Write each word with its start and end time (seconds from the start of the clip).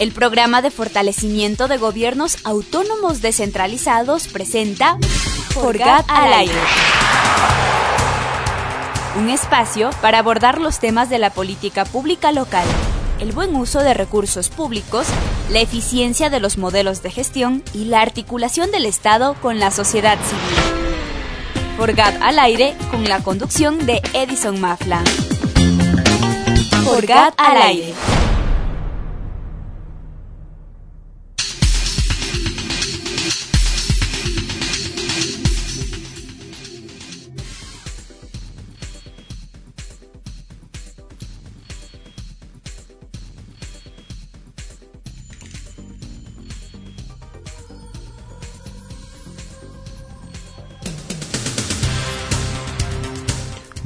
El 0.00 0.12
programa 0.12 0.62
de 0.62 0.70
fortalecimiento 0.70 1.68
de 1.68 1.76
gobiernos 1.76 2.38
autónomos 2.44 3.20
descentralizados 3.20 4.28
presenta 4.28 4.96
Forgat 5.50 6.06
al 6.08 6.32
aire. 6.32 6.54
Un 9.18 9.28
espacio 9.28 9.90
para 10.00 10.20
abordar 10.20 10.58
los 10.58 10.78
temas 10.78 11.10
de 11.10 11.18
la 11.18 11.28
política 11.28 11.84
pública 11.84 12.32
local, 12.32 12.64
el 13.18 13.32
buen 13.32 13.54
uso 13.54 13.80
de 13.80 13.92
recursos 13.92 14.48
públicos, 14.48 15.06
la 15.50 15.60
eficiencia 15.60 16.30
de 16.30 16.40
los 16.40 16.56
modelos 16.56 17.02
de 17.02 17.10
gestión 17.10 17.62
y 17.74 17.84
la 17.84 18.00
articulación 18.00 18.70
del 18.70 18.86
Estado 18.86 19.34
con 19.42 19.58
la 19.58 19.70
sociedad 19.70 20.16
civil. 20.16 21.76
Forgat 21.76 22.22
al 22.22 22.38
aire 22.38 22.74
con 22.90 23.04
la 23.04 23.22
conducción 23.22 23.84
de 23.84 24.00
Edison 24.14 24.58
Mafla. 24.62 25.04
Forgat 26.86 27.34
al 27.36 27.60
aire. 27.60 27.92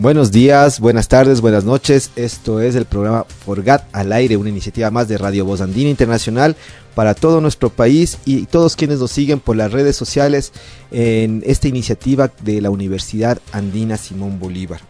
Buenos 0.05 0.31
días, 0.33 0.81
buenas 0.81 1.09
tardes, 1.09 1.41
buenas 1.41 1.65
noches. 1.65 2.11
Esto 2.15 2.61
es 2.61 2.75
el 2.75 2.85
programa 2.85 3.25
Forgat 3.25 3.87
al 3.93 4.13
aire, 4.13 4.37
una 4.37 4.51
iniciativa 4.51 4.91
más 4.91 5.09
de 5.09 5.17
Radio 5.17 5.47
Voz 5.47 5.63
Andina 5.63 5.89
Internacional 5.89 6.57
para 6.95 7.15
todo 7.15 7.41
nuestro 7.41 7.71
país 7.71 8.19
y 8.27 8.45
todos 8.45 8.77
quienes 8.77 8.99
nos 8.99 9.13
siguen 9.13 9.41
por 9.41 9.57
las 9.57 9.73
redes 9.73 9.97
sociales 9.97 10.53
en 10.91 11.43
esta 11.47 11.69
iniciativa 11.69 12.31
de 12.43 12.61
la 12.61 12.69
Universidad 12.69 13.41
Andina 13.51 13.97
Simón 13.97 14.39
Bolívar. 14.39 14.83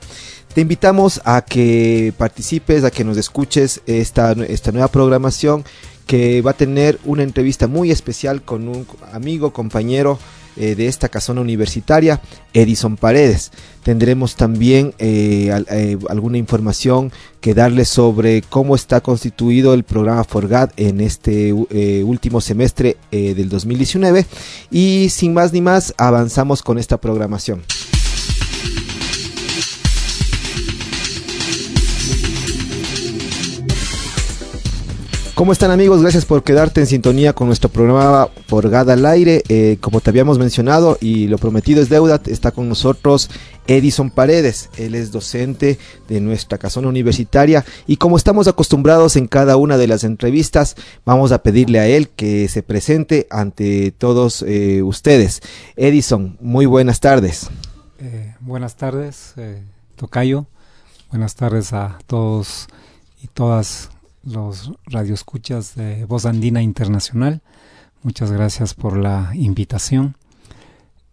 Te 0.52 0.62
invitamos 0.62 1.20
a 1.24 1.44
que 1.44 2.12
participes, 2.18 2.82
a 2.82 2.90
que 2.90 3.04
nos 3.04 3.16
escuches 3.16 3.82
esta, 3.86 4.32
esta 4.32 4.72
nueva 4.72 4.88
programación 4.88 5.62
que 6.08 6.42
va 6.42 6.50
a 6.50 6.56
tener 6.56 6.98
una 7.04 7.22
entrevista 7.22 7.68
muy 7.68 7.92
especial 7.92 8.42
con 8.42 8.66
un 8.66 8.84
amigo, 9.12 9.52
compañero, 9.52 10.18
eh, 10.56 10.74
de 10.74 10.86
esta 10.86 11.08
casona 11.08 11.40
universitaria, 11.40 12.20
Edison 12.52 12.96
Paredes. 12.96 13.50
Tendremos 13.82 14.36
también 14.36 14.94
eh, 14.98 15.50
eh, 15.70 15.98
alguna 16.08 16.38
información 16.38 17.12
que 17.40 17.54
darles 17.54 17.88
sobre 17.88 18.42
cómo 18.42 18.74
está 18.74 19.00
constituido 19.00 19.74
el 19.74 19.84
programa 19.84 20.24
Forgat 20.24 20.72
en 20.76 21.00
este 21.00 21.52
último 21.52 22.40
semestre 22.40 22.96
del 23.10 23.50
2019 23.50 24.24
y 24.70 25.08
sin 25.10 25.34
más 25.34 25.52
ni 25.52 25.60
más 25.60 25.92
avanzamos 25.98 26.62
con 26.62 26.78
esta 26.78 26.96
programación. 26.96 27.62
¿Cómo 35.34 35.50
están 35.50 35.72
amigos? 35.72 36.00
Gracias 36.00 36.24
por 36.24 36.44
quedarte 36.44 36.80
en 36.80 36.86
sintonía 36.86 37.32
con 37.32 37.48
nuestro 37.48 37.68
programa 37.68 38.28
Forgada 38.46 38.92
al 38.92 39.04
aire. 39.04 39.42
Eh, 39.48 39.78
como 39.80 40.00
te 40.00 40.10
habíamos 40.10 40.38
mencionado 40.38 40.96
y 41.00 41.26
lo 41.26 41.38
prometido 41.38 41.82
es 41.82 41.88
deuda, 41.88 42.20
está 42.26 42.52
con 42.52 42.68
nosotros 42.68 43.28
Edison 43.66 44.12
Paredes. 44.12 44.70
Él 44.76 44.94
es 44.94 45.10
docente 45.10 45.76
de 46.06 46.20
nuestra 46.20 46.56
casona 46.56 46.86
universitaria 46.86 47.64
y 47.88 47.96
como 47.96 48.16
estamos 48.16 48.46
acostumbrados 48.46 49.16
en 49.16 49.26
cada 49.26 49.56
una 49.56 49.76
de 49.76 49.88
las 49.88 50.04
entrevistas, 50.04 50.76
vamos 51.04 51.32
a 51.32 51.42
pedirle 51.42 51.80
a 51.80 51.88
él 51.88 52.10
que 52.10 52.46
se 52.46 52.62
presente 52.62 53.26
ante 53.28 53.90
todos 53.90 54.44
eh, 54.46 54.82
ustedes. 54.82 55.42
Edison, 55.74 56.38
muy 56.40 56.66
buenas 56.66 57.00
tardes. 57.00 57.48
Eh, 57.98 58.36
buenas 58.38 58.76
tardes, 58.76 59.34
Tocayo. 59.96 60.46
Buenas 61.10 61.34
tardes 61.34 61.72
a 61.72 61.98
todos 62.06 62.68
y 63.20 63.26
todas 63.26 63.90
los 64.24 64.72
radioescuchas 64.86 65.74
de 65.74 66.04
Voz 66.04 66.26
Andina 66.26 66.62
Internacional. 66.62 67.42
Muchas 68.02 68.30
gracias 68.30 68.74
por 68.74 68.96
la 68.96 69.30
invitación. 69.34 70.16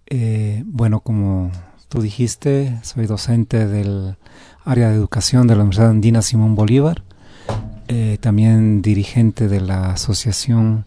Eh, 0.08 0.64
bueno, 0.66 1.00
como 1.00 1.52
tú 1.90 2.02
dijiste, 2.02 2.80
soy 2.84 3.06
docente 3.06 3.68
del 3.68 4.18
área 4.66 4.90
de 4.90 4.96
educación 4.96 5.48
de 5.48 5.56
la 5.56 5.62
Universidad 5.62 5.90
Andina 5.90 6.22
Simón 6.22 6.56
Bolívar, 6.56 7.04
eh, 7.88 8.18
también 8.22 8.82
dirigente 8.82 9.48
de 9.48 9.62
la 9.62 9.92
Asociación 9.92 10.86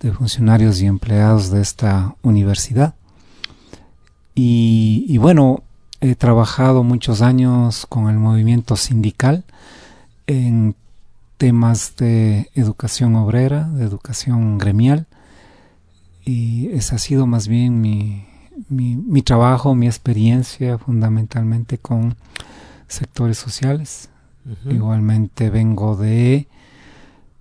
de 0.00 0.12
Funcionarios 0.12 0.80
y 0.80 0.86
Empleados 0.86 1.50
de 1.50 1.60
esta 1.60 2.16
universidad. 2.22 2.94
Y, 4.34 5.04
y 5.08 5.18
bueno, 5.18 5.62
he 6.00 6.14
trabajado 6.14 6.82
muchos 6.82 7.22
años 7.22 7.86
con 7.88 8.08
el 8.08 8.18
movimiento 8.18 8.76
sindical 8.76 9.44
en 10.26 10.74
temas 11.42 11.96
de 11.96 12.52
educación 12.54 13.16
obrera, 13.16 13.64
de 13.64 13.82
educación 13.82 14.58
gremial, 14.58 15.08
y 16.24 16.68
ese 16.68 16.94
ha 16.94 16.98
sido 16.98 17.26
más 17.26 17.48
bien 17.48 17.80
mi, 17.80 18.28
mi, 18.68 19.22
trabajo, 19.22 19.74
mi 19.74 19.86
experiencia 19.88 20.78
fundamentalmente 20.78 21.78
con 21.78 22.14
sectores 22.86 23.38
sociales. 23.38 24.08
Igualmente 24.70 25.50
vengo 25.50 25.96
de 25.96 26.46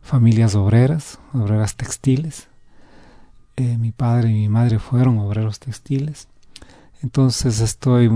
familias 0.01 0.56
obreras, 0.56 1.19
obreras 1.31 1.75
textiles. 1.75 2.47
Eh, 3.56 3.78
mi 3.78 3.91
padre 3.91 4.31
y 4.31 4.34
mi 4.34 4.50
madre 4.50 4.79
fueron 4.79 5.19
obreros 5.19 5.59
textiles. 5.59 6.28
Entonces 7.03 7.59
estoy 7.59 8.09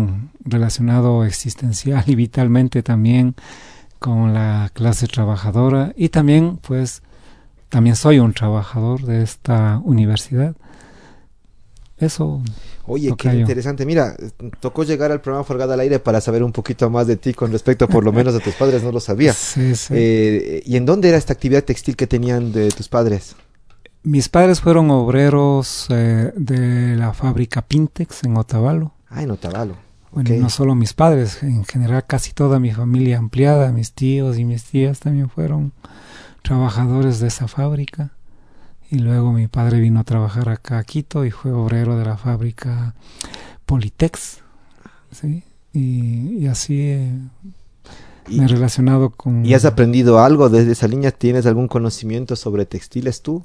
relacionado 0.43 1.25
existencial 1.25 2.03
y 2.07 2.15
vitalmente 2.15 2.81
también 2.81 3.35
con 4.05 4.35
la 4.35 4.69
clase 4.71 5.07
trabajadora 5.07 5.91
y 5.97 6.09
también 6.09 6.57
pues 6.57 7.01
también 7.69 7.95
soy 7.95 8.19
un 8.19 8.33
trabajador 8.33 9.01
de 9.01 9.23
esta 9.23 9.81
universidad. 9.83 10.55
Eso. 11.97 12.43
Oye, 12.85 13.11
qué 13.17 13.33
interesante. 13.33 13.83
Mira, 13.83 14.15
tocó 14.59 14.83
llegar 14.83 15.11
al 15.11 15.21
programa 15.21 15.43
Forgada 15.43 15.73
al 15.73 15.79
Aire 15.79 15.97
para 15.97 16.21
saber 16.21 16.43
un 16.43 16.51
poquito 16.51 16.87
más 16.91 17.07
de 17.07 17.15
ti 17.15 17.33
con 17.33 17.51
respecto, 17.51 17.87
por 17.87 18.03
lo 18.03 18.11
menos, 18.11 18.35
a 18.35 18.39
tus 18.39 18.53
padres, 18.53 18.83
no 18.83 18.91
lo 18.91 18.99
sabía. 18.99 19.33
Sí, 19.55 19.75
sí. 19.75 19.95
Eh, 19.97 20.61
¿Y 20.67 20.77
en 20.77 20.85
dónde 20.85 21.09
era 21.09 21.17
esta 21.17 21.33
actividad 21.33 21.63
textil 21.63 21.95
que 21.95 22.05
tenían 22.05 22.51
de 22.51 22.69
tus 22.69 22.87
padres? 22.87 23.35
Mis 24.03 24.29
padres 24.29 24.61
fueron 24.61 24.91
obreros 24.91 25.87
eh, 25.89 26.31
de 26.35 26.95
la 26.95 27.11
fábrica 27.13 27.63
Pintex 27.63 28.23
en 28.23 28.37
Otavalo. 28.37 28.93
Ah, 29.09 29.23
en 29.23 29.31
Otavalo. 29.31 29.84
Bueno, 30.15 30.33
no 30.39 30.49
solo 30.49 30.75
mis 30.75 30.93
padres, 30.93 31.43
en 31.43 31.65
general 31.65 32.05
casi 32.07 32.31
toda 32.31 32.57
mi 32.57 32.71
familia 32.71 33.17
ampliada, 33.17 33.73
mis 33.73 33.91
tíos 33.91 34.39
y 34.39 34.45
mis 34.45 34.63
tías 34.63 35.01
también 35.01 35.29
fueron 35.29 35.73
trabajadores 36.41 37.19
de 37.19 37.27
esa 37.27 37.49
fábrica. 37.49 38.11
Y 38.89 38.99
luego 38.99 39.33
mi 39.33 39.49
padre 39.49 39.81
vino 39.81 39.99
a 39.99 40.05
trabajar 40.05 40.47
acá 40.47 40.77
a 40.77 40.83
Quito 40.85 41.25
y 41.25 41.31
fue 41.31 41.51
obrero 41.51 41.97
de 41.97 42.05
la 42.05 42.15
fábrica 42.15 42.95
Politex. 43.65 44.39
¿sí? 45.11 45.43
Y, 45.73 46.47
así 46.47 46.79
eh, 46.79 47.11
me 48.29 48.45
he 48.45 48.47
relacionado 48.47 49.09
con... 49.09 49.45
¿Y 49.45 49.53
has 49.53 49.65
aprendido 49.65 50.19
algo 50.19 50.47
desde 50.47 50.71
esa 50.71 50.87
línea? 50.87 51.11
¿Tienes 51.11 51.45
algún 51.45 51.67
conocimiento 51.67 52.37
sobre 52.37 52.65
textiles 52.65 53.21
tú? 53.21 53.43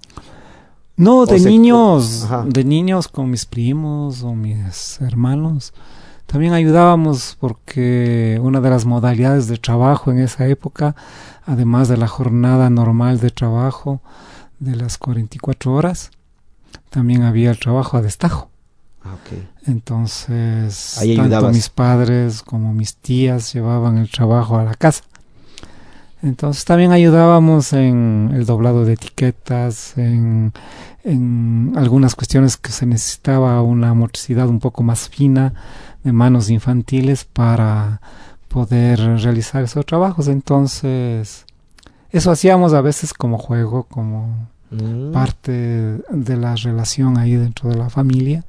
No, 0.96 1.26
de 1.26 1.40
niños, 1.40 2.28
de 2.46 2.62
niños 2.62 3.08
con 3.08 3.28
mis 3.28 3.44
primos 3.44 4.22
o 4.22 4.36
mis 4.36 5.00
hermanos. 5.00 5.72
También 6.30 6.52
ayudábamos 6.52 7.36
porque 7.40 8.38
una 8.40 8.60
de 8.60 8.70
las 8.70 8.84
modalidades 8.86 9.48
de 9.48 9.56
trabajo 9.56 10.12
en 10.12 10.20
esa 10.20 10.46
época, 10.46 10.94
además 11.44 11.88
de 11.88 11.96
la 11.96 12.06
jornada 12.06 12.70
normal 12.70 13.18
de 13.18 13.30
trabajo 13.30 14.00
de 14.60 14.76
las 14.76 14.96
44 14.96 15.74
horas, 15.74 16.12
también 16.88 17.22
había 17.22 17.50
el 17.50 17.58
trabajo 17.58 17.96
a 17.96 18.02
destajo. 18.02 18.48
Ah, 19.02 19.16
Entonces, 19.66 21.00
tanto 21.16 21.48
mis 21.48 21.68
padres 21.68 22.42
como 22.42 22.72
mis 22.74 22.94
tías 22.94 23.52
llevaban 23.52 23.98
el 23.98 24.08
trabajo 24.08 24.56
a 24.56 24.62
la 24.62 24.74
casa. 24.76 25.02
Entonces 26.22 26.64
también 26.64 26.92
ayudábamos 26.92 27.72
en 27.72 28.30
el 28.34 28.46
doblado 28.46 28.84
de 28.84 28.92
etiquetas, 28.92 29.96
en, 29.98 30.52
en 31.02 31.72
algunas 31.76 32.14
cuestiones 32.14 32.56
que 32.56 32.70
se 32.70 32.86
necesitaba 32.86 33.60
una 33.62 33.94
motricidad 33.94 34.46
un 34.48 34.60
poco 34.60 34.82
más 34.84 35.08
fina, 35.08 35.54
de 36.04 36.12
manos 36.12 36.50
infantiles 36.50 37.24
para 37.24 38.00
poder 38.48 38.98
realizar 38.98 39.62
esos 39.62 39.86
trabajos. 39.86 40.28
Entonces, 40.28 41.46
eso 42.10 42.30
hacíamos 42.30 42.72
a 42.72 42.80
veces 42.80 43.14
como 43.14 43.38
juego, 43.38 43.84
como 43.84 44.48
mm. 44.70 45.12
parte 45.12 45.52
de 45.52 46.36
la 46.36 46.56
relación 46.56 47.16
ahí 47.16 47.36
dentro 47.36 47.70
de 47.70 47.76
la 47.76 47.88
familia. 47.88 48.44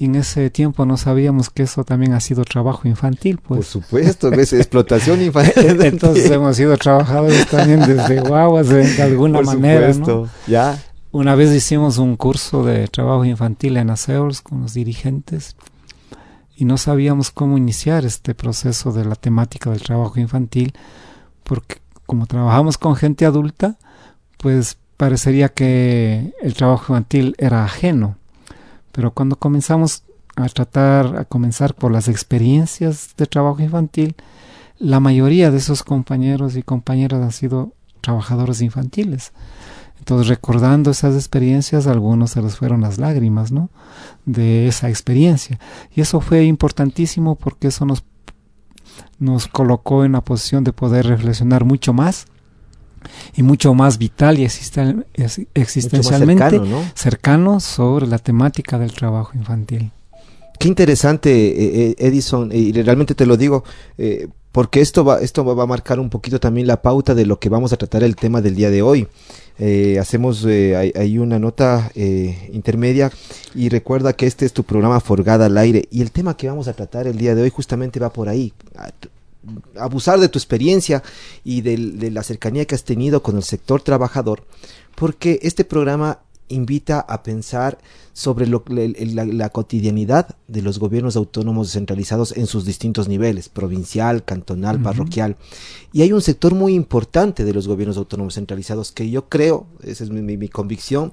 y 0.00 0.06
en 0.06 0.14
ese 0.14 0.48
tiempo 0.48 0.86
no 0.86 0.96
sabíamos 0.96 1.50
que 1.50 1.64
eso 1.64 1.82
también 1.82 2.12
ha 2.12 2.20
sido 2.20 2.44
trabajo 2.44 2.86
infantil. 2.86 3.38
Pues. 3.38 3.58
Por 3.58 3.64
supuesto, 3.64 4.32
es 4.32 4.52
explotación 4.52 5.20
infantil. 5.20 5.80
Entonces 5.84 6.30
hemos 6.30 6.56
sido 6.56 6.76
trabajadores 6.76 7.46
también 7.48 7.80
desde 7.80 8.20
guaguas 8.20 8.68
de, 8.68 9.02
alguna 9.02 9.42
manera. 9.42 9.92
¿no? 9.92 10.28
ya. 10.46 10.78
Una 11.10 11.34
vez 11.34 11.50
hicimos 11.52 11.98
un 11.98 12.16
curso 12.16 12.64
de 12.64 12.86
trabajo 12.86 13.24
infantil 13.24 13.76
en 13.78 13.90
ASEOLS 13.90 14.42
con 14.42 14.60
los 14.60 14.74
dirigentes 14.74 15.56
y 16.58 16.64
no 16.64 16.76
sabíamos 16.76 17.30
cómo 17.30 17.56
iniciar 17.56 18.04
este 18.04 18.34
proceso 18.34 18.92
de 18.92 19.04
la 19.04 19.14
temática 19.14 19.70
del 19.70 19.82
trabajo 19.82 20.18
infantil 20.18 20.74
porque 21.44 21.76
como 22.06 22.26
trabajamos 22.26 22.78
con 22.78 22.96
gente 22.96 23.26
adulta, 23.26 23.76
pues 24.38 24.76
parecería 24.96 25.50
que 25.50 26.34
el 26.42 26.54
trabajo 26.54 26.92
infantil 26.92 27.34
era 27.38 27.64
ajeno 27.64 28.16
pero 28.98 29.12
cuando 29.12 29.36
comenzamos 29.36 30.02
a 30.34 30.48
tratar, 30.48 31.18
a 31.18 31.24
comenzar 31.24 31.74
por 31.74 31.92
las 31.92 32.08
experiencias 32.08 33.10
de 33.16 33.26
trabajo 33.26 33.62
infantil, 33.62 34.16
la 34.76 34.98
mayoría 34.98 35.52
de 35.52 35.58
esos 35.58 35.84
compañeros 35.84 36.56
y 36.56 36.64
compañeras 36.64 37.22
han 37.22 37.30
sido 37.30 37.72
trabajadores 38.00 38.60
infantiles. 38.60 39.30
Entonces, 40.08 40.28
recordando 40.28 40.90
esas 40.90 41.14
experiencias, 41.16 41.86
algunos 41.86 42.30
se 42.30 42.40
les 42.40 42.56
fueron 42.56 42.80
las 42.80 42.96
lágrimas, 42.96 43.52
¿no? 43.52 43.68
De 44.24 44.66
esa 44.66 44.88
experiencia. 44.88 45.60
Y 45.94 46.00
eso 46.00 46.22
fue 46.22 46.44
importantísimo 46.44 47.34
porque 47.34 47.68
eso 47.68 47.84
nos, 47.84 48.04
nos 49.18 49.48
colocó 49.48 50.06
en 50.06 50.12
la 50.12 50.22
posición 50.22 50.64
de 50.64 50.72
poder 50.72 51.04
reflexionar 51.04 51.66
mucho 51.66 51.92
más 51.92 52.24
y 53.36 53.42
mucho 53.42 53.74
más 53.74 53.98
vital 53.98 54.38
y 54.38 54.44
existencialmente 54.44 56.58
cercano, 56.94 57.60
sobre 57.60 58.06
la 58.06 58.18
temática 58.18 58.78
del 58.78 58.94
trabajo 58.94 59.32
infantil. 59.34 59.90
Qué 60.58 60.68
interesante, 60.68 61.30
eh, 61.30 61.90
eh, 61.90 61.96
Edison, 61.98 62.50
y 62.50 62.72
realmente 62.72 63.14
te 63.14 63.26
lo 63.26 63.36
digo, 63.36 63.62
eh, 63.98 64.28
porque 64.52 64.80
esto 64.80 65.04
va, 65.04 65.20
esto 65.20 65.44
va 65.44 65.62
a 65.62 65.66
marcar 65.66 66.00
un 66.00 66.08
poquito 66.08 66.40
también 66.40 66.66
la 66.66 66.80
pauta 66.80 67.14
de 67.14 67.26
lo 67.26 67.38
que 67.38 67.50
vamos 67.50 67.74
a 67.74 67.76
tratar 67.76 68.02
el 68.02 68.16
tema 68.16 68.40
del 68.40 68.54
día 68.54 68.70
de 68.70 68.80
hoy. 68.80 69.06
Hacemos 70.00 70.44
hay, 70.44 71.18
una 71.18 71.38
nota 71.38 71.90
intermedia 72.52 73.10
y 73.54 73.68
recuerda 73.68 74.12
que 74.12 74.26
este 74.26 74.46
es 74.46 74.52
tu 74.52 74.64
programa 74.64 75.00
Forgada 75.00 75.46
al 75.46 75.58
aire 75.58 75.88
y 75.90 76.02
el 76.02 76.12
tema 76.12 76.36
que 76.36 76.48
vamos 76.48 76.68
a 76.68 76.74
tratar 76.74 77.06
el 77.06 77.18
día 77.18 77.34
de 77.34 77.42
hoy 77.42 77.50
justamente 77.50 77.98
va 77.98 78.12
por 78.12 78.28
ahí. 78.28 78.52
Abusar 79.76 80.20
de 80.20 80.28
tu 80.28 80.38
experiencia 80.38 81.02
y 81.44 81.62
de, 81.62 82.10
la 82.10 82.22
cercanía 82.22 82.66
que 82.66 82.74
has 82.74 82.84
tenido 82.84 83.22
con 83.22 83.36
el 83.36 83.42
sector 83.42 83.82
trabajador, 83.82 84.44
porque 84.94 85.40
este 85.42 85.64
programa 85.64 86.20
invita 86.48 87.00
a 87.00 87.22
pensar 87.22 87.78
sobre 88.12 88.46
la, 88.46 89.48
cotidianidad 89.50 90.36
de 90.48 90.62
los 90.62 90.78
gobiernos 90.78 91.16
autónomos 91.16 91.68
descentralizados 91.68 92.36
en 92.36 92.46
sus 92.46 92.64
distintos 92.64 93.08
niveles, 93.08 93.48
provincial, 93.48 94.24
cantonal, 94.24 94.80
parroquial. 94.82 95.36
Y 95.92 96.02
hay 96.02 96.12
un 96.12 96.20
sector 96.22 96.54
muy 96.54 96.74
importante 96.74 97.44
de 97.44 97.54
los 97.54 97.68
gobiernos 97.68 97.96
autónomos 97.96 98.34
centralizados 98.34 98.92
que 98.92 99.08
yo 99.08 99.28
creo, 99.28 99.66
esa 99.82 100.04
es 100.04 100.10
mi 100.10 100.48
convicción, 100.48 101.12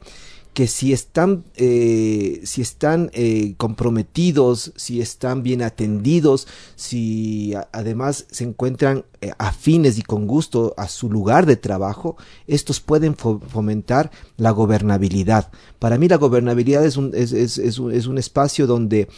que 0.55 0.67
si 0.67 0.93
están, 0.93 1.43
eh, 1.57 2.39
si 2.45 2.61
están 2.61 3.11
eh, 3.13 3.55
comprometidos, 3.57 4.71
si 4.77 5.01
están 5.01 5.43
bien 5.43 5.61
atendidos, 5.61 6.47
si 6.77 7.53
además 7.73 8.25
se 8.31 8.45
encuentran 8.45 9.03
eh, 9.19 9.33
afines 9.37 9.97
y 9.99 10.01
con 10.01 10.27
gusto 10.27 10.73
a 10.77 10.87
su 10.87 11.11
lugar 11.11 11.45
de 11.45 11.57
trabajo, 11.57 12.15
estos 12.47 12.79
pueden 12.79 13.17
fomentar 13.17 14.11
la 14.37 14.51
gobernabilidad. 14.51 15.51
Para 15.77 15.97
mí 15.97 16.07
la 16.07 16.15
gobernabilidad 16.15 16.85
es 16.85 16.95
un, 16.95 17.11
es, 17.13 17.33
es, 17.33 17.57
es 17.57 17.77
un 18.07 18.17
espacio 18.17 18.65
donde 18.65 19.09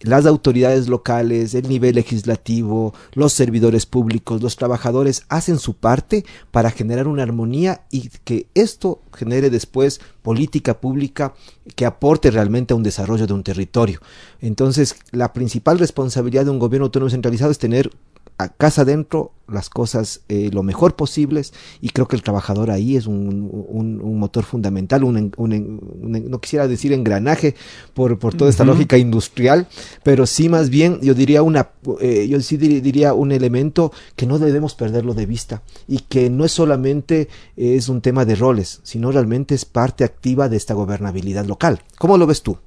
las 0.00 0.26
autoridades 0.26 0.88
locales, 0.88 1.54
el 1.54 1.68
nivel 1.68 1.94
legislativo, 1.94 2.94
los 3.12 3.32
servidores 3.32 3.86
públicos, 3.86 4.42
los 4.42 4.56
trabajadores 4.56 5.24
hacen 5.28 5.58
su 5.58 5.74
parte 5.74 6.24
para 6.50 6.70
generar 6.70 7.08
una 7.08 7.22
armonía 7.22 7.82
y 7.90 8.10
que 8.24 8.46
esto 8.54 9.00
genere 9.12 9.50
después 9.50 10.00
política 10.22 10.80
pública 10.80 11.34
que 11.74 11.86
aporte 11.86 12.30
realmente 12.30 12.74
a 12.74 12.76
un 12.76 12.82
desarrollo 12.82 13.26
de 13.26 13.32
un 13.32 13.42
territorio. 13.42 14.00
Entonces, 14.40 14.96
la 15.12 15.32
principal 15.32 15.78
responsabilidad 15.78 16.44
de 16.44 16.50
un 16.50 16.58
gobierno 16.58 16.86
autónomo 16.86 17.10
centralizado 17.10 17.50
es 17.50 17.58
tener 17.58 17.90
a 18.38 18.48
casa 18.48 18.82
adentro 18.82 19.32
las 19.48 19.70
cosas 19.70 20.22
eh, 20.28 20.50
lo 20.52 20.62
mejor 20.62 20.96
posibles 20.96 21.52
y 21.80 21.90
creo 21.90 22.08
que 22.08 22.16
el 22.16 22.22
trabajador 22.22 22.70
ahí 22.70 22.96
es 22.96 23.06
un, 23.06 23.48
un, 23.50 24.18
motor 24.18 24.44
fundamental, 24.44 25.04
un, 25.04 25.30
no 25.38 26.40
quisiera 26.40 26.66
decir 26.66 26.92
engranaje 26.92 27.54
por, 27.94 28.18
por 28.18 28.34
toda 28.34 28.50
esta 28.50 28.64
lógica 28.64 28.98
industrial, 28.98 29.68
pero 30.02 30.26
sí 30.26 30.48
más 30.48 30.68
bien 30.68 30.98
yo 31.00 31.14
diría 31.14 31.42
una, 31.42 31.68
eh, 32.00 32.26
yo 32.28 32.40
sí 32.40 32.56
diría 32.56 33.14
un 33.14 33.30
elemento 33.30 33.92
que 34.16 34.26
no 34.26 34.38
debemos 34.38 34.74
perderlo 34.74 35.14
de 35.14 35.26
vista 35.26 35.62
y 35.86 36.00
que 36.00 36.28
no 36.28 36.44
es 36.44 36.52
solamente 36.52 37.28
es 37.56 37.88
un 37.88 38.00
tema 38.00 38.24
de 38.24 38.34
roles, 38.34 38.80
sino 38.82 39.12
realmente 39.12 39.54
es 39.54 39.64
parte 39.64 40.02
activa 40.02 40.48
de 40.48 40.56
esta 40.56 40.74
gobernabilidad 40.74 41.46
local. 41.46 41.82
¿Cómo 41.98 42.18
lo 42.18 42.26
ves 42.26 42.42
tú? 42.42 42.58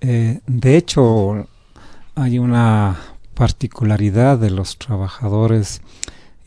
Eh, 0.00 0.40
de 0.48 0.76
hecho, 0.76 1.46
hay 2.16 2.38
una 2.38 3.11
particularidad 3.34 4.38
de 4.38 4.50
los 4.50 4.78
trabajadores 4.78 5.80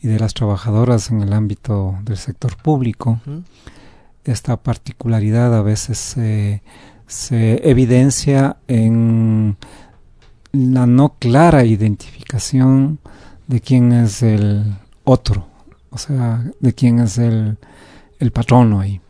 y 0.02 0.08
de 0.08 0.18
las 0.18 0.34
trabajadoras 0.34 1.10
en 1.10 1.22
el 1.22 1.32
ámbito 1.32 1.98
del 2.02 2.16
sector 2.16 2.56
público. 2.56 3.20
Esta 4.24 4.56
particularidad 4.56 5.56
a 5.56 5.62
veces 5.62 5.98
se 5.98 7.70
evidencia 7.70 8.56
en 8.68 9.56
la 10.52 10.86
no 10.86 11.14
clara 11.18 11.64
identificación 11.64 12.98
de 13.46 13.60
quién 13.60 13.92
es 13.92 14.22
el 14.22 14.76
otro, 15.04 15.46
o 15.90 15.98
sea, 15.98 16.44
de 16.60 16.72
quién 16.72 16.98
es 16.98 17.18
el, 17.18 17.58
el 18.18 18.32
patrono 18.32 18.80
ahí. 18.80 19.00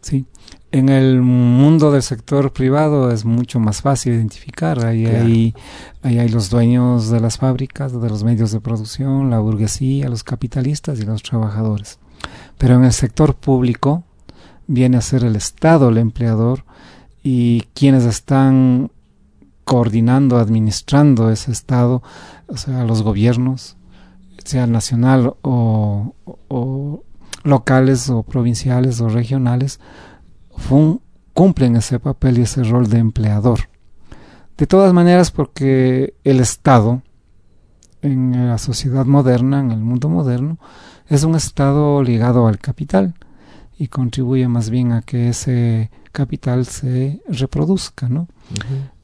¿sí? 0.00 0.26
En 0.72 0.88
el 0.88 1.20
mundo 1.20 1.90
del 1.90 2.02
sector 2.02 2.52
privado 2.52 3.10
es 3.10 3.24
mucho 3.24 3.58
más 3.58 3.82
fácil 3.82 4.12
identificar. 4.12 4.84
Ahí, 4.84 5.04
hay, 5.04 5.54
ahí 6.02 6.18
hay 6.20 6.28
los 6.28 6.48
dueños 6.48 7.10
de 7.10 7.18
las 7.18 7.38
fábricas, 7.38 8.00
de 8.00 8.08
los 8.08 8.22
medios 8.22 8.52
de 8.52 8.60
producción, 8.60 9.30
la 9.30 9.40
burguesía, 9.40 10.08
los 10.08 10.22
capitalistas 10.22 11.00
y 11.00 11.02
los 11.02 11.24
trabajadores. 11.24 11.98
Pero 12.56 12.76
en 12.76 12.84
el 12.84 12.92
sector 12.92 13.34
público 13.34 14.04
viene 14.68 14.96
a 14.96 15.00
ser 15.00 15.24
el 15.24 15.34
Estado 15.34 15.88
el 15.88 15.98
empleador 15.98 16.64
y 17.22 17.62
quienes 17.74 18.04
están 18.04 18.92
coordinando, 19.64 20.38
administrando 20.38 21.30
ese 21.30 21.50
Estado, 21.50 22.02
o 22.46 22.56
sea, 22.56 22.84
los 22.84 23.02
gobiernos, 23.02 23.76
sea 24.44 24.68
nacional 24.68 25.34
o, 25.42 26.14
o 26.24 27.04
locales 27.42 28.08
o 28.08 28.22
provinciales 28.22 29.00
o 29.00 29.08
regionales, 29.08 29.80
cumplen 31.32 31.76
ese 31.76 31.98
papel 31.98 32.38
y 32.38 32.42
ese 32.42 32.64
rol 32.64 32.88
de 32.88 32.98
empleador. 32.98 33.60
De 34.56 34.66
todas 34.66 34.92
maneras, 34.92 35.30
porque 35.30 36.14
el 36.22 36.40
Estado, 36.40 37.02
en 38.02 38.48
la 38.48 38.58
sociedad 38.58 39.06
moderna, 39.06 39.60
en 39.60 39.70
el 39.70 39.80
mundo 39.80 40.08
moderno, 40.08 40.58
es 41.08 41.24
un 41.24 41.34
Estado 41.34 42.02
ligado 42.02 42.46
al 42.46 42.58
capital 42.58 43.14
y 43.78 43.88
contribuye 43.88 44.46
más 44.48 44.68
bien 44.68 44.92
a 44.92 45.00
que 45.00 45.30
ese 45.30 45.90
capital 46.12 46.66
se 46.66 47.22
reproduzca, 47.28 48.08
¿no? 48.08 48.28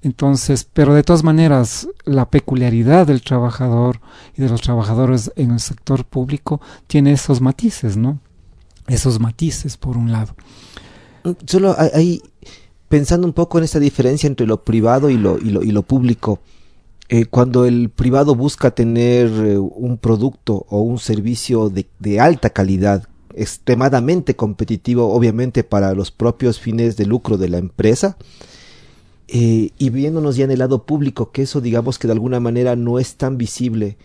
Entonces, 0.02 0.68
pero 0.70 0.92
de 0.92 1.02
todas 1.02 1.24
maneras, 1.24 1.88
la 2.04 2.28
peculiaridad 2.28 3.06
del 3.06 3.22
trabajador 3.22 4.00
y 4.36 4.42
de 4.42 4.50
los 4.50 4.60
trabajadores 4.60 5.32
en 5.36 5.52
el 5.52 5.60
sector 5.60 6.04
público 6.04 6.60
tiene 6.86 7.12
esos 7.12 7.40
matices, 7.40 7.96
¿no? 7.96 8.18
Esos 8.88 9.18
matices, 9.20 9.78
por 9.78 9.96
un 9.96 10.12
lado 10.12 10.34
solo 11.46 11.74
hay, 11.78 12.22
pensando 12.88 13.26
un 13.26 13.32
poco 13.32 13.58
en 13.58 13.64
esta 13.64 13.80
diferencia 13.80 14.26
entre 14.26 14.46
lo 14.46 14.62
privado 14.62 15.10
y 15.10 15.16
lo, 15.16 15.38
y 15.38 15.50
lo, 15.50 15.62
y 15.62 15.70
lo 15.70 15.82
público, 15.82 16.40
eh, 17.08 17.26
cuando 17.26 17.66
el 17.66 17.90
privado 17.90 18.34
busca 18.34 18.72
tener 18.72 19.28
eh, 19.28 19.58
un 19.58 19.96
producto 19.96 20.66
o 20.68 20.80
un 20.80 20.98
servicio 20.98 21.70
de, 21.70 22.20
alta 22.20 22.50
calidad, 22.50 23.08
extremadamente 23.34 24.34
competitivo, 24.34 25.12
obviamente 25.12 25.62
para 25.62 25.94
los 25.94 26.10
propios 26.10 26.58
fines 26.58 26.96
de 26.96 27.06
lucro 27.06 27.36
de 27.36 27.48
la 27.48 27.58
empresa, 27.58 28.16
eh, 29.28 29.70
y 29.78 29.90
viéndonos 29.90 30.36
ya 30.36 30.44
en 30.44 30.50
el 30.50 30.58
lado 30.58 30.84
público, 30.84 31.30
que 31.30 31.42
eso 31.42 31.60
digamos 31.60 31.98
que 31.98 32.08
de 32.08 32.12
alguna 32.12 32.40
manera 32.40 32.74
no 32.74 32.98
es 32.98 33.16
tan 33.16 33.38
visible, 33.38 33.96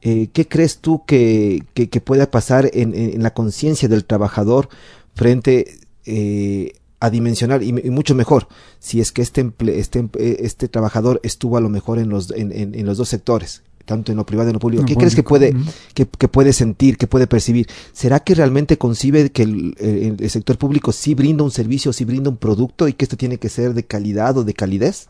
¿qué 0.00 0.46
crees 0.48 0.78
tú 0.78 1.02
que, 1.04 1.64
que, 1.74 2.00
pueda 2.00 2.30
pasar 2.30 2.70
en, 2.72 2.94
en 2.94 3.20
la 3.20 3.34
conciencia 3.34 3.88
del 3.88 4.04
trabajador 4.04 4.68
frente 5.14 5.80
eh, 6.08 6.72
a 7.00 7.10
dimensionar 7.10 7.62
y, 7.62 7.72
mucho 7.72 8.14
mejor 8.14 8.48
si 8.80 9.00
es 9.00 9.12
que 9.12 9.22
este, 9.22 9.52
este, 9.66 10.08
este 10.18 10.68
trabajador 10.68 11.20
estuvo 11.22 11.56
a 11.56 11.60
lo 11.60 11.68
mejor 11.68 11.98
en 11.98 12.08
los, 12.08 12.30
en, 12.32 12.52
en, 12.52 12.86
los 12.86 12.98
dos 12.98 13.08
sectores 13.08 13.62
tanto 13.84 14.12
en 14.12 14.18
lo 14.18 14.26
privado 14.26 14.48
y 14.48 14.50
en 14.50 14.54
lo 14.54 14.60
público. 14.60 14.84
¿Qué 14.84 14.96
crees 14.96 15.14
que 15.14 15.22
puede, 15.22 15.54
que, 15.94 16.04
puede 16.04 16.52
sentir, 16.52 16.98
que 16.98 17.06
puede 17.06 17.26
percibir? 17.26 17.66
¿Será 17.94 18.20
que 18.20 18.34
realmente 18.34 18.76
concibe 18.76 19.30
que 19.30 19.44
el, 19.44 20.16
el, 20.20 20.28
sector 20.28 20.58
público 20.58 20.92
sí 20.92 21.14
brinda 21.14 21.42
un 21.42 21.50
servicio, 21.50 21.94
sí 21.94 22.04
brinda 22.04 22.28
un 22.28 22.36
producto 22.36 22.86
y 22.86 22.92
que 22.92 23.06
esto 23.06 23.16
tiene 23.16 23.38
que 23.38 23.48
ser 23.48 23.72
de 23.72 23.84
calidad 23.84 24.36
o 24.36 24.44
de 24.44 24.52
calidez? 24.52 25.08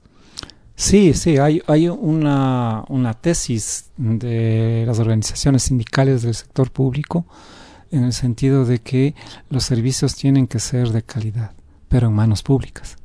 Sí, 0.76 1.12
sí, 1.14 1.38
hay, 1.38 1.61
hay 1.67 1.88
una, 1.88 2.85
una 2.88 3.14
tesis 3.14 3.87
de 3.97 4.85
las 4.87 5.00
organizaciones 5.00 5.64
sindicales 5.64 6.23
del 6.23 6.37
sector 6.37 6.71
público 6.71 7.26
en 7.90 8.04
el 8.04 8.12
sentido 8.12 8.64
de 8.64 8.80
que 8.80 9.14
los 9.50 9.64
servicios 9.64 10.14
tienen 10.14 10.47
que 10.47 10.59
ser 10.59 10.90
de 10.90 11.02
calidad, 11.02 11.52
pero 11.88 12.09
en 12.09 12.14
manos 12.14 12.42
públicas. 12.42 12.97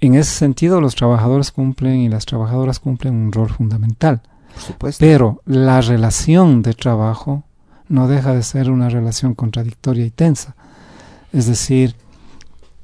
En 0.00 0.14
ese 0.14 0.32
sentido, 0.32 0.80
los 0.80 0.94
trabajadores 0.94 1.52
cumplen 1.52 1.96
y 1.96 2.08
las 2.08 2.26
trabajadoras 2.26 2.80
cumplen 2.80 3.14
un 3.14 3.32
rol 3.32 3.50
fundamental. 3.50 4.20
Por 4.52 4.62
supuesto. 4.62 5.04
Pero 5.04 5.42
la 5.44 5.80
relación 5.80 6.62
de 6.62 6.74
trabajo 6.74 7.44
no 7.88 8.08
deja 8.08 8.34
de 8.34 8.42
ser 8.42 8.70
una 8.70 8.88
relación 8.88 9.34
contradictoria 9.34 10.04
y 10.04 10.10
tensa. 10.10 10.56
Es 11.32 11.46
decir, 11.46 11.94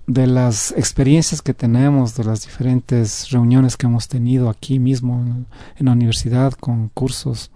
de 0.06 0.26
las 0.26 0.72
experiencias 0.72 1.42
que 1.42 1.54
tenemos, 1.54 2.16
de 2.16 2.24
las 2.24 2.42
diferentes 2.42 3.30
reuniones 3.30 3.76
que 3.76 3.86
hemos 3.86 4.08
tenido 4.08 4.48
aquí 4.50 4.78
mismo 4.78 5.14
en, 5.78 5.86
la 5.86 5.92
universidad, 5.92 6.52
con 6.52 6.88
cursos, 6.88 7.50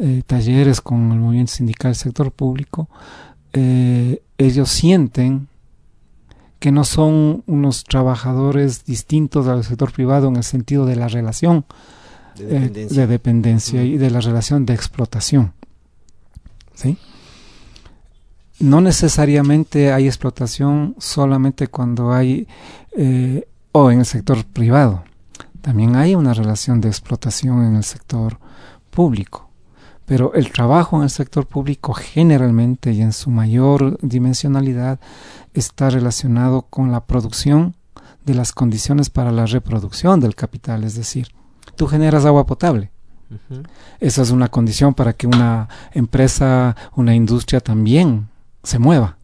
eh, 0.00 0.22
talleres 0.26 0.80
con 0.80 1.12
el 1.12 1.18
movimiento 1.18 1.52
sindical 1.52 1.92
del 1.92 1.96
sector 1.96 2.32
público, 2.32 2.88
eh, 3.52 4.22
ellos 4.38 4.68
sienten 4.70 5.48
que 6.58 6.72
no 6.72 6.84
son 6.84 7.42
unos 7.46 7.84
trabajadores 7.84 8.84
distintos 8.84 9.46
al 9.46 9.64
sector 9.64 9.92
privado 9.92 10.28
en 10.28 10.36
el 10.36 10.44
sentido 10.44 10.84
de 10.86 10.96
la 10.96 11.08
relación 11.08 11.64
de 12.36 13.06
dependencia, 13.06 13.82
eh, 13.82 13.86
y 13.86 13.98
de 13.98 14.10
la 14.10 14.20
relación 14.20 14.66
de 14.66 14.74
explotación. 14.74 15.52
¿Sí? 16.74 16.96
no 18.60 18.80
necesariamente 18.80 19.92
hay 19.92 20.06
explotación 20.06 20.94
solamente 20.98 21.68
cuando 21.68 22.12
hay 22.12 22.46
eh, 22.96 23.48
o 23.72 23.90
en 23.90 24.00
el 24.00 24.06
sector 24.06 24.44
privado. 24.44 25.04
También 25.62 25.96
hay 25.96 26.14
una 26.14 26.34
relación 26.34 26.80
de 26.80 26.88
explotación 26.88 27.64
en 27.64 27.76
el 27.76 27.84
sector 27.84 28.38
público. 28.90 29.49
Pero 30.10 30.34
el 30.34 30.50
trabajo 30.50 30.96
en 30.96 31.04
el 31.04 31.10
sector 31.10 31.46
público 31.46 31.92
generalmente 31.92 32.90
y 32.90 33.00
en 33.00 33.12
su 33.12 33.30
mayor 33.30 33.96
dimensionalidad 34.02 34.98
está 35.54 35.88
relacionado 35.88 36.62
con 36.62 36.90
la 36.90 37.04
producción 37.06 37.76
de 38.24 38.34
las 38.34 38.50
condiciones 38.50 39.08
para 39.08 39.30
la 39.30 39.46
reproducción 39.46 40.18
del 40.18 40.34
capital. 40.34 40.82
Es 40.82 40.96
decir, 40.96 41.28
tú 41.76 41.86
generas 41.86 42.24
agua 42.24 42.44
potable. 42.44 42.90
Esa 44.00 44.22
es 44.22 44.32
una 44.32 44.48
condición 44.48 44.94
para 44.94 45.12
que 45.12 45.28
una 45.28 45.68
empresa, 45.92 46.74
una 46.96 47.14
industria 47.14 47.60
también 47.60 48.30
se 48.64 48.80
mueva. 48.80 49.16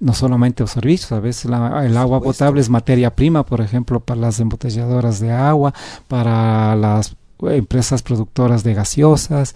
No 0.00 0.12
solamente 0.12 0.64
los 0.64 0.72
servicios, 0.72 1.12
a 1.12 1.20
veces 1.20 1.44
el 1.44 1.96
agua 1.96 2.20
potable 2.20 2.60
es 2.60 2.68
materia 2.68 3.14
prima, 3.14 3.46
por 3.46 3.60
ejemplo, 3.60 4.00
para 4.00 4.20
las 4.20 4.40
embotelladoras 4.40 5.20
de 5.20 5.30
agua, 5.30 5.72
para 6.08 6.74
las 6.74 7.14
empresas 7.42 8.02
productoras 8.02 8.64
de 8.64 8.74
gaseosas, 8.74 9.54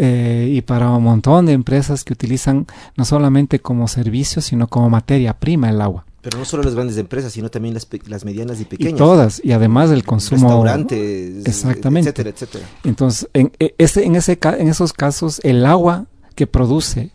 eh, 0.00 0.48
y 0.52 0.62
para 0.62 0.90
un 0.90 1.02
montón 1.02 1.46
de 1.46 1.52
empresas 1.52 2.04
que 2.04 2.12
utilizan 2.12 2.66
no 2.96 3.04
solamente 3.04 3.58
como 3.58 3.88
servicio, 3.88 4.40
sino 4.40 4.68
como 4.68 4.88
materia 4.88 5.36
prima 5.38 5.68
el 5.70 5.80
agua. 5.80 6.06
Pero 6.22 6.38
no 6.38 6.44
solo 6.44 6.62
las 6.62 6.76
grandes 6.76 6.96
empresas, 6.98 7.32
sino 7.32 7.48
también 7.48 7.74
las, 7.74 7.88
las 8.06 8.24
medianas 8.24 8.60
y 8.60 8.64
pequeñas. 8.64 8.92
Y 8.92 8.96
todas, 8.96 9.40
y 9.44 9.50
además 9.50 9.90
del 9.90 10.04
consumo. 10.04 10.48
Restaurantes, 10.48 11.44
exactamente. 11.44 12.10
etcétera, 12.10 12.30
etcétera. 12.30 12.64
Entonces, 12.84 13.28
en, 13.32 13.50
e, 13.58 13.74
ese, 13.78 14.04
en, 14.04 14.14
ese, 14.14 14.38
en 14.40 14.68
esos 14.68 14.92
casos, 14.92 15.40
el 15.42 15.66
agua 15.66 16.06
que 16.36 16.46
produce 16.46 17.10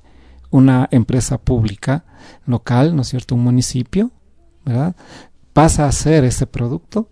una 0.49 0.89
empresa 0.91 1.37
pública 1.37 2.03
local, 2.45 2.95
¿no 2.95 3.03
es 3.03 3.07
cierto? 3.07 3.35
Un 3.35 3.43
municipio, 3.43 4.11
¿verdad? 4.65 4.95
Pasa 5.53 5.87
a 5.87 5.91
ser 5.93 6.25
ese 6.25 6.47
producto 6.47 7.07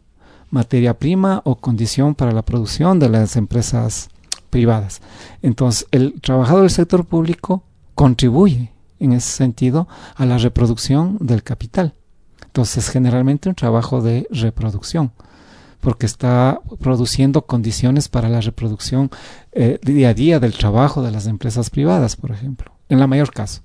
materia 0.49 0.99
prima 0.99 1.41
o 1.45 1.55
condición 1.55 2.13
para 2.13 2.33
la 2.33 2.43
producción 2.43 2.99
de 2.99 3.07
las 3.07 3.37
empresas 3.37 4.09
privadas. 4.51 5.01
Entonces, 5.41 5.87
el 5.89 6.21
trabajador 6.21 6.61
del 6.61 6.69
sector 6.69 7.05
público 7.05 7.63
contribuye 7.95 8.71
en 8.99 9.13
ese 9.13 9.31
sentido 9.31 9.87
a 10.15 10.27
la 10.27 10.37
reproducción 10.37 11.17
del 11.19 11.41
capital. 11.41 11.95
Entonces, 12.45 12.89
generalmente 12.89 13.49
un 13.49 13.55
trabajo 13.55 14.01
de 14.01 14.27
reproducción, 14.29 15.11
porque 15.79 16.05
está 16.05 16.61
produciendo 16.79 17.47
condiciones 17.47 18.09
para 18.09 18.29
la 18.29 18.41
reproducción 18.41 19.09
eh, 19.51 19.79
día 19.81 20.09
a 20.09 20.13
día 20.13 20.39
del 20.39 20.53
trabajo 20.53 21.01
de 21.01 21.09
las 21.09 21.25
empresas 21.25 21.71
privadas, 21.71 22.15
por 22.15 22.29
ejemplo 22.29 22.71
en 22.91 22.99
la 22.99 23.07
mayor 23.07 23.31
caso. 23.31 23.61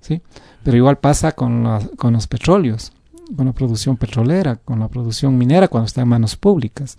¿sí? 0.00 0.22
Pero 0.62 0.76
igual 0.76 0.98
pasa 0.98 1.32
con, 1.32 1.90
con 1.96 2.12
los 2.12 2.26
petróleos, 2.28 2.92
con 3.36 3.46
la 3.46 3.52
producción 3.52 3.96
petrolera, 3.96 4.56
con 4.56 4.78
la 4.78 4.88
producción 4.88 5.36
minera 5.36 5.68
cuando 5.68 5.86
está 5.86 6.02
en 6.02 6.08
manos 6.08 6.36
públicas 6.36 6.96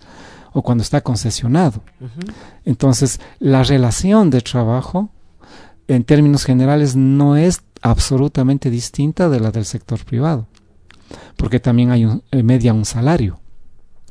o 0.52 0.62
cuando 0.62 0.82
está 0.82 1.00
concesionado. 1.00 1.82
Entonces, 2.64 3.20
la 3.38 3.62
relación 3.62 4.30
de 4.30 4.40
trabajo, 4.40 5.10
en 5.88 6.04
términos 6.04 6.44
generales, 6.44 6.96
no 6.96 7.36
es 7.36 7.62
absolutamente 7.82 8.70
distinta 8.70 9.28
de 9.28 9.40
la 9.40 9.50
del 9.50 9.64
sector 9.64 10.04
privado, 10.04 10.46
porque 11.36 11.60
también 11.60 11.90
hay 11.90 12.04
un, 12.04 12.22
eh, 12.30 12.42
media 12.42 12.72
un 12.72 12.84
salario, 12.84 13.40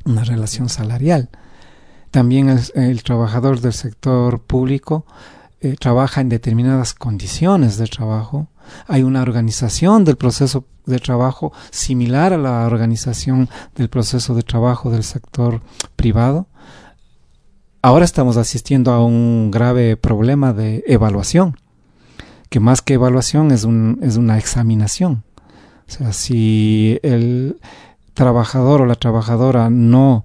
una 0.04 0.24
relación 0.24 0.68
salarial. 0.68 1.30
También 2.10 2.54
el 2.74 3.02
trabajador 3.02 3.60
del 3.60 3.72
sector 3.72 4.42
público 4.42 5.06
eh, 5.62 5.76
trabaja 5.78 6.20
en 6.20 6.28
determinadas 6.28 6.92
condiciones 6.92 7.78
de 7.78 7.86
trabajo. 7.86 8.48
Hay 8.86 9.02
una 9.02 9.22
organización 9.22 10.04
del 10.04 10.16
proceso 10.16 10.66
de 10.86 10.98
trabajo 10.98 11.52
similar 11.70 12.32
a 12.32 12.38
la 12.38 12.66
organización 12.66 13.48
del 13.74 13.88
proceso 13.88 14.34
de 14.34 14.42
trabajo 14.42 14.90
del 14.90 15.04
sector 15.04 15.60
privado. 15.96 16.46
Ahora 17.82 18.04
estamos 18.04 18.36
asistiendo 18.36 18.92
a 18.92 19.04
un 19.04 19.50
grave 19.50 19.96
problema 19.96 20.52
de 20.52 20.84
evaluación, 20.86 21.56
que 22.48 22.60
más 22.60 22.82
que 22.82 22.94
evaluación 22.94 23.50
es, 23.50 23.64
un, 23.64 23.98
es 24.02 24.16
una 24.16 24.38
examinación. 24.38 25.24
O 25.88 25.90
sea, 25.90 26.12
si 26.12 26.98
el 27.02 27.58
trabajador 28.14 28.82
o 28.82 28.86
la 28.86 28.94
trabajadora 28.94 29.70
no 29.70 30.24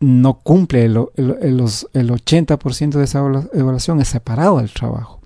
no 0.00 0.34
cumple 0.34 0.84
el, 0.84 0.96
el, 1.16 1.30
el 1.40 2.10
80% 2.10 2.90
de 2.90 3.04
esa 3.04 3.18
evaluación 3.52 4.00
es 4.00 4.08
separado 4.08 4.58
del 4.58 4.72
trabajo. 4.72 5.17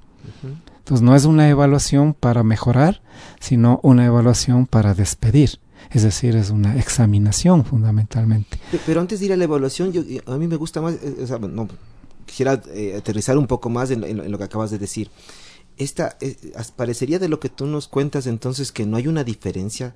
Entonces 0.83 1.03
no 1.05 1.15
es 1.15 1.27
una 1.27 1.49
evaluación 1.49 2.13
para 2.13 2.43
mejorar, 2.43 3.03
sino 3.39 3.79
una 3.85 4.05
evaluación 4.05 4.67
para 4.67 4.95
despedir. 4.95 5.61
Es 5.93 6.03
decir, 6.03 6.35
es 6.35 6.51
una 6.51 6.77
examinación 6.77 7.65
fundamentalmente. 7.65 8.59
Pero 8.85 9.01
antes 9.01 9.21
de 9.21 9.27
ir 9.27 9.33
a 9.33 9.37
la 9.37 9.45
evaluación, 9.45 9.93
yo, 9.93 10.03
a 10.27 10.37
mí 10.39 10.49
me 10.49 10.57
gusta 10.57 10.81
más, 10.81 10.95
eh, 10.95 11.39
no, 11.49 11.69
quisiera 12.27 12.61
eh, 12.75 12.97
aterrizar 12.99 13.39
un 13.39 13.47
poco 13.47 13.71
más 13.71 13.93
en, 13.93 14.31
lo 14.31 14.39
que 14.39 14.45
acabas 14.45 14.73
de 14.73 14.79
decir. 14.79 15.09
Esta, 15.77 16.17
eh, 16.21 16.37
parecería 16.75 17.21
de 17.21 17.29
lo 17.29 17.39
que 17.39 17.49
tú 17.49 17.67
nos 17.67 17.87
cuentas 17.87 18.27
entonces 18.27 18.73
que 18.73 18.85
no 18.85 18.97
hay 18.97 19.07
una 19.07 19.23
diferencia 19.23 19.95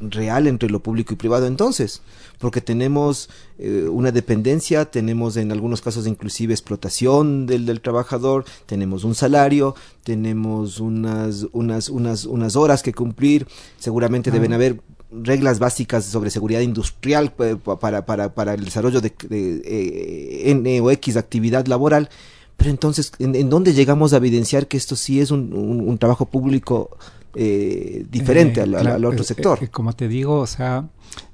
real 0.00 0.46
entre 0.46 0.70
lo 0.70 0.80
público 0.80 1.14
y 1.14 1.16
privado 1.16 1.46
entonces, 1.46 2.02
porque 2.38 2.60
tenemos 2.60 3.30
eh, 3.58 3.88
una 3.90 4.10
dependencia, 4.10 4.84
tenemos 4.86 5.36
en 5.36 5.52
algunos 5.52 5.80
casos 5.80 6.06
inclusive 6.06 6.52
explotación 6.52 7.46
del, 7.46 7.66
del 7.66 7.80
trabajador, 7.80 8.44
tenemos 8.66 9.04
un 9.04 9.14
salario, 9.14 9.74
tenemos 10.02 10.80
unas, 10.80 11.46
unas, 11.52 11.88
unas, 11.88 12.24
unas 12.24 12.56
horas 12.56 12.82
que 12.82 12.92
cumplir, 12.92 13.46
seguramente 13.78 14.30
deben 14.30 14.52
haber 14.52 14.80
reglas 15.10 15.58
básicas 15.60 16.04
sobre 16.04 16.30
seguridad 16.30 16.60
industrial 16.60 17.32
eh, 17.38 17.56
para, 17.80 18.04
para, 18.04 18.34
para 18.34 18.54
el 18.54 18.64
desarrollo 18.64 19.00
de, 19.00 19.12
eh, 19.30 20.50
N 20.50 20.80
o 20.80 20.90
X 20.90 21.16
actividad 21.16 21.66
laboral, 21.66 22.10
pero 22.56 22.70
entonces, 22.70 23.12
¿en, 23.18 23.48
dónde 23.50 23.74
llegamos 23.74 24.12
a 24.12 24.18
evidenciar 24.18 24.66
que 24.68 24.76
esto 24.76 24.96
sí 24.96 25.20
es 25.20 25.30
un, 25.30 25.52
un 25.52 25.98
trabajo 25.98 26.26
público 26.26 26.96
eh, 27.34 28.06
diferente 28.10 28.60
al, 28.60 28.74
al, 28.74 29.04
otro 29.04 29.24
sector. 29.24 29.58
Eh, 29.62 29.68
como 29.68 29.92
te 29.92 30.08
digo, 30.08 30.40
o 30.40 30.46
sea, 30.46 30.88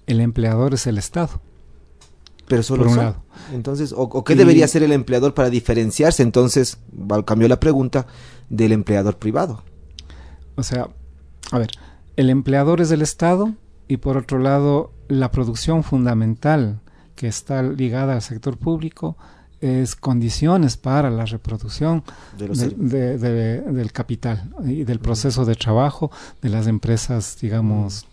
el 0.06 0.20
empleador 0.20 0.74
es 0.74 0.86
el 0.86 0.98
Estado. 0.98 1.40
Pero 2.48 2.62
solo 2.62 2.82
por 2.82 2.92
un 2.92 2.98
lado. 2.98 3.22
Entonces, 3.52 3.94
¿o, 3.96 4.24
qué 4.24 4.34
debería 4.34 4.64
hacer 4.64 4.82
el 4.82 4.92
empleador 4.92 5.34
para 5.34 5.50
diferenciarse 5.50 6.22
entonces, 6.22 6.78
cambió 7.24 7.46
la 7.46 7.60
pregunta, 7.60 8.06
del 8.48 8.72
empleador 8.72 9.18
privado? 9.18 9.62
O 10.56 10.64
sea, 10.64 10.88
a 11.52 11.58
ver, 11.58 11.70
el 12.16 12.28
empleador 12.28 12.80
es 12.80 12.90
el 12.90 13.02
Estado 13.02 13.54
y 13.86 13.98
por 13.98 14.16
otro 14.16 14.38
lado, 14.38 14.92
la 15.08 15.30
producción 15.30 15.84
fundamental 15.84 16.80
que 17.14 17.28
está 17.28 17.62
ligada 17.62 18.14
al 18.14 18.22
sector 18.22 18.56
público 18.56 19.16
es 19.60 19.94
condiciones 19.94 20.76
para 20.76 21.10
la 21.10 21.26
reproducción 21.26 22.02
del 22.38 23.90
capital 23.92 24.50
y 24.64 24.84
del 24.84 25.00
proceso 25.00 25.44
de 25.44 25.54
trabajo 25.54 26.10
de 26.40 26.48
las 26.48 26.66
empresas, 26.66 27.36
digamos, 27.40 28.06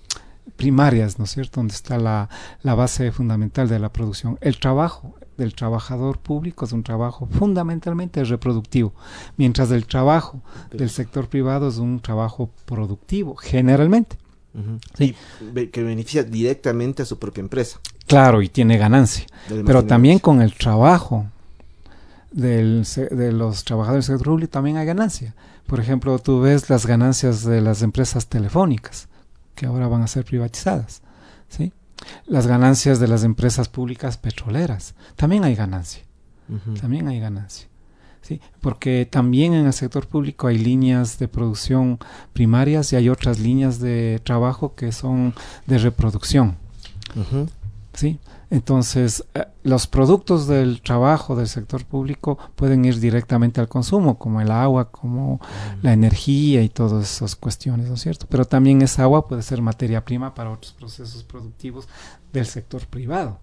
primarias, 0.56 1.20
¿no 1.20 1.26
es 1.26 1.32
cierto?, 1.32 1.60
donde 1.60 1.74
está 1.74 1.98
la, 1.98 2.30
la 2.64 2.76
base 2.76 3.12
fundamental 3.12 3.68
de 3.70 3.80
la 3.80 3.92
producción. 3.92 4.38
El 4.42 4.60
trabajo 4.60 5.16
del 5.38 5.54
trabajador 5.54 6.18
público 6.18 6.66
es 6.66 6.74
un 6.74 6.84
trabajo 6.84 7.28
fundamentalmente 7.32 8.24
reproductivo, 8.24 8.94
mientras 9.38 9.72
el 9.72 9.86
trabajo 9.86 10.42
del 10.72 10.90
sector 10.90 11.28
privado 11.28 11.70
es 11.70 11.78
un 11.78 12.00
trabajo 12.00 12.50
productivo, 12.66 13.36
generalmente. 13.36 14.18
sí. 14.98 15.16
que 15.72 15.84
beneficia 15.84 16.24
directamente 16.24 17.04
a 17.04 17.06
su 17.06 17.20
propia 17.20 17.42
empresa. 17.42 17.80
Claro, 18.08 18.42
y 18.42 18.50
tiene 18.50 18.78
ganancia. 18.78 19.26
Pero 19.66 19.86
también 19.86 20.20
con 20.20 20.42
el 20.42 20.54
trabajo 20.54 21.28
del, 22.38 22.86
de 23.12 23.32
los 23.32 23.64
trabajadores 23.64 24.06
del 24.06 24.18
sector 24.18 24.32
público 24.34 24.52
también 24.52 24.78
hay 24.78 24.86
ganancia. 24.86 25.34
Por 25.66 25.80
ejemplo, 25.80 26.20
tú 26.20 26.40
ves 26.40 26.70
las 26.70 26.86
ganancias 26.86 27.44
de 27.44 27.62
las 27.62 27.82
empresas 27.82 28.28
telefónicas, 28.28 29.10
que 29.56 29.66
ahora 29.66 29.88
van 29.88 30.04
a 30.04 30.08
ser 30.08 30.24
privatizadas. 30.24 31.02
¿sí? 31.50 31.74
Las 32.28 32.46
ganancias 32.46 33.00
de 33.00 33.08
las 33.08 33.24
empresas 33.24 33.70
públicas 33.70 34.18
petroleras, 34.18 34.94
también 35.16 35.44
hay 35.44 35.56
ganancia. 35.56 36.04
También 36.80 37.08
hay 37.08 37.20
ganancia. 37.20 37.68
¿sí? 38.22 38.40
Porque 38.62 39.08
también 39.10 39.54
en 39.54 39.66
el 39.66 39.74
sector 39.74 40.08
público 40.08 40.48
hay 40.48 40.60
líneas 40.60 41.18
de 41.18 41.28
producción 41.28 41.98
primarias 42.34 42.94
y 42.94 42.98
hay 42.98 43.10
otras 43.10 43.40
líneas 43.40 43.80
de 43.80 44.22
trabajo 44.24 44.76
que 44.76 44.92
son 44.92 45.34
de 45.66 45.80
reproducción. 45.80 46.56
¿sí? 47.94 48.20
Entonces, 48.50 49.26
eh, 49.34 49.46
los 49.64 49.88
productos 49.88 50.48
del 50.48 50.82
trabajo 50.82 51.36
del 51.36 51.48
sector 51.48 51.86
público 51.86 52.38
pueden 52.56 52.86
ir 52.86 53.00
directamente 53.00 53.60
al 53.60 53.68
consumo, 53.68 54.18
como 54.18 54.40
el 54.40 54.52
agua, 54.52 54.90
como 54.90 55.42
la 55.82 55.92
energía 55.92 56.62
y 56.62 56.70
todas 56.70 57.12
esas 57.12 57.36
cuestiones, 57.36 57.88
¿no 57.88 57.96
es 57.96 58.02
cierto? 58.02 58.26
Pero 58.30 58.46
también 58.46 58.82
esa 58.82 59.04
agua 59.04 59.28
puede 59.28 59.42
ser 59.42 59.62
materia 59.62 60.06
prima 60.06 60.34
para 60.34 60.52
otros 60.52 60.74
procesos 60.74 61.24
productivos 61.24 61.90
del 62.32 62.46
sector 62.46 62.88
privado. 62.88 63.40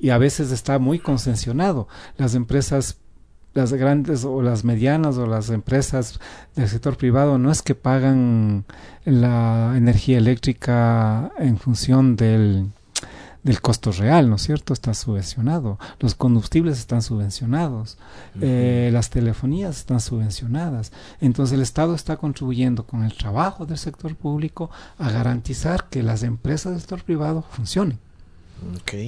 Y 0.00 0.10
a 0.10 0.18
veces 0.18 0.50
está 0.50 0.78
muy 0.78 0.98
concesionado. 0.98 1.86
Las 2.16 2.34
empresas 2.34 2.98
las 3.54 3.72
grandes 3.72 4.24
o 4.24 4.40
las 4.42 4.62
medianas 4.62 5.16
o 5.16 5.26
las 5.26 5.50
empresas 5.50 6.20
del 6.54 6.68
sector 6.68 6.96
privado 6.96 7.38
no 7.38 7.50
es 7.50 7.62
que 7.62 7.74
pagan 7.74 8.64
la 9.04 9.74
energía 9.76 10.18
eléctrica 10.18 11.32
en 11.38 11.58
función 11.58 12.14
del, 12.14 12.70
del 13.42 13.60
costo 13.60 13.92
real, 13.92 14.28
¿no 14.28 14.36
es 14.36 14.42
cierto? 14.42 14.72
Está 14.72 14.94
subvencionado. 14.94 15.78
Los 16.00 16.14
combustibles 16.14 16.78
están 16.78 17.02
subvencionados. 17.02 17.98
Eh, 18.40 18.90
las 18.92 19.10
telefonías 19.10 19.78
están 19.78 20.00
subvencionadas. 20.00 20.92
Entonces 21.20 21.54
el 21.54 21.62
Estado 21.62 21.94
está 21.94 22.16
contribuyendo 22.16 22.84
con 22.84 23.04
el 23.04 23.14
trabajo 23.14 23.66
del 23.66 23.78
sector 23.78 24.16
público 24.16 24.70
a 24.98 25.10
garantizar 25.10 25.88
que 25.88 26.02
las 26.02 26.22
empresas 26.22 26.72
del 26.72 26.80
sector 26.80 27.02
privado 27.02 27.44
funcionen. 27.50 27.98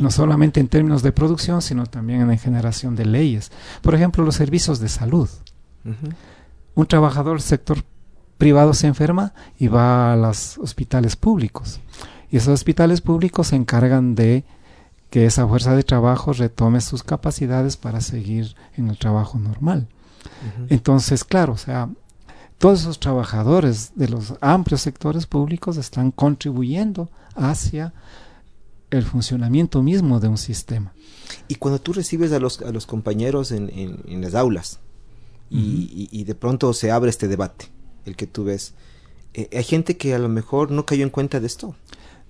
No 0.01 0.11
solamente 0.11 0.61
en 0.61 0.69
términos 0.69 1.03
de 1.03 1.13
producción, 1.13 1.61
sino 1.61 1.87
también 1.87 2.21
en 2.21 2.29
la 2.29 2.37
generación 2.37 2.95
de 2.95 3.05
leyes. 3.05 3.51
Por 3.83 3.95
ejemplo, 3.95 4.25
los 4.25 4.37
servicios 4.37 4.79
de 4.79 4.89
salud. 4.89 5.29
Un 6.75 6.87
trabajador 6.87 7.39
del 7.39 7.43
sector 7.43 7.83
privado 8.39 8.75
se 8.75 8.87
enferma 8.87 9.35
y 9.59 9.69
va 9.69 10.13
a 10.13 10.17
los 10.17 10.57
hospitales 10.59 11.17
públicos. 11.17 11.81
Y 12.31 12.37
esos 12.37 12.55
hospitales 12.55 13.01
públicos 13.01 13.49
se 13.49 13.57
encargan 13.57 14.15
de 14.15 14.45
que 15.11 15.27
esa 15.27 15.47
fuerza 15.47 15.75
de 15.75 15.83
trabajo 15.83 16.33
retome 16.33 16.81
sus 16.81 17.03
capacidades 17.03 17.77
para 17.77 18.01
seguir 18.01 18.55
en 18.77 18.89
el 18.89 18.99
trabajo 18.99 19.39
normal. 19.39 19.89
Entonces, 20.69 21.25
claro, 21.25 21.55
o 21.55 21.57
sea, 21.57 21.91
todos 22.59 22.83
esos 22.83 23.01
trabajadores 23.01 23.93
de 23.97 24.09
los 24.09 24.35
amplios 24.41 24.83
sectores 24.83 25.27
públicos 25.27 25.77
están 25.77 26.13
contribuyendo 26.13 27.09
hacia 27.35 27.93
el 28.91 29.05
funcionamiento 29.05 29.83
mismo 29.83 30.21
de 30.21 30.29
un 30.29 30.39
sistema. 30.39 30.93
Y 31.49 31.57
cuando 31.57 31.81
tú 31.81 31.93
recibes 31.93 32.33
a 32.33 32.39
los, 32.39 32.61
a 32.63 32.71
los 32.71 32.87
compañeros 32.87 33.53
en, 33.53 33.71
en, 33.75 34.21
las 34.21 34.35
aulas 34.35 34.79
y, 35.49 36.09
y, 36.11 36.25
de 36.25 36.35
pronto 36.35 36.73
se 36.75 36.91
abre 36.91 37.11
este 37.11 37.29
debate, 37.29 37.67
el 38.05 38.17
que 38.17 38.27
tú 38.27 38.45
ves, 38.45 38.75
eh, 39.35 39.49
hay 39.53 39.65
gente 39.65 39.97
que 39.97 40.15
a 40.15 40.19
lo 40.19 40.29
mejor 40.29 40.71
no 40.71 40.87
cayó 40.87 41.05
en 41.05 41.11
cuenta 41.11 41.41
de 41.41 41.47
esto. 41.47 41.75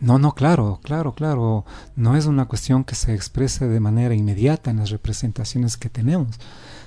No, 0.00 0.18
no, 0.18 0.34
claro, 0.34 0.80
claro, 0.82 1.14
claro. 1.14 1.66
No 1.94 2.16
es 2.16 2.24
una 2.24 2.46
cuestión 2.46 2.84
que 2.84 2.94
se 2.94 3.14
exprese 3.14 3.68
de 3.68 3.80
manera 3.80 4.14
inmediata 4.14 4.70
en 4.70 4.78
las 4.78 4.88
representaciones 4.88 5.76
que 5.76 5.90
tenemos. 5.90 6.36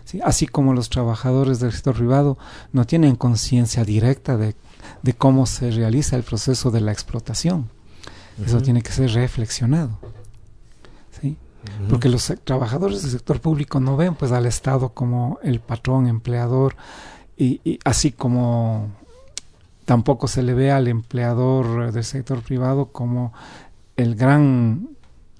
¿sí? 0.03 0.19
Así 0.23 0.47
como 0.47 0.73
los 0.73 0.89
trabajadores 0.89 1.59
del 1.59 1.71
sector 1.71 1.95
privado 1.95 2.39
no 2.71 2.85
tienen 2.85 3.15
conciencia 3.15 3.85
directa 3.85 4.35
de, 4.35 4.55
de, 5.03 5.13
cómo 5.13 5.45
se 5.45 5.69
realiza 5.69 6.15
el 6.15 6.23
proceso 6.23 6.71
de 6.71 6.81
la 6.81 6.91
explotación. 6.91 7.69
Eso 8.43 8.61
tiene 8.61 8.81
que 8.81 8.91
ser 8.91 9.11
reflexionado. 9.11 9.99
¿sí? 11.21 11.37
Porque 11.87 12.09
los 12.09 12.33
trabajadores 12.43 13.03
del 13.03 13.11
sector 13.11 13.39
público 13.39 13.79
no 13.79 13.95
ven 13.95 14.15
pues 14.15 14.31
al 14.31 14.47
Estado 14.47 14.89
como 14.89 15.37
el 15.43 15.59
patrón, 15.59 16.07
empleador, 16.07 16.75
y, 17.37 17.61
y 17.63 17.79
así 17.85 18.11
como 18.11 18.89
tampoco 19.85 20.27
se 20.27 20.43
le 20.43 20.53
ve 20.53 20.71
al 20.71 20.87
empleador 20.87 21.91
del 21.91 22.03
sector 22.03 22.41
privado 22.41 22.91
como 22.91 23.33
el 23.95 24.15
gran 24.15 24.89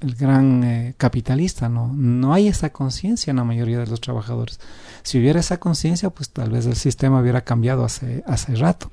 el 0.04 0.16
gran 0.16 0.64
eh, 0.66 0.96
capitalista, 0.98 1.70
¿no? 1.70 1.94
No 1.96 2.34
hay 2.34 2.50
esa 2.50 2.72
conciencia 2.72 3.32
en 3.32 3.38
la 3.38 3.46
mayoría 3.46 3.80
de 3.80 3.88
los 3.88 4.02
trabajadores. 4.02 4.60
Si 5.02 5.18
hubiera 5.18 5.40
esa 5.40 5.62
conciencia, 5.62 6.10
pues 6.10 6.30
tal 6.30 6.50
vez 6.50 6.66
el 6.66 6.76
sistema 6.76 7.22
hubiera 7.22 7.42
cambiado 7.42 7.86
hace, 7.86 8.22
hace 8.28 8.56
rato. 8.56 8.92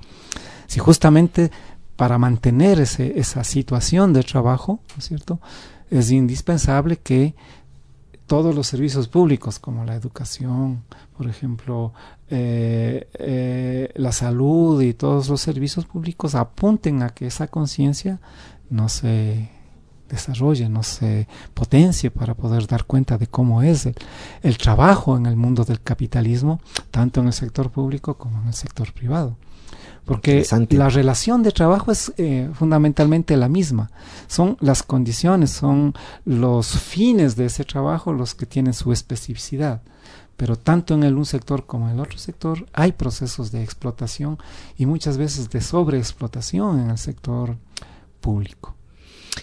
Si 0.69 0.79
justamente 0.79 1.51
para 1.97 2.17
mantener 2.17 2.79
ese, 2.79 3.19
esa 3.19 3.43
situación 3.43 4.13
de 4.13 4.23
trabajo, 4.23 4.81
¿no 4.91 4.99
es 4.99 5.05
cierto? 5.09 5.41
Es 5.91 6.13
indispensable 6.13 6.97
que 6.97 7.35
todos 8.27 8.55
los 8.55 8.69
servicios 8.69 9.09
públicos 9.09 9.59
como 9.59 9.85
la 9.85 9.97
educación, 9.97 10.85
por 11.19 11.29
ejemplo, 11.29 11.93
eh, 12.33 13.09
eh, 13.15 13.93
la 13.97 14.13
salud 14.13 14.81
y 14.83 14.95
todos 14.95 15.29
los 15.29 15.41
servicios 15.41 15.85
públicos 15.85 16.37
apunten 16.37 17.03
a 17.03 17.11
que 17.11 17.27
esa 17.27 17.49
conciencia 17.49 18.21
no 18.71 18.89
se 18.89 19.51
desarrolle, 20.09 20.69
no 20.69 20.85
se 20.85 21.27
potencie 21.55 22.13
para 22.13 22.35
poder 22.35 22.69
dar 22.69 22.85
cuenta 22.85 23.19
de 23.19 23.27
cómo 23.27 23.63
es 23.63 23.89
el, 24.43 24.59
trabajo 24.59 25.17
en 25.17 25.27
el 25.27 25.35
mundo 25.35 25.65
del 25.65 25.81
capitalismo, 25.81 26.61
tanto 26.93 27.21
en 27.21 27.27
el 27.27 27.33
sector 27.33 27.71
público 27.71 28.17
como 28.17 28.41
en 28.43 28.49
el 28.49 28.55
sector 28.55 28.93
privado. 28.93 29.37
Porque 30.05 30.45
la 30.71 30.89
relación 30.89 31.43
de 31.43 31.53
trabajo 31.53 31.91
es 31.93 32.13
eh, 32.17 32.49
fundamentalmente 32.55 33.37
la 33.37 33.49
misma. 33.49 33.91
Son 34.29 34.57
las 34.61 34.83
condiciones, 34.83 35.51
son 35.51 35.95
los 36.25 36.79
fines 36.79 37.35
de 37.37 37.47
ese 37.47 37.65
trabajo 37.65 38.13
los 38.13 38.35
que 38.35 38.47
tienen 38.47 38.73
su 38.73 38.93
especificidad 38.93 39.83
pero 40.41 40.57
tanto 40.57 40.95
en 40.95 41.03
el 41.03 41.17
un 41.17 41.27
sector 41.27 41.67
como 41.67 41.87
en 41.87 41.97
el 41.97 42.01
otro 42.01 42.17
sector 42.17 42.67
hay 42.73 42.93
procesos 42.93 43.53
de 43.53 43.63
explotación 43.63 44.39
y 44.79 44.87
muchas 44.87 45.19
veces 45.19 45.51
de 45.51 45.61
sobreexplotación 45.61 46.81
en 46.81 46.89
el 46.89 46.97
sector 46.97 47.59
público. 48.23 48.75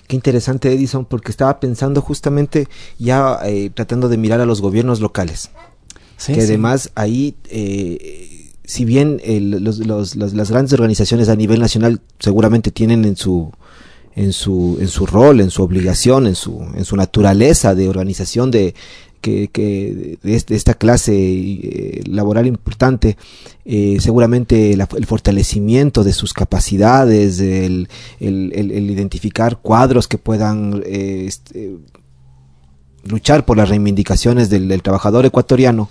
Qué 0.08 0.16
interesante 0.16 0.74
Edison, 0.74 1.06
porque 1.06 1.30
estaba 1.30 1.60
pensando 1.60 2.02
justamente 2.02 2.68
ya 2.98 3.38
eh, 3.46 3.70
tratando 3.70 4.10
de 4.10 4.18
mirar 4.18 4.42
a 4.42 4.48
los 4.48 4.60
gobiernos 4.60 5.00
locales, 5.00 5.52
que 6.26 6.42
además 6.42 6.90
ahí, 6.96 7.36
eh, 7.52 8.54
si 8.64 8.84
bien 8.84 9.22
los, 9.62 9.78
los, 9.78 10.16
las 10.16 10.50
grandes 10.50 10.74
organizaciones 10.74 11.30
a 11.30 11.36
nivel 11.36 11.60
nacional 11.60 12.02
seguramente 12.18 12.72
tienen 12.72 13.06
en 13.06 13.18
su 13.18 13.52
en 14.16 14.34
su 14.34 14.80
en 14.82 14.88
su 14.88 15.06
rol, 15.06 15.42
en 15.42 15.52
su 15.52 15.62
obligación, 15.62 16.26
en 16.26 16.34
su 16.34 16.60
en 16.74 16.86
su 16.86 16.96
naturaleza 16.96 17.76
de 17.76 17.88
organización 17.88 18.50
de 18.50 18.74
que, 19.22 19.48
que 19.50 20.18
de, 20.22 20.36
este, 20.36 20.56
esta 20.56 20.74
clase 20.74 21.14
eh, 21.16 22.02
laboral 22.06 22.48
importante, 22.48 23.18
eh, 23.66 23.98
seguramente 24.00 24.74
el 24.74 25.06
fortalecimiento 25.06 26.04
de 26.04 26.14
sus 26.14 26.34
capacidades, 26.34 27.40
el, 27.40 27.90
el, 28.20 28.92
identificar 28.92 29.58
cuadros 29.58 30.08
que 30.08 30.18
puedan 30.18 30.84
eh, 30.86 31.26
este, 31.28 31.78
luchar 33.04 33.46
por 33.46 33.58
las 33.58 33.70
reivindicaciones 33.70 34.50
del 34.50 34.82
trabajador 34.82 35.26
ecuatoriano, 35.26 35.90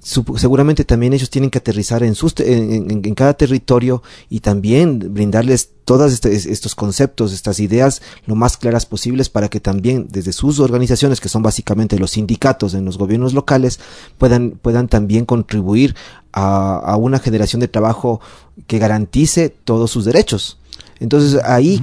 seguramente 0.00 0.84
también 0.84 1.12
ellos 1.12 1.28
tienen 1.28 1.50
que 1.50 1.58
aterrizar 1.58 2.02
en, 2.02 2.14
sus, 2.14 2.34
en, 2.38 3.14
cada 3.14 3.34
territorio 3.34 4.02
y 4.30 4.40
también 4.40 5.12
brindarles 5.12 5.70
todos 5.84 6.12
este, 6.12 6.34
estos 6.34 6.74
conceptos, 6.74 7.32
estas 7.32 7.60
ideas 7.60 8.00
lo 8.24 8.34
más 8.34 8.56
claras 8.56 8.86
posibles 8.86 9.28
para 9.28 9.48
que 9.48 9.60
también 9.60 10.08
desde 10.10 10.32
sus 10.32 10.58
organizaciones, 10.58 11.20
que 11.20 11.28
son 11.28 11.42
básicamente 11.42 11.98
los 11.98 12.12
sindicatos 12.12 12.72
en 12.72 12.86
los 12.86 12.96
gobiernos 12.96 13.34
locales, 13.34 13.78
puedan, 14.16 14.52
puedan 14.52 14.88
también 14.88 15.26
contribuir 15.26 15.94
a, 16.32 16.96
una 16.96 17.18
generación 17.18 17.60
de 17.60 17.68
trabajo 17.68 18.20
que 18.66 18.78
garantice 18.78 19.50
todos 19.50 19.90
sus 19.90 20.06
derechos. 20.06 20.58
Entonces 20.98 21.42
ahí 21.44 21.82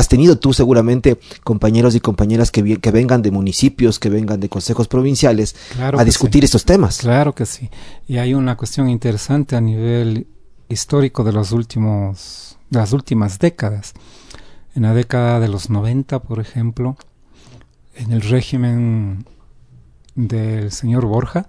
has 0.00 0.08
tenido 0.08 0.38
tú 0.38 0.52
seguramente 0.52 1.20
compañeros 1.44 1.94
y 1.94 2.00
compañeras 2.00 2.50
que, 2.50 2.78
que 2.78 2.90
vengan 2.90 3.22
de 3.22 3.30
municipios, 3.30 3.98
que 3.98 4.08
vengan 4.08 4.40
de 4.40 4.48
consejos 4.48 4.88
provinciales 4.88 5.54
a 5.78 6.04
discutir 6.04 6.42
estos 6.42 6.64
temas. 6.64 6.98
Claro 6.98 7.34
que 7.34 7.46
sí. 7.46 7.70
Y 8.08 8.16
hay 8.16 8.34
una 8.34 8.56
cuestión 8.56 8.88
interesante 8.88 9.56
a 9.56 9.60
nivel 9.60 10.26
histórico 10.68 11.22
de 11.22 11.32
los 11.32 11.52
últimos, 11.52 12.58
de 12.70 12.78
las 12.78 12.92
últimas 12.92 13.38
décadas. 13.38 13.92
En 14.74 14.84
la 14.84 14.94
década 14.94 15.38
de 15.38 15.48
los 15.48 15.68
90, 15.68 16.20
por 16.20 16.40
ejemplo, 16.40 16.96
en 17.94 18.12
el 18.12 18.22
régimen 18.22 19.26
del 20.14 20.72
señor 20.72 21.04
Borja, 21.04 21.46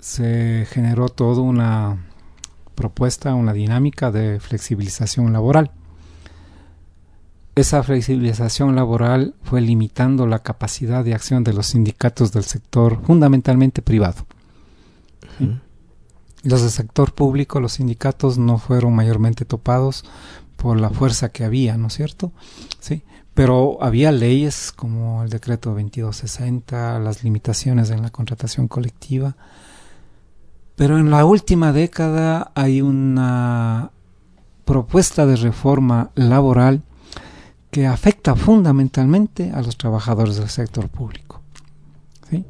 se 0.00 0.66
generó 0.70 1.08
toda 1.08 1.40
una 1.40 2.04
propuesta, 2.74 3.34
una 3.34 3.52
dinámica 3.52 4.10
de 4.10 4.40
flexibilización 4.40 5.32
laboral 5.32 5.70
esa 7.54 7.82
flexibilización 7.82 8.74
laboral 8.74 9.34
fue 9.42 9.60
limitando 9.60 10.26
la 10.26 10.38
capacidad 10.38 11.04
de 11.04 11.14
acción 11.14 11.44
de 11.44 11.52
los 11.52 11.66
sindicatos 11.66 12.32
del 12.32 12.44
sector 12.44 13.00
fundamentalmente 13.04 13.82
privado. 13.82 14.26
Los 16.42 16.62
del 16.62 16.70
sector 16.70 17.14
público, 17.14 17.60
los 17.60 17.74
sindicatos 17.74 18.38
no 18.38 18.58
fueron 18.58 18.94
mayormente 18.94 19.44
topados 19.44 20.04
por 20.56 20.80
la 20.80 20.90
fuerza 20.90 21.28
que 21.28 21.44
había, 21.44 21.76
¿no 21.76 21.88
es 21.88 21.94
cierto? 21.94 22.32
Sí, 22.80 23.02
pero 23.34 23.78
había 23.82 24.12
leyes 24.12 24.72
como 24.72 25.22
el 25.22 25.28
decreto 25.28 25.70
2260, 25.70 26.98
las 27.00 27.22
limitaciones 27.22 27.90
en 27.90 28.02
la 28.02 28.10
contratación 28.10 28.66
colectiva. 28.66 29.36
Pero 30.74 30.98
en 30.98 31.10
la 31.10 31.24
última 31.24 31.72
década 31.72 32.50
hay 32.54 32.80
una 32.80 33.90
propuesta 34.64 35.26
de 35.26 35.36
reforma 35.36 36.10
laboral 36.14 36.82
que 37.72 37.86
afecta 37.86 38.36
fundamentalmente 38.36 39.50
a 39.50 39.62
los 39.62 39.78
trabajadores 39.78 40.36
del 40.36 40.50
sector 40.50 40.90
público. 40.90 41.40
¿sí? 42.28 42.44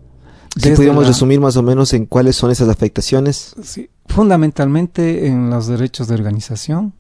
Si 0.56 0.70
pudiéramos 0.72 1.06
resumir 1.06 1.38
más 1.38 1.56
o 1.56 1.62
menos 1.62 1.92
en 1.94 2.06
cuáles 2.06 2.34
son 2.34 2.50
esas 2.50 2.68
afectaciones. 2.68 3.54
Sí, 3.62 3.88
fundamentalmente 4.06 5.28
en 5.28 5.48
los 5.48 5.68
derechos 5.68 6.08
de 6.08 6.16
organización, 6.16 6.94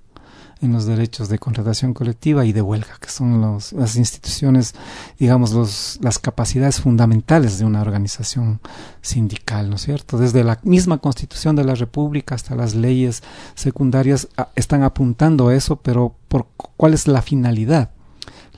en 0.60 0.72
los 0.72 0.86
derechos 0.86 1.30
de 1.30 1.40
contratación 1.40 1.94
colectiva 1.94 2.46
y 2.46 2.52
de 2.52 2.62
huelga, 2.62 2.96
que 3.00 3.08
son 3.08 3.40
los, 3.40 3.72
las 3.72 3.96
instituciones, 3.96 4.76
digamos, 5.18 5.50
los, 5.50 5.98
las 6.00 6.20
capacidades 6.20 6.80
fundamentales 6.80 7.58
de 7.58 7.64
una 7.64 7.80
organización 7.80 8.60
sindical, 9.00 9.68
¿no 9.68 9.74
es 9.74 9.82
cierto? 9.82 10.16
Desde 10.16 10.44
la 10.44 10.60
misma 10.62 10.98
constitución 10.98 11.56
de 11.56 11.64
la 11.64 11.74
República 11.74 12.36
hasta 12.36 12.54
las 12.54 12.76
leyes 12.76 13.24
secundarias 13.56 14.28
a, 14.36 14.50
están 14.54 14.84
apuntando 14.84 15.48
a 15.48 15.56
eso, 15.56 15.74
pero 15.74 16.14
por 16.28 16.46
cuál 16.76 16.94
es 16.94 17.08
la 17.08 17.20
finalidad 17.20 17.90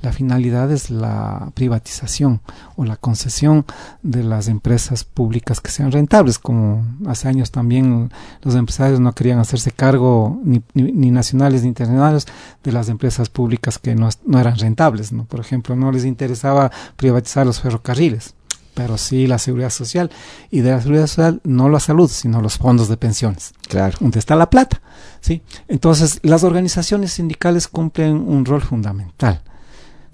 la 0.05 0.13
finalidad 0.13 0.71
es 0.71 0.91
la 0.91 1.51
privatización 1.55 2.43
o 2.77 2.85
la 2.85 2.97
concesión 2.97 3.65
de 4.03 4.23
las 4.23 4.49
empresas 4.49 5.03
públicas 5.03 5.63
que 5.63 5.71
sean 5.71 5.93
rentables, 5.93 6.39
como 6.39 6.85
hace 7.07 7.27
años 7.27 7.51
también 7.51 8.11
los 8.43 8.55
empresarios 8.55 9.01
no 9.01 9.15
querían 9.15 9.39
hacerse 9.39 9.71
cargo 9.71 10.39
ni, 10.45 10.63
ni, 10.75 11.11
nacionales 11.11 11.63
ni 11.63 11.69
internacionales 11.69 12.27
de 12.63 12.73
las 12.73 12.91
empresas 12.91 13.31
públicas 13.31 13.79
que 13.79 13.95
no, 13.95 14.11
no 14.27 14.39
eran 14.39 14.59
rentables. 14.59 15.11
¿no? 15.11 15.25
Por 15.25 15.41
ejemplo, 15.41 15.75
no 15.75 15.91
les 15.91 16.05
interesaba 16.05 16.71
privatizar 16.97 17.47
los 17.47 17.61
ferrocarriles 17.61 18.35
pero 18.75 18.99
sí 18.99 19.29
la 19.29 19.39
seguridad 19.39 19.71
social. 19.71 20.11
Y 20.51 20.61
de 20.61 20.73
la 20.73 20.81
seguridad 20.81 21.07
social 21.07 21.41
no 21.45 21.69
la 21.69 21.79
salud, 21.79 22.11
sino 22.11 22.41
los 22.41 22.59
fondos 22.59 22.89
de 22.89 22.97
pensiones. 22.97 23.55
Claro. 23.69 23.97
Donde 24.01 24.19
está 24.19 24.35
la 24.35 24.51
plata. 24.51 24.83
¿sí? 25.21 25.43
Entonces, 25.69 26.19
las 26.23 26.43
organizaciones 26.43 27.13
sindicales 27.13 27.69
cumplen 27.69 28.17
un 28.17 28.45
rol 28.45 28.63
fundamental. 28.63 29.43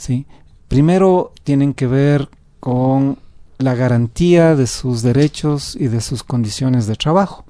¿Sí? 0.01 0.27
Primero 0.67 1.33
tienen 1.45 1.75
que 1.75 1.87
ver 1.87 2.29
con 2.59 3.19
la 3.59 3.75
garantía 3.75 4.57
de 4.57 4.67
sus 4.67 5.03
derechos 5.03 5.77
y 5.77 5.89
de 5.89 6.01
sus 6.01 6.23
condiciones 6.25 6.87
de 6.87 6.97
trabajo. 6.97 7.45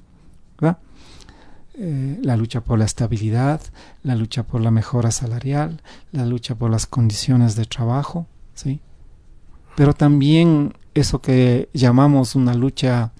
Eh, 1.83 2.19
la 2.21 2.35
lucha 2.35 2.61
por 2.61 2.77
la 2.77 2.85
estabilidad, 2.85 3.59
la 4.03 4.13
lucha 4.13 4.43
por 4.43 4.61
la 4.61 4.69
mejora 4.69 5.09
salarial, 5.09 5.81
la 6.11 6.27
lucha 6.27 6.53
por 6.53 6.69
las 6.69 6.85
condiciones 6.85 7.55
de 7.55 7.65
trabajo, 7.65 8.27
¿sí? 8.53 8.81
Pero 9.75 9.93
también 9.93 10.73
eso 10.93 11.21
que 11.21 11.69
llamamos 11.73 12.35
una 12.35 12.53
lucha 12.53 13.13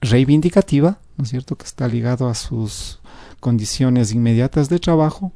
reivindicativa, 0.00 1.00
¿no 1.18 1.24
es 1.24 1.30
cierto?, 1.30 1.56
que 1.56 1.66
está 1.66 1.86
ligado 1.86 2.28
a 2.28 2.34
sus 2.34 3.00
condiciones 3.40 4.12
inmediatas 4.12 4.70
de 4.70 4.78
trabajo, 4.78 5.30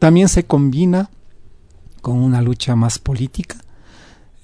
también 0.00 0.28
se 0.28 0.44
combina 0.44 1.10
con 2.08 2.22
una 2.22 2.40
lucha 2.40 2.74
más 2.74 2.98
política. 2.98 3.56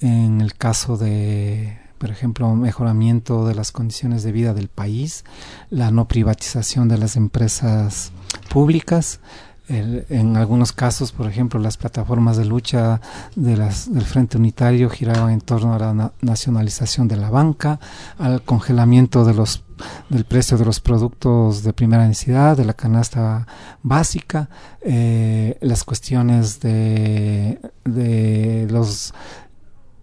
En 0.02 0.42
el 0.42 0.52
caso 0.54 0.98
de, 0.98 1.78
por 1.96 2.10
ejemplo, 2.10 2.54
mejoramiento 2.54 3.46
de 3.46 3.54
las 3.54 3.72
condiciones 3.72 4.22
de 4.22 4.32
vida 4.32 4.52
del 4.52 4.68
país, 4.68 5.24
la 5.70 5.90
no 5.90 6.06
privatización 6.06 6.88
de 6.88 6.98
las 6.98 7.16
empresas 7.16 8.12
públicas, 8.50 9.20
en 9.66 10.36
algunos 10.36 10.72
casos, 10.72 11.12
por 11.12 11.26
ejemplo, 11.26 11.58
las 11.58 11.78
plataformas 11.78 12.36
de 12.36 12.44
lucha 12.44 13.00
del 13.34 13.62
Frente 14.04 14.36
Unitario 14.36 14.90
giraban 14.90 15.30
en 15.30 15.40
torno 15.40 15.72
a 15.72 15.78
la 15.78 16.12
nacionalización 16.20 17.08
de 17.08 17.16
la 17.16 17.30
banca, 17.30 17.80
al 18.18 18.42
congelamiento 18.42 19.24
de 19.24 19.32
los, 19.32 19.63
del 20.08 20.24
precio 20.24 20.56
de 20.56 20.64
los 20.64 20.80
productos 20.80 21.62
de 21.62 21.72
primera 21.72 22.06
necesidad, 22.06 22.56
de 22.56 22.64
la 22.64 22.74
canasta 22.74 23.46
básica, 23.82 24.48
eh, 24.82 25.58
las 25.60 25.84
cuestiones 25.84 26.60
de, 26.60 27.60
de 27.84 28.66
los 28.70 29.14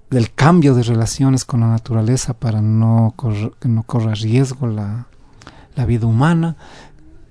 del 0.09 0.33
cambio 0.33 0.75
de 0.75 0.83
relaciones 0.83 1.45
con 1.45 1.61
la 1.61 1.67
naturaleza 1.67 2.33
para 2.33 2.61
no 2.61 3.15
que 3.59 3.69
no 3.69 3.83
corra 3.83 4.13
riesgo 4.13 4.67
la, 4.67 5.07
la 5.75 5.85
vida 5.85 6.05
humana, 6.05 6.57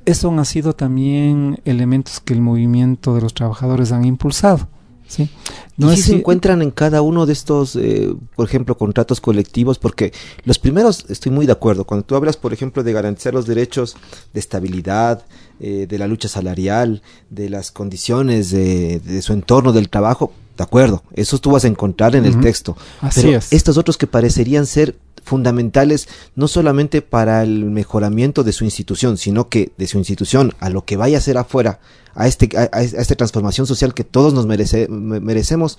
eso 0.06 0.30
han 0.30 0.44
sido 0.46 0.72
también 0.72 1.60
elementos 1.64 2.20
que 2.20 2.32
el 2.32 2.40
movimiento 2.40 3.14
de 3.14 3.20
los 3.20 3.34
trabajadores 3.34 3.92
han 3.92 4.04
impulsado. 4.04 4.68
¿Sí? 5.10 5.28
No 5.76 5.92
¿Y 5.92 5.96
si 5.96 6.02
se 6.02 6.14
encuentran 6.14 6.62
en 6.62 6.70
cada 6.70 7.02
uno 7.02 7.26
de 7.26 7.32
estos, 7.32 7.74
eh, 7.76 8.14
por 8.36 8.46
ejemplo, 8.46 8.76
contratos 8.76 9.20
colectivos? 9.20 9.78
Porque 9.78 10.12
los 10.44 10.58
primeros, 10.58 11.04
estoy 11.08 11.32
muy 11.32 11.46
de 11.46 11.52
acuerdo, 11.52 11.84
cuando 11.84 12.06
tú 12.06 12.14
hablas, 12.14 12.36
por 12.36 12.52
ejemplo, 12.52 12.82
de 12.82 12.92
garantizar 12.92 13.34
los 13.34 13.46
derechos 13.46 13.96
de 14.32 14.40
estabilidad, 14.40 15.24
eh, 15.58 15.86
de 15.88 15.98
la 15.98 16.06
lucha 16.06 16.28
salarial, 16.28 17.02
de 17.28 17.50
las 17.50 17.70
condiciones 17.72 18.50
de, 18.50 19.00
de, 19.00 19.22
su 19.22 19.32
entorno 19.32 19.72
del 19.72 19.88
trabajo, 19.88 20.32
de 20.56 20.64
acuerdo, 20.64 21.02
eso 21.14 21.38
tú 21.38 21.50
vas 21.50 21.64
a 21.64 21.68
encontrar 21.68 22.14
en 22.14 22.26
el 22.26 22.38
texto. 22.40 22.76
Así 23.00 23.22
Pero 23.22 23.38
es. 23.38 23.52
estos 23.52 23.78
otros 23.78 23.96
que 23.96 24.06
parecerían 24.06 24.66
ser 24.66 24.96
fundamentales 25.30 26.08
no 26.34 26.48
solamente 26.48 27.02
para 27.02 27.44
el 27.44 27.66
mejoramiento 27.66 28.42
de 28.42 28.52
su 28.52 28.64
institución, 28.64 29.16
sino 29.16 29.48
que 29.48 29.70
de 29.78 29.86
su 29.86 29.96
institución 29.96 30.54
a 30.58 30.70
lo 30.70 30.84
que 30.84 30.96
vaya 30.96 31.18
a 31.18 31.20
ser 31.20 31.38
afuera, 31.38 31.78
a, 32.16 32.26
este, 32.26 32.48
a, 32.58 32.68
a 32.76 32.82
esta 32.82 33.14
transformación 33.14 33.64
social 33.64 33.94
que 33.94 34.02
todos 34.02 34.34
nos 34.34 34.46
merece, 34.46 34.88
merecemos, 34.88 35.78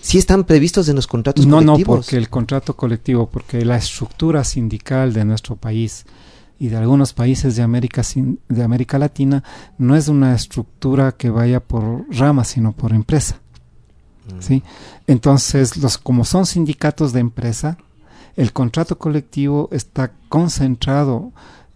sí 0.00 0.18
están 0.18 0.44
previstos 0.44 0.88
en 0.88 0.94
los 0.94 1.08
contratos 1.08 1.44
no, 1.44 1.56
colectivos. 1.56 1.88
No, 1.88 2.02
porque 2.02 2.16
el 2.16 2.30
contrato 2.30 2.76
colectivo, 2.76 3.28
porque 3.28 3.64
la 3.64 3.78
estructura 3.78 4.44
sindical 4.44 5.12
de 5.12 5.24
nuestro 5.24 5.56
país 5.56 6.04
y 6.60 6.68
de 6.68 6.76
algunos 6.76 7.12
países 7.14 7.56
de 7.56 7.62
América, 7.62 8.02
de 8.48 8.62
América 8.62 8.96
Latina 9.00 9.42
no 9.76 9.96
es 9.96 10.06
una 10.06 10.36
estructura 10.36 11.16
que 11.16 11.30
vaya 11.30 11.58
por 11.58 12.06
rama, 12.10 12.44
sino 12.44 12.70
por 12.70 12.92
empresa. 12.92 13.40
Mm. 14.28 14.40
¿sí? 14.40 14.62
Entonces, 15.08 15.78
los, 15.78 15.98
como 15.98 16.24
son 16.24 16.46
sindicatos 16.46 17.12
de 17.12 17.18
empresa, 17.18 17.76
el 18.36 18.52
contrato 18.52 18.98
colectivo 18.98 19.68
está 19.72 20.12
concentrado 20.28 21.32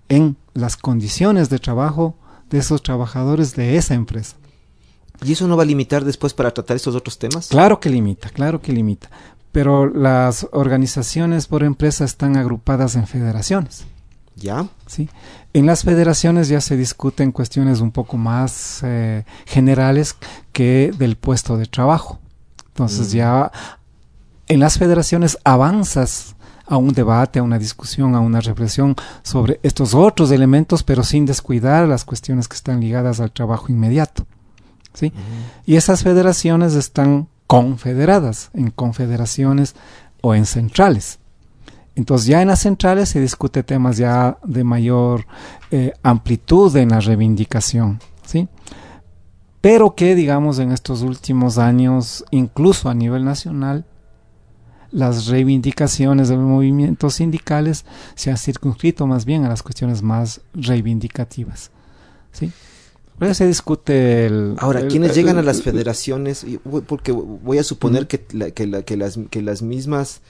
en 0.09 0.37
las 0.55 0.77
condiciones 0.77 1.51
de 1.51 1.59
trabajo 1.59 2.17
de 2.51 2.59
esos 2.59 2.83
trabajadores 2.83 3.55
de 3.55 3.77
esa 3.77 3.95
empresa. 3.95 4.37
¿Y 5.25 5.33
eso 5.33 5.49
no 5.49 5.57
va 5.57 5.65
a 5.65 5.67
limitar 5.67 6.05
después 6.05 6.33
para 6.33 6.53
tratar 6.53 6.77
estos 6.77 6.95
otros 6.95 7.19
temas? 7.19 7.49
Claro 7.49 7.81
que 7.81 7.91
limita, 7.91 8.31
claro 8.31 8.61
que 8.61 8.73
limita. 8.73 9.11
Pero 9.53 9.87
las 9.87 10.47
organizaciones 10.53 11.47
por 11.47 11.65
empresa 11.65 12.05
están 12.05 12.37
agrupadas 12.37 12.95
en 12.97 13.07
federaciones. 13.07 13.85
¿Ya? 14.37 14.69
Sí. 14.87 15.09
En 15.53 15.67
las 15.67 15.83
federaciones 15.83 16.49
ya 16.49 16.61
se 16.61 16.77
discuten 16.77 17.33
cuestiones 17.33 17.81
un 17.81 17.91
poco 17.91 18.17
más 18.17 18.81
eh, 18.85 19.25
generales 19.47 20.15
que 20.53 20.93
del 20.97 21.17
puesto 21.17 21.57
de 21.57 21.67
trabajo. 21.67 22.21
Entonces 22.69 23.09
mm. 23.09 23.17
ya 23.17 23.53
en 24.47 24.61
las 24.61 24.79
federaciones 24.79 25.39
avanzas 25.43 26.37
a 26.69 26.77
un 26.77 26.93
debate, 26.93 27.39
a 27.39 27.43
una 27.43 27.59
discusión, 27.59 28.15
a 28.15 28.21
una 28.21 28.41
reflexión 28.41 28.95
sobre 29.23 29.59
estos 29.63 29.95
otros 29.95 30.31
elementos, 30.31 30.83
pero 30.83 31.03
sin 31.03 31.27
descuidar 31.27 31.89
las 31.89 32.05
cuestiones 32.05 32.47
que 32.47 32.57
están 32.57 32.81
ligadas 32.81 33.21
al 33.21 33.33
trabajo 33.33 33.67
inmediato. 33.71 34.27
¿sí? 34.93 35.13
Y 35.65 35.77
esas 35.77 36.03
federaciones 36.03 36.75
están 36.75 37.29
confederadas 37.47 38.51
en 38.53 38.71
confederaciones 38.71 39.75
o 40.21 40.35
en 40.35 40.47
centrales. 40.47 41.19
Entonces 41.95 42.29
ya 42.29 42.43
en 42.43 42.49
las 42.49 42.61
centrales 42.61 43.09
se 43.09 43.21
discute 43.21 43.65
temas 43.65 43.97
ya 43.97 44.39
de 44.45 44.63
mayor 44.63 45.27
eh, 45.73 45.95
amplitud 46.03 46.77
en 46.77 46.91
la 46.91 47.01
reivindicación, 47.01 47.99
¿sí? 48.25 48.49
Pero 49.61 49.97
que 49.97 50.15
digamos 50.15 50.61
en 50.61 50.71
estos 50.71 51.03
últimos 51.03 51.59
años, 51.59 52.25
incluso 52.31 52.89
a 52.89 52.95
nivel 52.95 53.25
nacional, 53.25 53.85
las 54.91 55.27
reivindicaciones 55.27 56.29
de 56.29 56.37
los 56.37 56.45
movimientos 56.45 57.15
sindicales 57.15 57.85
se 58.15 58.31
han 58.31 58.39
circunscrito 58.39 59.07
más 59.07 59.25
bien 59.25 59.45
a 59.45 59.49
las 59.49 59.63
cuestiones 59.63 60.03
más 60.03 60.41
reivindicativas. 60.55 61.71
¿sí? 62.33 62.51
Pero 63.19 63.35
se 63.35 63.47
discute 63.47 64.27
el... 64.27 64.55
Ahora, 64.59 64.81
el, 64.81 64.89
¿quiénes 64.89 65.11
el, 65.11 65.17
llegan 65.17 65.37
el, 65.37 65.41
a 65.41 65.43
las 65.43 65.63
federaciones? 65.63 66.47
Porque 66.87 67.13
voy 67.13 67.59
a 67.59 67.65
suponer 67.65 68.07
que, 68.07 68.25
la, 68.33 68.51
que, 68.53 68.67
la, 68.67 68.83
que, 68.83 68.97
las, 68.97 69.19
que 69.31 69.43
las 69.43 69.63
mismas, 69.63 70.21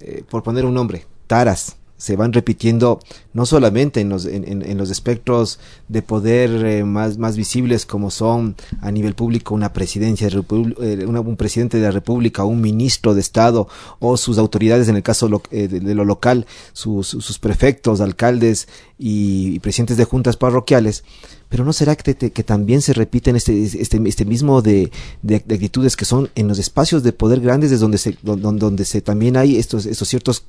eh, 0.00 0.24
por 0.28 0.42
poner 0.42 0.64
un 0.64 0.74
nombre, 0.74 1.06
taras, 1.26 1.76
se 1.96 2.16
van 2.16 2.32
repitiendo 2.32 3.00
no 3.32 3.46
solamente 3.46 4.00
en 4.00 4.08
los, 4.08 4.26
en, 4.26 4.76
los 4.76 4.90
espectros 4.90 5.60
de 5.88 6.02
poder 6.02 6.64
eh, 6.66 6.84
más, 6.84 7.18
más 7.18 7.36
visibles 7.36 7.86
como 7.86 8.10
son 8.10 8.56
a 8.80 8.90
nivel 8.90 9.14
público 9.14 9.54
una 9.54 9.72
presidencia, 9.72 10.28
eh, 10.28 11.06
un 11.06 11.36
presidente 11.36 11.78
de 11.78 11.84
la 11.84 11.92
República, 11.92 12.44
un 12.44 12.60
ministro 12.60 13.14
de 13.14 13.20
Estado 13.20 13.68
o 14.00 14.16
sus 14.16 14.38
autoridades 14.38 14.88
en 14.88 14.96
el 14.96 15.02
caso 15.02 15.30
eh, 15.50 15.68
de, 15.68 15.94
lo 15.94 16.04
local, 16.04 16.46
sus, 16.72 17.06
sus 17.06 17.38
prefectos, 17.38 18.00
alcaldes 18.00 18.68
y, 18.98 19.58
presidentes 19.60 19.96
de 19.96 20.04
juntas 20.04 20.36
parroquiales, 20.36 21.04
pero 21.48 21.64
no 21.64 21.72
será 21.72 21.94
que, 21.94 22.14
que 22.14 22.42
también 22.42 22.82
se 22.82 22.92
repiten 22.92 23.36
este, 23.36 23.62
este, 23.62 24.00
este 24.04 24.24
mismo 24.24 24.62
de, 24.62 24.90
de, 25.22 25.36
actitudes 25.36 25.96
que 25.96 26.04
son 26.04 26.28
en 26.34 26.48
los 26.48 26.58
espacios 26.58 27.02
de 27.02 27.12
poder 27.12 27.40
grandes 27.40 27.70
desde 27.70 27.82
donde 27.82 27.98
se, 27.98 28.18
donde, 28.22 28.58
donde 28.58 28.84
se 28.84 29.00
también 29.00 29.36
hay 29.36 29.56
estos, 29.56 29.86
estos 29.86 30.08
ciertos 30.08 30.44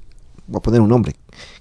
voy 0.48 0.60
a 0.60 0.62
poner 0.62 0.82
un 0.82 0.90
nombre, 0.90 1.16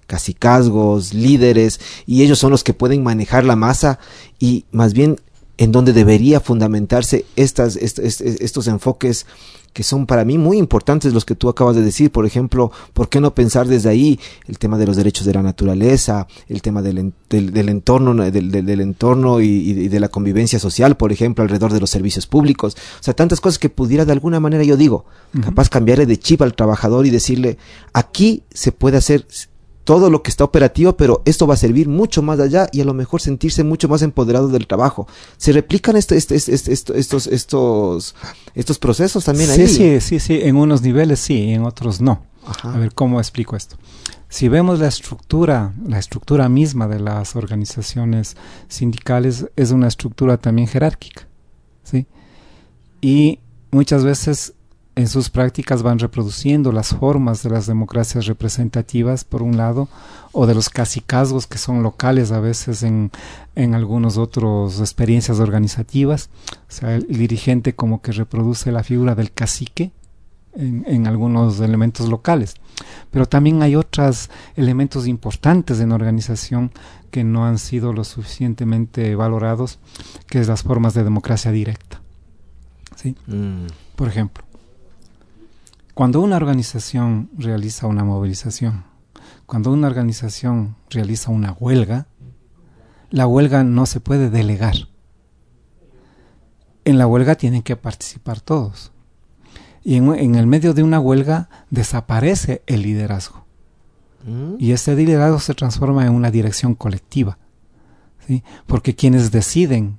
casicazgos, 0.06 1.14
líderes, 1.14 1.80
y 2.06 2.22
ellos 2.22 2.38
son 2.38 2.50
los 2.50 2.64
que 2.64 2.74
pueden 2.74 3.02
manejar 3.02 3.44
la 3.44 3.56
masa 3.56 3.98
y 4.38 4.64
más 4.70 4.92
bien 4.92 5.20
en 5.56 5.72
donde 5.72 5.92
debería 5.92 6.40
fundamentarse 6.40 7.24
estas, 7.36 7.76
estos 7.76 8.66
enfoques 8.66 9.26
que 9.74 9.82
son 9.82 10.06
para 10.06 10.24
mí 10.24 10.38
muy 10.38 10.56
importantes 10.56 11.12
los 11.12 11.24
que 11.24 11.34
tú 11.34 11.48
acabas 11.48 11.74
de 11.74 11.82
decir. 11.82 12.10
Por 12.12 12.24
ejemplo, 12.24 12.70
¿por 12.94 13.08
qué 13.08 13.20
no 13.20 13.34
pensar 13.34 13.66
desde 13.66 13.90
ahí 13.90 14.20
el 14.46 14.58
tema 14.58 14.78
de 14.78 14.86
los 14.86 14.96
derechos 14.96 15.26
de 15.26 15.34
la 15.34 15.42
naturaleza, 15.42 16.28
el 16.48 16.62
tema 16.62 16.80
del, 16.80 17.12
del, 17.28 17.68
entorno, 17.68 18.14
del, 18.14 18.50
del 18.50 18.80
entorno 18.80 19.40
y, 19.40 19.88
de 19.88 20.00
la 20.00 20.08
convivencia 20.08 20.60
social, 20.60 20.96
por 20.96 21.10
ejemplo, 21.12 21.42
alrededor 21.42 21.72
de 21.72 21.80
los 21.80 21.90
servicios 21.90 22.28
públicos? 22.28 22.76
O 23.00 23.02
sea, 23.02 23.14
tantas 23.14 23.40
cosas 23.40 23.58
que 23.58 23.68
pudiera 23.68 24.04
de 24.04 24.12
alguna 24.12 24.38
manera, 24.38 24.62
yo 24.62 24.76
digo, 24.76 25.06
capaz 25.42 25.68
cambiarle 25.68 26.06
de 26.06 26.18
chip 26.18 26.40
al 26.42 26.54
trabajador 26.54 27.04
y 27.04 27.10
decirle, 27.10 27.58
aquí 27.92 28.44
se 28.50 28.70
puede 28.70 28.96
hacer 28.96 29.26
todo 29.84 30.10
lo 30.10 30.22
que 30.22 30.30
está 30.30 30.44
operativo, 30.44 30.96
pero 30.96 31.22
esto 31.26 31.46
va 31.46 31.54
a 31.54 31.58
servir 31.58 31.88
mucho 31.88 32.22
más 32.22 32.40
allá 32.40 32.68
y 32.72 32.80
a 32.80 32.84
lo 32.84 32.94
mejor 32.94 33.20
sentirse 33.20 33.62
mucho 33.62 33.88
más 33.88 34.02
empoderado 34.02 34.48
del 34.48 34.66
trabajo. 34.66 35.06
¿Se 35.36 35.52
replican 35.52 35.96
este, 35.96 36.16
este, 36.16 36.36
este, 36.36 36.72
estos, 36.72 37.26
estos, 37.26 38.14
estos 38.54 38.78
procesos 38.78 39.24
también 39.24 39.50
ahí? 39.50 39.68
Sí, 39.68 39.76
sí, 39.76 40.00
sí, 40.00 40.20
sí, 40.20 40.40
en 40.42 40.56
unos 40.56 40.82
niveles 40.82 41.20
sí, 41.20 41.52
en 41.52 41.64
otros 41.64 42.00
no. 42.00 42.24
A 42.62 42.78
ver, 42.78 42.94
¿cómo 42.94 43.20
explico 43.20 43.56
esto? 43.56 43.76
Si 44.28 44.48
vemos 44.48 44.80
la 44.80 44.88
estructura, 44.88 45.74
la 45.86 45.98
estructura 45.98 46.48
misma 46.48 46.88
de 46.88 47.00
las 47.00 47.36
organizaciones 47.36 48.36
sindicales 48.68 49.46
es 49.56 49.70
una 49.70 49.86
estructura 49.88 50.38
también 50.38 50.66
jerárquica, 50.66 51.28
¿sí? 51.84 52.06
Y 53.00 53.38
muchas 53.70 54.02
veces 54.02 54.54
en 54.96 55.08
sus 55.08 55.28
prácticas 55.28 55.82
van 55.82 55.98
reproduciendo 55.98 56.70
las 56.70 56.90
formas 56.90 57.42
de 57.42 57.50
las 57.50 57.66
democracias 57.66 58.26
representativas, 58.26 59.24
por 59.24 59.42
un 59.42 59.56
lado, 59.56 59.88
o 60.32 60.46
de 60.46 60.54
los 60.54 60.68
casicazgos 60.68 61.46
que 61.46 61.58
son 61.58 61.82
locales 61.82 62.30
a 62.30 62.40
veces 62.40 62.82
en, 62.84 63.10
en 63.56 63.74
algunas 63.74 64.18
otras 64.18 64.78
experiencias 64.80 65.40
organizativas. 65.40 66.30
O 66.68 66.72
sea, 66.72 66.94
el, 66.94 67.06
dirigente 67.08 67.74
como 67.74 68.02
que 68.02 68.12
reproduce 68.12 68.70
la 68.70 68.84
figura 68.84 69.16
del 69.16 69.32
cacique 69.32 69.90
en, 70.54 70.84
en 70.86 71.08
algunos 71.08 71.58
elementos 71.58 72.08
locales. 72.08 72.54
Pero 73.10 73.26
también 73.26 73.62
hay 73.62 73.74
otros 73.74 74.30
elementos 74.54 75.08
importantes 75.08 75.80
en 75.80 75.90
organización 75.90 76.70
que 77.10 77.24
no 77.24 77.46
han 77.46 77.58
sido 77.58 77.92
lo 77.92 78.04
suficientemente 78.04 79.14
valorados, 79.16 79.78
que 80.28 80.40
es 80.40 80.46
las 80.46 80.62
formas 80.62 80.94
de 80.94 81.04
democracia 81.04 81.50
directa. 81.50 82.00
¿Sí? 82.96 83.16
Mm. 83.26 83.66
Por 83.96 84.08
ejemplo, 84.08 84.44
cuando 85.94 86.20
una 86.20 86.36
organización 86.36 87.30
realiza 87.38 87.86
una 87.86 88.04
movilización, 88.04 88.84
cuando 89.46 89.72
una 89.72 89.86
organización 89.86 90.76
realiza 90.90 91.30
una 91.30 91.52
huelga, 91.52 92.08
la 93.10 93.28
huelga 93.28 93.62
no 93.62 93.86
se 93.86 94.00
puede 94.00 94.28
delegar. 94.28 94.74
En 96.84 96.98
la 96.98 97.06
huelga 97.06 97.36
tienen 97.36 97.62
que 97.62 97.76
participar 97.76 98.40
todos. 98.40 98.90
Y 99.84 99.96
en, 99.96 100.34
el 100.34 100.46
medio 100.46 100.74
de 100.74 100.82
una 100.82 100.98
huelga 100.98 101.48
desaparece 101.70 102.62
el 102.66 102.82
liderazgo. 102.82 103.44
Mm. 104.26 104.54
Y 104.58 104.72
ese 104.72 104.96
liderazgo 104.96 105.38
se 105.38 105.54
transforma 105.54 106.06
en 106.06 106.12
una 106.12 106.30
dirección 106.30 106.74
colectiva. 106.74 107.38
¿sí? 108.26 108.42
Porque 108.66 108.96
quienes 108.96 109.30
deciden 109.30 109.98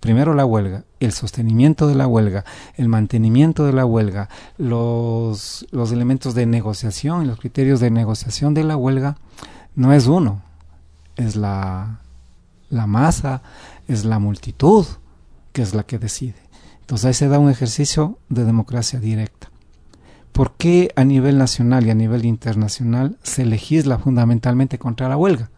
primero 0.00 0.34
la 0.34 0.44
huelga, 0.44 0.84
el 1.00 1.12
sostenimiento 1.12 1.86
de 1.86 1.94
la 1.94 2.06
huelga, 2.06 2.44
el 2.76 2.88
mantenimiento 2.88 3.64
de 3.64 3.72
la 3.72 3.84
huelga, 3.84 4.28
los, 4.56 5.66
los 5.70 5.92
elementos 5.92 6.34
de 6.34 6.46
negociación, 6.46 7.26
los 7.26 7.38
criterios 7.38 7.80
de 7.80 7.90
negociación 7.90 8.54
de 8.54 8.64
la 8.64 8.76
huelga, 8.76 9.16
no 9.74 9.92
es 9.92 10.06
uno, 10.06 10.42
es 11.16 11.36
la, 11.36 12.00
la 12.70 12.86
masa, 12.86 13.42
es 13.86 14.04
la 14.04 14.18
multitud 14.18 14.86
que 15.52 15.62
es 15.62 15.74
la 15.74 15.82
que 15.82 15.98
decide. 15.98 16.36
Entonces 16.80 17.06
ahí 17.06 17.14
se 17.14 17.28
da 17.28 17.38
un 17.38 17.50
ejercicio 17.50 18.18
de 18.28 18.44
democracia 18.44 19.00
directa. 19.00 19.50
¿Por 20.32 20.52
qué 20.52 20.92
a 20.94 21.04
nivel 21.04 21.36
nacional 21.36 21.86
y 21.86 21.90
a 21.90 21.94
nivel 21.94 22.24
internacional 22.24 23.18
se 23.22 23.44
legisla 23.44 23.98
fundamentalmente 23.98 24.78
contra 24.78 25.08
la 25.08 25.16
huelga? 25.16 25.50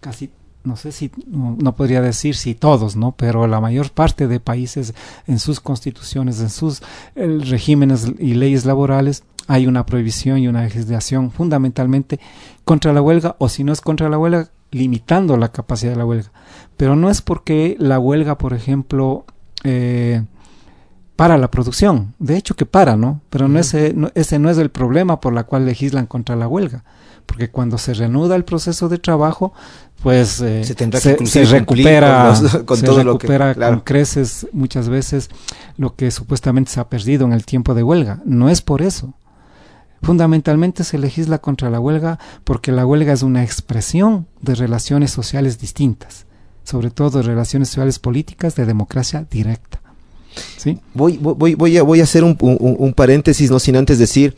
Casi 0.00 0.30
no 0.66 0.76
sé 0.76 0.92
si, 0.92 1.10
no, 1.26 1.76
podría 1.76 2.02
decir 2.02 2.34
si 2.34 2.54
todos, 2.54 2.96
¿no? 2.96 3.12
Pero 3.12 3.46
la 3.46 3.60
mayor 3.60 3.90
parte 3.90 4.26
de 4.26 4.40
países 4.40 4.94
en 5.26 5.38
sus 5.38 5.60
constituciones, 5.60 6.40
en 6.40 6.50
sus 6.50 6.82
regímenes 7.14 8.12
y 8.18 8.34
leyes 8.34 8.66
laborales, 8.66 9.24
hay 9.46 9.66
una 9.66 9.86
prohibición 9.86 10.38
y 10.38 10.48
una 10.48 10.62
legislación 10.62 11.30
fundamentalmente 11.30 12.18
contra 12.64 12.92
la 12.92 13.00
huelga, 13.00 13.36
o 13.38 13.48
si 13.48 13.64
no 13.64 13.72
es 13.72 13.80
contra 13.80 14.08
la 14.08 14.18
huelga, 14.18 14.50
limitando 14.72 15.36
la 15.36 15.52
capacidad 15.52 15.92
de 15.92 15.98
la 15.98 16.04
huelga. 16.04 16.32
Pero 16.76 16.96
no 16.96 17.10
es 17.10 17.22
porque 17.22 17.76
la 17.78 17.98
huelga, 18.00 18.36
por 18.36 18.52
ejemplo, 18.52 19.24
eh, 19.62 20.24
para 21.14 21.38
la 21.38 21.50
producción. 21.50 22.14
De 22.18 22.36
hecho 22.36 22.56
que 22.56 22.66
para, 22.66 22.96
¿no? 22.96 23.20
Pero 23.30 23.48
no 23.48 23.58
ese, 23.58 23.94
no, 23.94 24.10
ese 24.14 24.38
no 24.38 24.50
es 24.50 24.58
el 24.58 24.70
problema 24.70 25.20
por 25.20 25.32
la 25.32 25.44
cual 25.44 25.64
legislan 25.64 26.06
contra 26.06 26.36
la 26.36 26.48
huelga. 26.48 26.84
Porque 27.26 27.50
cuando 27.50 27.76
se 27.76 27.92
reanuda 27.92 28.36
el 28.36 28.44
proceso 28.44 28.88
de 28.88 28.98
trabajo, 28.98 29.52
pues 30.02 30.28
se, 30.28 31.44
recupera, 31.46 32.34
con, 32.64 32.80
todo 32.80 33.02
lo 33.02 33.18
que, 33.18 33.26
con 33.26 33.80
creces 33.80 34.46
muchas 34.52 34.88
veces 34.88 35.30
lo 35.76 35.96
que 35.96 36.10
supuestamente 36.10 36.70
se 36.70 36.80
ha 36.80 36.88
perdido 36.88 37.26
en 37.26 37.32
el 37.32 37.44
tiempo 37.44 37.74
de 37.74 37.82
huelga. 37.82 38.20
No 38.24 38.48
es 38.48 38.62
por 38.62 38.82
eso. 38.82 39.14
Fundamentalmente 40.02 40.84
se 40.84 40.98
legisla 40.98 41.38
contra 41.38 41.70
la 41.70 41.80
huelga 41.80 42.18
porque 42.44 42.70
la 42.70 42.86
huelga 42.86 43.12
es 43.12 43.22
una 43.22 43.42
expresión 43.42 44.26
de 44.40 44.54
relaciones 44.54 45.10
sociales 45.10 45.58
distintas, 45.58 46.26
sobre 46.62 46.90
todo 46.90 47.18
de 47.18 47.24
relaciones 47.24 47.68
sociales 47.68 47.98
políticas 47.98 48.54
de 48.54 48.66
democracia 48.66 49.26
directa. 49.28 49.80
¿Sí? 50.58 50.78
Voy, 50.94 51.16
voy, 51.16 51.54
voy, 51.54 51.76
a, 51.78 51.82
voy 51.82 52.00
a 52.00 52.04
hacer 52.04 52.22
un, 52.22 52.36
un 52.38 52.92
paréntesis, 52.92 53.50
no 53.50 53.58
sin 53.58 53.74
antes 53.74 53.98
decir, 53.98 54.36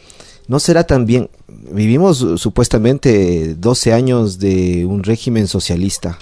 ¿no 0.48 0.58
será 0.58 0.84
también 0.84 1.30
vivimos 1.70 2.18
supuestamente 2.36 3.54
12 3.54 3.92
años 3.92 4.38
de 4.38 4.84
un 4.86 5.02
régimen 5.02 5.46
socialista. 5.46 6.18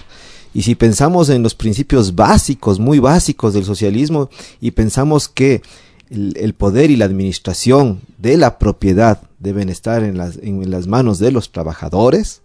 Y 0.55 0.63
si 0.63 0.75
pensamos 0.75 1.29
en 1.29 1.43
los 1.43 1.55
principios 1.55 2.15
básicos, 2.15 2.79
muy 2.79 2.99
básicos 2.99 3.55
del 3.55 3.65
socialismo, 3.65 4.31
y 4.61 4.71
pensamos 4.71 5.29
que 5.29 5.63
el, 6.11 6.55
poder 6.55 6.91
y 6.91 6.97
la 6.97 7.05
administración 7.05 8.01
de 8.19 8.37
la 8.37 8.59
propiedad 8.59 9.21
deben 9.39 9.69
estar 9.69 10.03
en 10.03 10.17
las, 10.17 10.39
en 10.39 10.71
las 10.71 10.87
manos 10.87 11.19
de 11.19 11.31
los 11.31 11.53
trabajadores, 11.53 12.41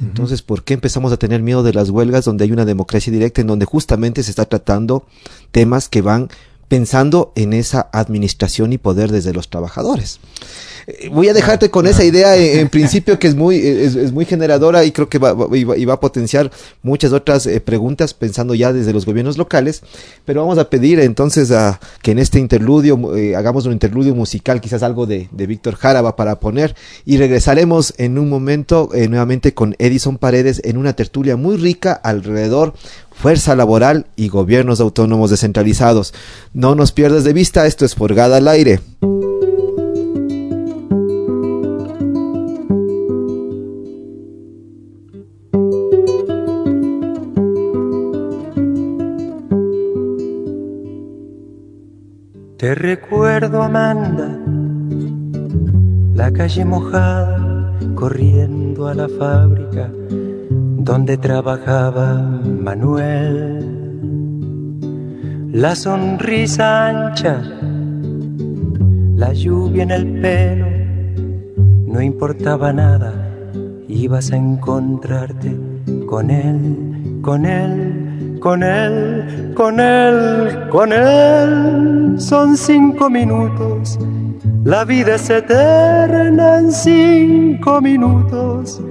entonces, 0.00 0.42
¿por 0.42 0.62
qué 0.62 0.74
empezamos 0.74 1.12
a 1.12 1.16
tener 1.16 1.42
miedo 1.42 1.64
de 1.64 1.72
las 1.72 1.90
huelgas 1.90 2.24
donde 2.24 2.44
hay 2.44 2.52
una 2.52 2.64
democracia 2.64 3.12
directa, 3.12 3.40
en 3.40 3.48
donde 3.48 3.66
justamente 3.66 4.22
se 4.22 4.30
está 4.30 4.44
tratando 4.44 5.04
temas 5.50 5.88
que 5.88 6.02
van 6.02 6.28
pensando 6.68 7.32
en 7.34 7.52
esa 7.52 7.88
administración 7.92 8.72
y 8.72 8.78
poder 8.78 9.10
desde 9.10 9.32
los 9.32 9.48
trabajadores? 9.48 10.20
voy 11.10 11.28
a 11.28 11.34
dejarte 11.34 11.70
con 11.70 11.86
esa 11.86 12.04
idea 12.04 12.36
en, 12.36 12.68
principio 12.78 13.18
que 13.18 13.28
es 13.28 13.34
muy, 13.34 13.56
es, 13.58 14.12
muy 14.12 14.24
generadora 14.24 14.84
y 14.84 14.92
creo 14.92 15.08
que 15.08 15.18
va, 15.18 15.34
y 15.54 15.84
va, 15.84 15.94
a 15.94 16.00
potenciar 16.00 16.50
muchas 16.82 17.12
otras 17.12 17.46
eh, 17.46 17.60
preguntas 17.60 18.14
pensando 18.14 18.54
ya 18.54 18.72
desde 18.72 18.92
los 18.92 19.04
gobiernos 19.04 19.36
locales. 19.36 19.82
Pero 20.24 20.40
vamos 20.42 20.58
a 20.58 20.70
pedir 20.70 21.00
entonces 21.00 21.50
a 21.50 21.80
que 22.02 22.12
en 22.12 22.18
este 22.18 22.38
interludio 22.38 23.16
eh, 23.16 23.36
hagamos 23.36 23.66
un 23.66 23.72
interludio 23.72 24.14
musical, 24.14 24.60
quizás 24.60 24.82
algo 24.82 25.06
de, 25.06 25.28
de 25.30 25.46
Víctor 25.46 25.74
Jaraba 25.76 26.16
para 26.16 26.40
poner 26.40 26.74
y 27.04 27.18
regresaremos 27.18 27.94
en 27.98 28.18
un 28.18 28.28
momento 28.28 28.90
eh, 28.94 29.08
nuevamente 29.08 29.52
con 29.54 29.74
Edison 29.78 30.18
Paredes 30.18 30.60
en 30.64 30.78
una 30.78 30.94
tertulia 30.94 31.36
muy 31.36 31.56
rica 31.56 31.92
alrededor 31.92 32.74
fuerza 33.18 33.56
laboral 33.56 34.06
y 34.14 34.28
gobiernos 34.28 34.80
autónomos 34.80 35.30
descentralizados. 35.30 36.14
No 36.52 36.74
nos 36.74 36.92
pierdas 36.92 37.24
de 37.24 37.32
vista, 37.32 37.66
esto 37.66 37.84
es 37.84 37.94
Forgada 37.94 38.36
al 38.36 38.48
aire. 38.48 38.80
Te 52.56 52.74
recuerdo, 52.74 53.62
Amanda, 53.62 54.38
la 56.14 56.32
calle 56.32 56.64
mojada 56.64 57.72
corriendo 57.94 58.88
a 58.88 58.94
la 58.94 59.08
fábrica 59.08 59.90
donde 60.88 61.18
trabajaba 61.18 62.14
Manuel. 62.14 63.60
La 65.52 65.74
sonrisa 65.76 66.88
ancha, 66.88 67.42
la 69.14 69.34
lluvia 69.34 69.82
en 69.82 69.90
el 69.90 70.20
pelo, 70.22 70.66
no 71.92 72.00
importaba 72.00 72.72
nada, 72.72 73.12
ibas 73.86 74.32
a 74.32 74.36
encontrarte 74.36 75.54
con 76.06 76.30
él, 76.30 77.20
con 77.20 77.44
él, 77.44 78.38
con 78.40 78.62
él, 78.62 79.52
con 79.54 79.80
él, 79.80 80.68
con 80.70 80.90
él. 80.94 82.14
Son 82.18 82.56
cinco 82.56 83.10
minutos 83.10 83.98
la 84.64 84.84
vida 84.84 85.14
es 85.14 85.30
eterna 85.30 86.58
en 86.58 86.72
cinco 86.72 87.80
minutos. 87.80 88.82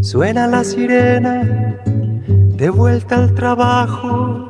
Suena 0.00 0.46
la 0.46 0.64
sirena 0.64 1.78
de 2.26 2.70
vuelta 2.70 3.16
al 3.16 3.34
trabajo 3.34 4.48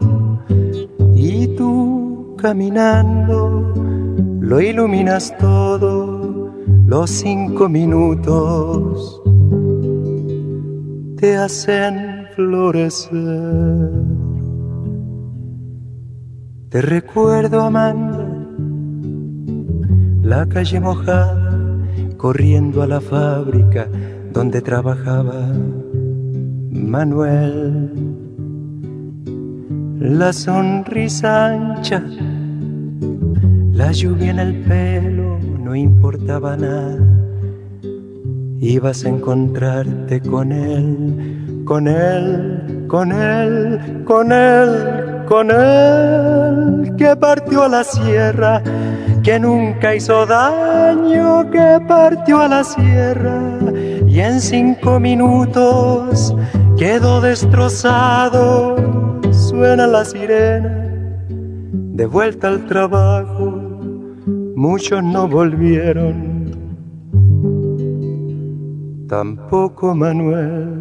y 1.15 1.49
tú 1.57 2.35
caminando 2.39 3.75
lo 4.41 4.61
iluminas 4.61 5.37
todo. 5.39 6.53
Los 6.87 7.11
cinco 7.11 7.69
minutos 7.69 9.21
te 11.17 11.37
hacen 11.37 12.27
florecer. 12.35 13.91
Te 16.71 16.83
recuerdo, 16.83 17.61
Amanda 17.61 18.39
la 20.29 20.47
calle 20.47 20.79
mojada, 20.79 21.79
corriendo 22.19 22.83
a 22.83 22.87
la 22.87 23.01
fábrica 23.01 23.89
donde 24.38 24.62
trabajaba 24.62 25.48
Manuel. 26.70 27.90
La 29.98 30.33
sonrisa 30.33 31.46
ancha, 31.46 32.01
la 33.72 33.90
lluvia 33.90 34.31
en 34.31 34.38
el 34.38 34.55
pelo, 34.62 35.40
no 35.59 35.74
importaba 35.74 36.57
nada. 36.57 37.05
Ibas 38.61 39.05
a 39.05 39.09
encontrarte 39.09 40.20
con 40.20 40.53
él, 40.53 41.64
con 41.64 41.88
él, 41.88 42.87
con 42.87 43.11
él, 43.11 44.05
con 44.05 44.31
él, 44.31 45.24
con 45.27 45.51
él, 45.51 46.94
que 46.96 47.16
partió 47.16 47.64
a 47.64 47.68
la 47.68 47.83
sierra 47.83 48.62
que 49.24 49.40
nunca 49.40 49.96
hizo 49.96 50.24
daño, 50.27 51.51
que 51.51 51.81
partió 51.88 52.40
a 52.42 52.46
la 52.46 52.62
sierra 52.62 53.58
y 54.09 54.21
en 54.21 54.40
cinco 54.40 54.99
minutos 54.99 56.35
quedó 56.79 57.21
destrozado. 57.21 58.77
Suena 59.31 59.87
la 59.87 60.05
sirena, 60.05 60.90
de 61.29 62.07
vuelta 62.07 62.49
al 62.49 62.66
trabajo, 62.66 63.61
muchos 64.57 65.03
no 65.03 65.29
volvieron, 65.29 66.51
tampoco 69.09 69.94
Manuel. 69.94 70.77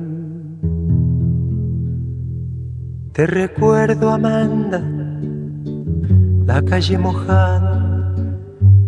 Te 3.11 3.25
recuerdo, 3.25 4.11
Amanda, 4.11 4.81
la 6.45 6.61
calle 6.61 6.97
mojada 6.97 8.13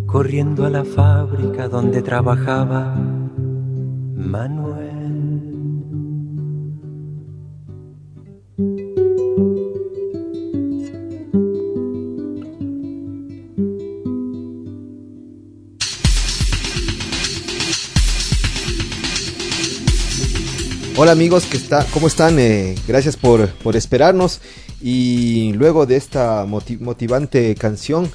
corriendo 0.06 0.66
a 0.66 0.70
la 0.70 0.84
fábrica 0.84 1.68
donde 1.68 2.00
trabajaba 2.00 2.96
Manuel. 4.20 4.90
Hola 20.96 21.12
amigos, 21.12 21.46
¿qué 21.46 21.56
está, 21.56 21.86
¿cómo 21.94 22.06
están? 22.08 22.38
Eh, 22.38 22.74
gracias 22.86 23.16
por, 23.16 23.48
por, 23.48 23.74
esperarnos 23.74 24.40
y 24.82 25.54
luego 25.54 25.86
de 25.86 25.96
esta 25.96 26.44
motivante 26.44 27.54
canción 27.54 28.10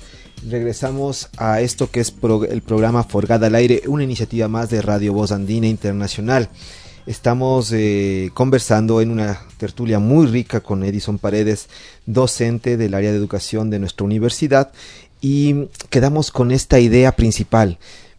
regresamos 0.49 1.29
a 1.37 1.61
esto 1.61 1.89
que 1.89 1.99
es 1.99 2.13
el 2.49 2.61
programa 2.61 3.03
Forgada 3.03 3.47
al 3.47 3.55
Aire, 3.55 3.81
una 3.87 4.03
iniciativa 4.03 4.47
más 4.47 4.69
de 4.69 4.81
Radio 4.81 5.13
Voz 5.13 5.31
Andina 5.31 5.67
Internacional. 5.67 6.49
Estamos 7.05 7.71
eh, 7.71 8.31
conversando 8.33 9.01
en 9.01 9.11
una 9.11 9.39
tertulia 9.57 9.99
muy 9.99 10.25
rica 10.27 10.61
con 10.61 10.83
Edison 10.83 11.19
Paredes, 11.19 11.69
docente 12.05 12.77
del 12.77 12.93
área 12.93 13.11
de 13.11 13.17
educación 13.17 13.69
de 13.69 13.79
nuestra 13.79 14.05
universidad, 14.05 14.71
y 15.21 15.67
quedamos 15.89 16.31
con 16.31 16.51
esta 16.51 16.79
idea 16.79 17.15
principal. 17.15 17.77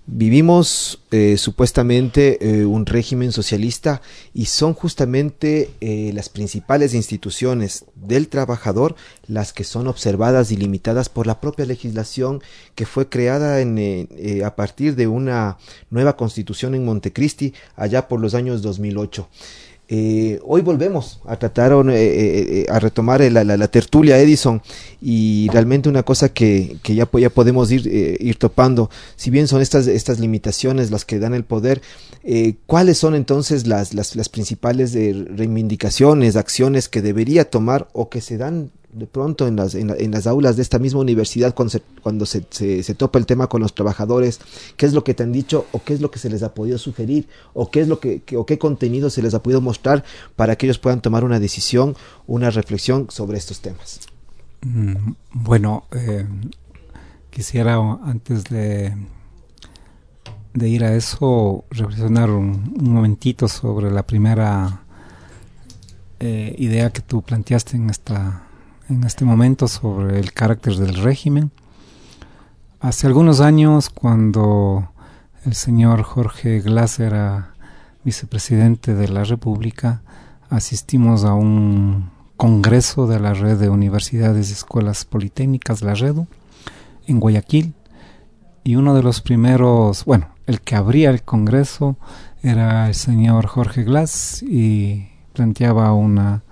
Vivimos 0.09 1.01
eh, 1.11 1.37
supuestamente 1.37 2.38
eh, 2.61 2.64
un 2.64 2.87
régimen 2.87 3.33
socialista 3.33 4.03
y 4.33 4.45
son 4.45 4.73
justamente 4.73 5.71
eh, 5.81 6.12
las 6.14 6.29
principales 6.29 6.95
instituciones 6.95 7.87
del 7.97 8.29
trabajador 8.29 8.95
las 9.27 9.53
que 9.53 9.64
son 9.64 9.88
observadas 9.88 10.53
y 10.53 10.57
limitadas 10.57 11.09
por 11.09 11.27
la 11.27 11.40
propia 11.40 11.66
legislación 11.66 12.40
que 12.77 12.87
fue 12.87 13.09
creada 13.09 13.61
en, 13.61 14.09
a 14.45 14.55
partir 14.55 14.95
de 14.95 15.09
una 15.09 15.59
nueva 15.90 16.16
constitución 16.16 16.77
en 16.77 16.85
Montecristi 16.85 17.53
allá 17.75 18.07
por 18.07 18.21
los 18.21 18.35
años 18.35 18.62
2008. 18.62 19.29
Eh, 19.88 20.40
hoy 20.44 20.62
volvemos 20.62 21.20
a 21.27 21.37
tratar 21.37 21.70
eh, 21.70 21.94
eh, 21.94 22.66
a 22.68 22.81
retomar 22.81 23.20
la, 23.20 23.68
tertulia 23.68 24.18
Edison 24.18 24.61
y 25.01 25.49
realmente 25.53 25.88
una 25.88 26.03
cosa 26.03 26.29
que, 26.29 26.79
ya, 26.83 27.09
ya 27.12 27.31
podemos 27.31 27.70
ir, 27.70 27.87
ir 27.87 28.37
topando, 28.37 28.90
si 29.14 29.31
bien 29.31 29.46
son 29.46 29.62
estas, 29.62 29.87
estas 29.87 30.18
limitaciones 30.18 30.90
las 30.90 31.05
que 31.05 31.20
dan 31.20 31.35
el 31.35 31.44
poder, 31.44 31.83
¿cuáles 32.66 32.99
son 32.99 33.14
entonces 33.14 33.68
las, 33.68 33.94
las, 33.94 34.16
las 34.16 34.29
principales 34.29 34.94
reivindicaciones, 34.94 36.35
acciones 36.35 36.88
que 36.88 37.01
debería 37.01 37.49
tomar 37.49 37.87
o 37.92 38.09
que 38.09 38.20
se 38.20 38.38
dan 38.38 38.72
de 38.97 39.07
pronto 39.07 39.47
en 39.47 39.57
las, 39.57 39.75
en, 39.75 40.11
las 40.11 40.27
aulas 40.27 40.57
de 40.57 40.63
esta 40.63 40.79
misma 40.79 41.01
universidad 41.01 41.55
cuando, 41.55 41.71
se, 41.71 41.83
cuando 42.01 42.25
se, 42.25 42.47
se, 42.51 42.95
topa 42.95 43.19
el 43.19 43.27
tema 43.27 43.47
con 43.47 43.61
los 43.61 43.75
trabajadores, 43.75 44.41
qué 44.79 44.87
es 44.87 44.95
lo 44.95 45.05
que 45.05 45.13
te 45.13 45.23
han 45.23 45.33
dicho 45.33 45.67
o 45.73 45.83
qué 45.85 45.93
es 45.93 46.01
lo 46.01 46.11
que 46.11 46.19
se 46.19 46.31
les 46.31 46.43
ha 46.43 46.55
podido 46.55 46.79
sugerir 46.79 47.29
o 47.53 47.71
qué 47.71 47.83
es 47.83 47.89
lo 47.89 48.01
que, 48.01 48.23
o 48.35 48.47
qué 48.47 48.59
contenido 48.59 49.11
se 49.11 49.21
les 49.21 49.35
ha 49.35 49.43
podido 49.43 49.61
mostrar 49.61 50.03
para 50.35 50.57
que 50.57 50.65
ellos 50.65 50.79
puedan 50.79 51.03
tomar 51.03 51.25
una 51.25 51.39
decisión, 51.39 51.95
una 52.27 52.49
reflexión 52.49 53.09
sobre 53.11 53.37
estos 53.37 53.61
temas. 53.61 54.01
Mm, 54.63 55.13
bueno, 55.33 55.85
eh, 55.93 56.27
quisiera 57.29 57.77
antes 58.03 58.45
de, 58.45 58.97
de 60.55 60.69
ir 60.69 60.85
a 60.85 60.95
eso 60.95 61.67
reflexionar 61.71 62.31
un, 62.31 62.75
momentito 62.81 63.47
sobre 63.47 63.91
la 63.91 64.07
primera 64.07 64.81
eh, 66.19 66.55
idea 66.57 66.91
que 66.91 67.03
tú 67.03 67.21
planteaste 67.21 67.77
en 67.77 67.91
esta 67.91 68.46
en 68.88 69.05
este 69.05 69.25
momento 69.25 69.68
sobre 69.68 70.18
el 70.18 70.33
carácter 70.33 70.77
del 70.77 70.94
régimen. 70.96 71.51
Hace 72.81 73.07
algunos 73.07 73.40
años, 73.40 73.90
cuando 73.90 74.90
el 75.44 75.55
señor 75.55 76.03
Jorge 76.03 76.61
Glass 76.61 77.01
era 77.01 77.55
vicepresidente 78.05 78.94
de 78.94 79.09
la 79.09 79.25
República, 79.25 80.03
asistimos 80.51 81.25
a 81.25 81.35
un 81.35 82.11
congreso 82.37 83.07
de 83.07 83.18
la 83.18 83.35
red 83.35 83.59
de 83.59 83.70
universidades 83.70 84.51
y 84.51 84.53
escuelas 84.53 85.05
politécnicas, 85.05 85.83
la 85.83 85.94
REDU, 85.94 86.27
en 87.07 87.18
Guayaquil, 87.18 87.75
y 88.62 88.77
uno 88.77 88.94
de 88.94 89.03
los 89.03 89.20
primeros, 89.20 90.05
bueno, 90.05 90.29
el 90.46 90.61
que 90.61 90.77
abría 90.77 91.11
el 91.11 91.22
congreso 91.22 91.96
era 92.42 92.88
el 92.88 92.94
señor 92.94 93.46
Jorge 93.46 93.85
Glass 93.85 94.42
y 94.42 95.09
planteaba 95.33 95.92
una 95.92 96.42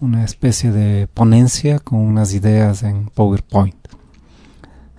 una 0.00 0.24
especie 0.24 0.70
de 0.70 1.08
ponencia 1.08 1.78
con 1.78 1.98
unas 2.00 2.32
ideas 2.32 2.82
en 2.82 3.06
PowerPoint. 3.06 3.76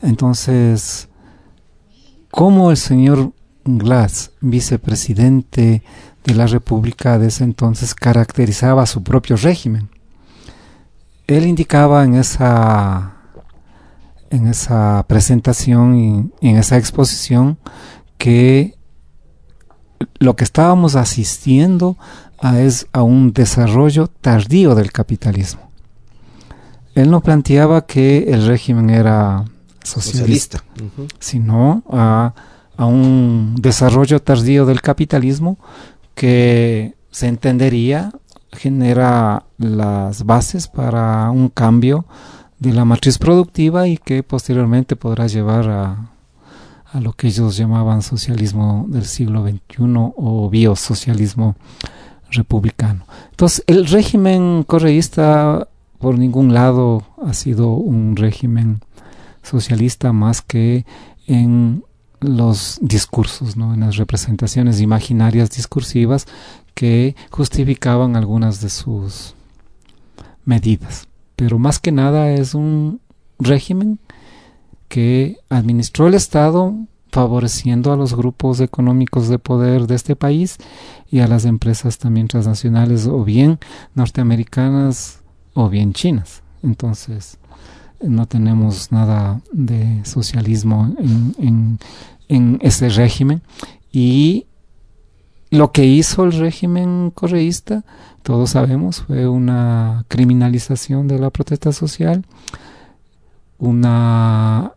Entonces, 0.01 1.09
¿cómo 2.31 2.71
el 2.71 2.77
señor 2.77 3.33
Glass, 3.65 4.31
vicepresidente 4.41 5.83
de 6.23 6.35
la 6.35 6.47
República 6.47 7.17
de 7.17 7.27
ese 7.27 7.43
entonces, 7.43 7.95
caracterizaba 7.95 8.85
su 8.85 9.03
propio 9.03 9.37
régimen? 9.37 9.89
Él 11.27 11.45
indicaba 11.45 12.03
en 12.03 12.15
esa, 12.15 13.13
en 14.29 14.47
esa 14.47 15.05
presentación 15.07 16.31
y 16.41 16.49
en 16.49 16.57
esa 16.57 16.77
exposición 16.77 17.57
que 18.17 18.79
lo 20.19 20.35
que 20.35 20.43
estábamos 20.43 20.95
asistiendo 20.95 21.97
a, 22.41 22.59
es 22.59 22.87
a 22.91 23.03
un 23.03 23.33
desarrollo 23.33 24.07
tardío 24.07 24.75
del 24.75 24.91
capitalismo. 24.91 25.69
Él 26.95 27.11
no 27.11 27.21
planteaba 27.21 27.85
que 27.85 28.31
el 28.33 28.45
régimen 28.47 28.89
era 28.89 29.45
socialista, 29.83 30.63
sino 31.19 31.83
a, 31.89 32.33
a 32.75 32.85
un 32.85 33.55
desarrollo 33.59 34.21
tardío 34.21 34.65
del 34.65 34.81
capitalismo 34.81 35.57
que 36.15 36.95
se 37.11 37.27
entendería 37.27 38.11
genera 38.51 39.45
las 39.57 40.25
bases 40.25 40.67
para 40.67 41.29
un 41.31 41.49
cambio 41.49 42.05
de 42.57 42.73
la 42.73 42.85
matriz 42.85 43.17
productiva 43.17 43.87
y 43.87 43.97
que 43.97 44.23
posteriormente 44.23 44.95
podrá 44.95 45.27
llevar 45.27 45.69
a, 45.69 46.11
a 46.91 46.99
lo 46.99 47.13
que 47.13 47.27
ellos 47.27 47.55
llamaban 47.55 48.01
socialismo 48.01 48.85
del 48.89 49.05
siglo 49.05 49.43
XXI 49.43 49.83
o 50.15 50.49
biosocialismo 50.49 51.55
republicano. 52.31 53.05
Entonces, 53.31 53.63
el 53.67 53.85
régimen 53.85 54.63
correísta 54.63 55.67
por 55.99 56.17
ningún 56.17 56.53
lado 56.53 57.03
ha 57.23 57.33
sido 57.33 57.71
un 57.73 58.15
régimen 58.15 58.81
socialista 59.43 60.13
más 60.13 60.41
que 60.41 60.85
en 61.27 61.83
los 62.21 62.79
discursos, 62.81 63.55
¿no? 63.55 63.73
en 63.73 63.81
las 63.81 63.97
representaciones 63.97 64.81
imaginarias 64.81 65.51
discursivas 65.51 66.27
que 66.73 67.15
justificaban 67.29 68.15
algunas 68.15 68.61
de 68.61 68.69
sus 68.69 69.35
medidas. 70.45 71.07
Pero 71.35 71.59
más 71.59 71.79
que 71.79 71.91
nada 71.91 72.31
es 72.31 72.53
un 72.53 73.01
régimen 73.37 73.99
que 74.87 75.37
administró 75.49 76.07
el 76.07 76.15
Estado 76.15 76.75
favoreciendo 77.19 77.91
a 77.91 77.97
los 77.97 78.13
grupos 78.13 78.61
económicos 78.61 79.27
de 79.27 79.39
poder 79.39 79.87
de 79.87 79.95
este 79.95 80.15
país 80.15 80.55
y 81.11 81.19
a 81.19 81.27
las 81.27 81.43
empresas 81.43 81.97
también 81.97 82.29
transnacionales 82.29 83.07
o 83.07 83.25
bien 83.25 83.59
norteamericanas 83.93 85.19
o 85.53 85.67
bien 85.67 85.91
chinas. 85.91 86.43
Entonces, 86.63 87.37
no 88.01 88.25
tenemos 88.25 88.93
nada 88.93 89.41
de 89.51 89.99
socialismo 90.05 90.95
en, 90.97 91.77
en, 92.29 92.57
ese 92.61 92.87
régimen 92.87 93.41
y 93.91 94.45
lo 95.49 95.73
que 95.73 95.85
hizo 95.85 96.23
el 96.23 96.31
régimen 96.31 97.11
correísta, 97.13 97.83
todos 98.23 98.51
sabemos, 98.51 99.01
fue 99.01 99.27
una 99.27 100.05
criminalización 100.07 101.09
de 101.09 101.19
la 101.19 101.31
protesta 101.31 101.73
social, 101.73 102.25
una 103.57 104.71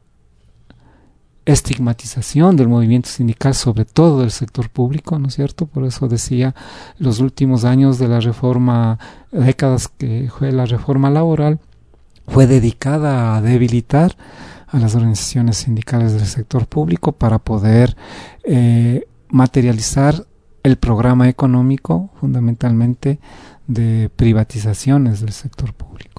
estigmatización 1.44 2.56
del 2.56 2.68
movimiento 2.68 3.08
sindical, 3.08 3.54
sobre 3.54 3.84
todo 3.84 4.20
del 4.20 4.30
sector 4.30 4.70
público, 4.70 5.18
¿no 5.18 5.28
es 5.28 5.34
cierto? 5.34 5.66
Por 5.66 5.84
eso 5.84 6.08
decía 6.08 6.54
los 6.98 7.20
últimos 7.20 7.64
años 7.64 7.98
de 7.98 8.08
la 8.08 8.20
reforma, 8.20 8.98
décadas 9.32 9.88
que 9.88 10.30
fue 10.36 10.52
la 10.52 10.66
reforma 10.66 11.10
laboral, 11.10 11.58
fue 12.28 12.46
dedicada 12.46 13.36
a 13.36 13.42
debilitar 13.42 14.16
a 14.68 14.78
las 14.78 14.94
organizaciones 14.94 15.58
sindicales 15.58 16.12
del 16.12 16.26
sector 16.26 16.66
público 16.66 17.12
para 17.12 17.38
poder 17.38 17.96
eh, 18.44 19.06
materializar 19.28 20.26
el 20.62 20.76
programa 20.76 21.28
económico 21.28 22.10
fundamentalmente 22.20 23.18
de 23.66 24.10
privatizaciones 24.14 25.20
del 25.20 25.32
sector 25.32 25.74
público. 25.74 26.11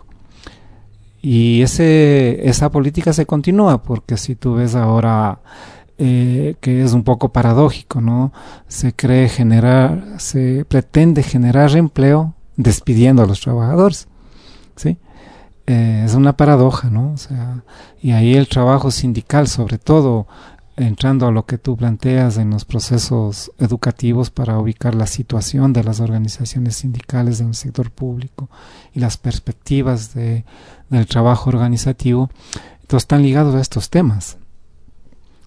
Y 1.25 1.61
ese, 1.61 2.49
esa 2.49 2.69
política 2.69 3.13
se 3.13 3.25
continúa 3.25 3.81
porque 3.81 4.17
si 4.17 4.35
tú 4.35 4.55
ves 4.55 4.75
ahora 4.75 5.39
eh, 5.97 6.55
que 6.59 6.83
es 6.83 6.91
un 6.91 7.03
poco 7.03 7.29
paradójico, 7.29 8.01
¿no? 8.01 8.33
Se 8.67 8.93
cree 8.93 9.29
generar, 9.29 10.15
se 10.17 10.65
pretende 10.65 11.23
generar 11.23 11.77
empleo 11.77 12.33
despidiendo 12.57 13.23
a 13.23 13.25
los 13.25 13.39
trabajadores, 13.39 14.09
¿sí? 14.75 14.97
Eh, 15.65 16.03
es 16.05 16.13
una 16.13 16.35
paradoja, 16.35 16.89
¿no? 16.89 17.13
O 17.13 17.17
sea, 17.17 17.63
y 18.01 18.11
ahí 18.11 18.35
el 18.35 18.49
trabajo 18.49 18.91
sindical, 18.91 19.47
sobre 19.47 19.77
todo 19.77 20.27
entrando 20.75 21.27
a 21.27 21.31
lo 21.31 21.45
que 21.45 21.57
tú 21.57 21.77
planteas 21.77 22.37
en 22.37 22.49
los 22.49 22.65
procesos 22.65 23.51
educativos 23.59 24.31
para 24.31 24.57
ubicar 24.57 24.95
la 24.95 25.05
situación 25.05 25.71
de 25.71 25.83
las 25.83 25.99
organizaciones 25.99 26.77
sindicales 26.77 27.39
en 27.39 27.49
el 27.49 27.55
sector 27.55 27.91
público 27.91 28.49
y 28.93 28.99
las 28.99 29.17
perspectivas 29.17 30.13
de, 30.13 30.45
del 30.89 31.05
trabajo 31.05 31.49
organizativo, 31.49 32.29
entonces 32.81 33.03
están 33.03 33.21
ligados 33.21 33.55
a 33.55 33.61
estos 33.61 33.89
temas. 33.89 34.37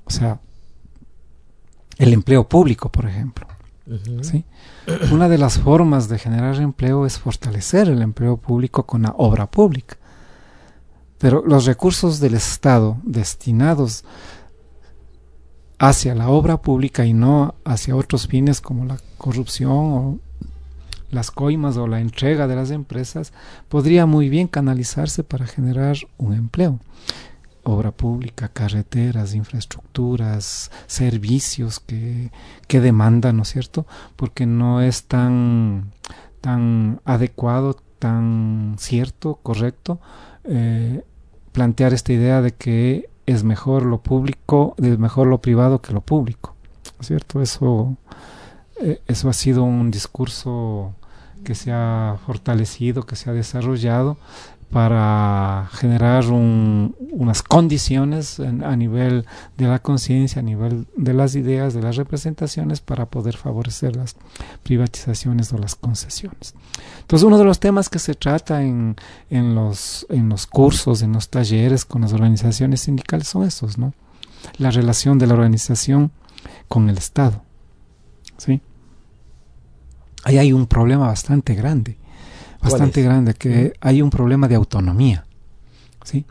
O 0.04 0.10
sea, 0.10 0.40
el 1.98 2.12
empleo 2.12 2.48
público, 2.48 2.90
por 2.90 3.06
ejemplo. 3.06 3.46
¿sí? 4.22 4.44
Una 5.10 5.28
de 5.28 5.38
las 5.38 5.58
formas 5.58 6.08
de 6.08 6.18
generar 6.18 6.56
empleo 6.56 7.06
es 7.06 7.18
fortalecer 7.18 7.88
el 7.88 8.02
empleo 8.02 8.36
público 8.36 8.84
con 8.84 9.02
la 9.02 9.14
obra 9.16 9.50
pública. 9.50 9.96
Pero 11.18 11.42
los 11.46 11.64
recursos 11.64 12.20
del 12.20 12.34
Estado 12.34 12.98
destinados 13.02 14.04
hacia 15.78 16.14
la 16.14 16.28
obra 16.28 16.62
pública 16.62 17.04
y 17.04 17.12
no 17.12 17.54
hacia 17.64 17.96
otros 17.96 18.26
fines 18.26 18.60
como 18.60 18.84
la 18.84 18.98
corrupción 19.18 19.70
o 19.72 20.18
las 21.10 21.30
coimas 21.30 21.76
o 21.76 21.86
la 21.86 22.00
entrega 22.00 22.46
de 22.46 22.56
las 22.56 22.70
empresas, 22.70 23.32
podría 23.68 24.06
muy 24.06 24.28
bien 24.28 24.48
canalizarse 24.48 25.22
para 25.22 25.46
generar 25.46 25.96
un 26.18 26.34
empleo. 26.34 26.80
Obra 27.62 27.90
pública, 27.90 28.48
carreteras, 28.48 29.34
infraestructuras, 29.34 30.70
servicios 30.86 31.80
que, 31.80 32.30
que 32.68 32.80
demandan, 32.80 33.36
¿no 33.36 33.42
es 33.42 33.48
cierto? 33.48 33.86
Porque 34.14 34.46
no 34.46 34.80
es 34.80 35.04
tan, 35.04 35.92
tan 36.40 37.00
adecuado, 37.04 37.76
tan 37.98 38.76
cierto, 38.78 39.40
correcto, 39.42 40.00
eh, 40.44 41.02
plantear 41.52 41.92
esta 41.92 42.12
idea 42.12 42.40
de 42.40 42.52
que 42.52 43.08
es 43.26 43.44
mejor 43.44 43.84
lo 43.84 43.98
público, 43.98 44.74
es 44.78 44.98
mejor 44.98 45.26
lo 45.26 45.38
privado 45.38 45.80
que 45.80 45.92
lo 45.92 46.00
público, 46.00 46.54
¿cierto? 47.00 47.42
Eso, 47.42 47.96
eh, 48.80 49.00
eso 49.06 49.28
ha 49.28 49.32
sido 49.32 49.64
un 49.64 49.90
discurso 49.90 50.94
que 51.44 51.54
se 51.54 51.72
ha 51.72 52.18
fortalecido, 52.26 53.04
que 53.04 53.16
se 53.16 53.30
ha 53.30 53.32
desarrollado 53.32 54.16
para 54.76 55.70
generar 55.72 56.26
un, 56.26 56.94
unas 57.10 57.42
condiciones 57.42 58.40
a 58.40 58.76
nivel 58.76 59.24
de 59.56 59.68
la 59.68 59.78
conciencia, 59.78 60.40
a 60.40 60.42
nivel 60.42 60.86
de 60.94 61.14
las 61.14 61.34
ideas, 61.34 61.72
de 61.72 61.80
las 61.80 61.96
representaciones, 61.96 62.82
para 62.82 63.06
poder 63.06 63.38
favorecer 63.38 63.96
las 63.96 64.16
privatizaciones 64.64 65.50
o 65.54 65.56
las 65.56 65.76
concesiones. 65.76 66.52
Entonces, 67.00 67.24
uno 67.24 67.38
de 67.38 67.44
los 67.44 67.58
temas 67.58 67.88
que 67.88 67.98
se 67.98 68.12
trata 68.12 68.62
en, 68.64 68.96
en, 69.30 69.54
los, 69.54 70.06
en 70.10 70.28
los 70.28 70.46
cursos, 70.46 71.00
en 71.00 71.14
los 71.14 71.30
talleres 71.30 71.86
con 71.86 72.02
las 72.02 72.12
organizaciones 72.12 72.82
sindicales 72.82 73.28
son 73.28 73.44
estos, 73.44 73.78
¿no? 73.78 73.94
La 74.58 74.70
relación 74.70 75.18
de 75.18 75.26
la 75.26 75.32
organización 75.32 76.10
con 76.68 76.90
el 76.90 76.98
Estado. 76.98 77.40
¿Sí? 78.36 78.60
Ahí 80.22 80.36
hay 80.36 80.52
un 80.52 80.66
problema 80.66 81.06
bastante 81.06 81.54
grande 81.54 81.96
bastante 82.70 83.02
grande, 83.02 83.34
que 83.34 83.72
hay 83.80 84.02
un 84.02 84.10
problema 84.10 84.48
de 84.48 84.54
autonomía. 84.54 85.24
¿sí? 86.04 86.24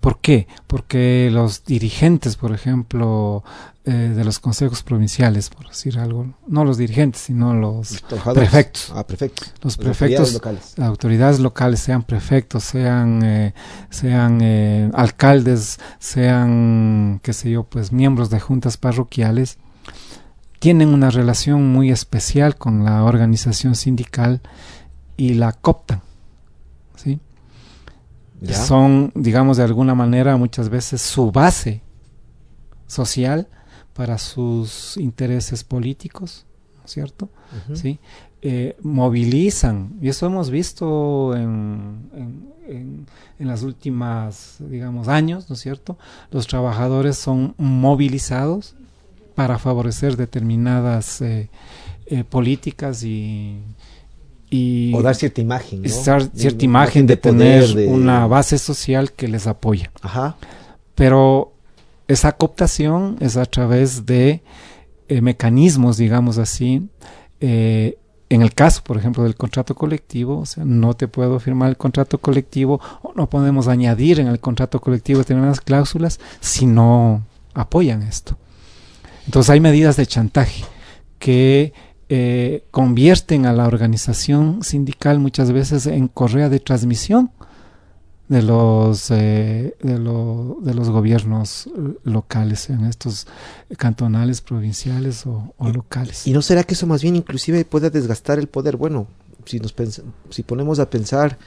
¿Por 0.00 0.18
qué? 0.20 0.48
Porque 0.66 1.28
los 1.30 1.64
dirigentes, 1.64 2.36
por 2.36 2.52
ejemplo, 2.52 3.44
eh, 3.84 3.92
de 4.14 4.24
los 4.24 4.38
consejos 4.38 4.82
provinciales, 4.82 5.50
por 5.50 5.68
decir 5.68 5.98
algo, 5.98 6.34
no 6.46 6.64
los 6.64 6.78
dirigentes, 6.78 7.20
sino 7.22 7.52
los, 7.54 8.02
prefectos. 8.34 8.92
Ah, 8.94 9.06
prefectos. 9.06 9.52
Los, 9.62 9.76
prefectos, 9.76 10.34
autoridades 10.34 10.34
locales. 10.34 10.78
autoridades 10.78 11.40
locales, 11.40 11.80
sean 11.80 12.02
prefectos, 12.02 12.64
sean, 12.64 13.22
eh, 13.22 13.54
sean 13.90 14.40
eh, 14.42 14.90
alcaldes, 14.94 15.78
sean, 15.98 17.20
qué 17.22 17.34
sé 17.34 17.50
yo, 17.50 17.64
pues 17.64 17.92
miembros 17.92 18.30
de 18.30 18.40
juntas 18.40 18.78
parroquiales, 18.78 19.58
tienen 20.60 20.90
una 20.90 21.10
relación 21.10 21.72
muy 21.72 21.90
especial 21.90 22.56
con 22.56 22.84
la 22.84 23.04
organización 23.04 23.74
sindical 23.74 24.40
y 25.20 25.34
la 25.34 25.52
cooptan. 25.52 26.00
¿sí? 26.96 27.20
Son, 28.54 29.12
digamos, 29.14 29.58
de 29.58 29.64
alguna 29.64 29.94
manera 29.94 30.38
muchas 30.38 30.70
veces 30.70 31.02
su 31.02 31.30
base 31.30 31.82
social 32.86 33.46
para 33.92 34.16
sus 34.16 34.96
intereses 34.96 35.62
políticos, 35.62 36.46
¿cierto? 36.86 37.28
¿Sí? 37.74 37.98
Eh, 38.40 38.78
movilizan, 38.80 39.98
y 40.00 40.08
eso 40.08 40.24
hemos 40.24 40.48
visto 40.48 41.36
en, 41.36 42.08
en, 42.66 43.06
en, 43.38 43.46
las 43.46 43.62
últimas, 43.62 44.56
digamos, 44.60 45.08
años, 45.08 45.50
¿no 45.50 45.54
es 45.54 45.60
cierto? 45.60 45.98
Los 46.30 46.46
trabajadores 46.46 47.18
son 47.18 47.54
movilizados 47.58 48.74
para 49.34 49.58
favorecer 49.58 50.16
determinadas 50.16 51.20
eh, 51.20 51.50
eh, 52.06 52.24
políticas 52.24 53.04
y 53.04 53.60
y 54.50 54.92
o 54.94 55.02
dar 55.02 55.14
cierta 55.14 55.40
imagen, 55.40 55.82
dar 56.04 56.28
cierta 56.34 56.64
imagen 56.64 57.06
de, 57.06 57.16
tener 57.16 57.88
una 57.88 58.26
base 58.26 58.58
social 58.58 59.12
que 59.12 59.28
les 59.28 59.46
apoya. 59.46 59.90
Ajá. 60.02 60.36
Pero 60.96 61.52
esa 62.08 62.32
cooptación 62.32 63.16
es 63.20 63.36
a 63.36 63.46
través 63.46 64.04
de 64.04 64.42
eh, 65.08 65.20
mecanismos, 65.20 65.96
digamos 65.96 66.38
así. 66.38 66.88
Eh, 67.40 67.96
en 68.28 68.42
el 68.42 68.54
caso, 68.54 68.82
por 68.84 68.96
ejemplo, 68.96 69.24
del 69.24 69.34
contrato 69.34 69.74
colectivo, 69.74 70.38
o 70.38 70.46
sea, 70.46 70.64
no 70.64 70.94
te 70.94 71.08
puedo 71.08 71.38
firmar 71.40 71.68
el 71.68 71.76
contrato 71.76 72.18
colectivo 72.18 72.80
o 73.02 73.12
no 73.14 73.28
podemos 73.28 73.66
añadir 73.66 74.20
en 74.20 74.28
el 74.28 74.38
contrato 74.40 74.80
colectivo 74.80 75.18
determinadas 75.18 75.60
cláusulas 75.60 76.20
si 76.40 76.66
no 76.66 77.24
apoyan 77.54 78.02
esto. 78.02 78.36
Entonces 79.26 79.50
hay 79.50 79.60
medidas 79.60 79.96
de 79.96 80.06
chantaje 80.06 80.64
que 81.18 81.72
eh, 82.12 82.64
convierten 82.72 83.46
a 83.46 83.52
la 83.52 83.68
organización 83.68 84.64
sindical 84.64 85.20
muchas 85.20 85.52
veces 85.52 85.86
en 85.86 86.08
correa 86.08 86.48
de 86.48 86.58
transmisión 86.58 87.30
de 88.26 88.42
los 88.42 89.12
eh, 89.12 89.76
de, 89.80 89.92
de, 89.92 90.74
los 90.74 90.90
gobiernos 90.90 91.70
locales 92.02 92.68
en 92.68 92.84
estos 92.86 93.28
cantonales 93.76 94.40
provinciales 94.40 95.24
o, 95.24 95.54
locales. 95.72 96.26
y 96.26 96.32
no 96.32 96.42
será 96.42 96.64
que 96.64 96.74
eso 96.74 96.88
más 96.88 97.00
bien 97.00 97.14
inclusive 97.14 97.64
puede 97.64 97.90
desgastar 97.90 98.40
el 98.40 98.48
poder. 98.48 98.76
Bueno 98.76 99.06
si 99.44 99.60
nos 99.60 99.72
si 100.30 100.42
ponemos 100.42 100.80
a 100.80 100.90
pensar 100.90 101.38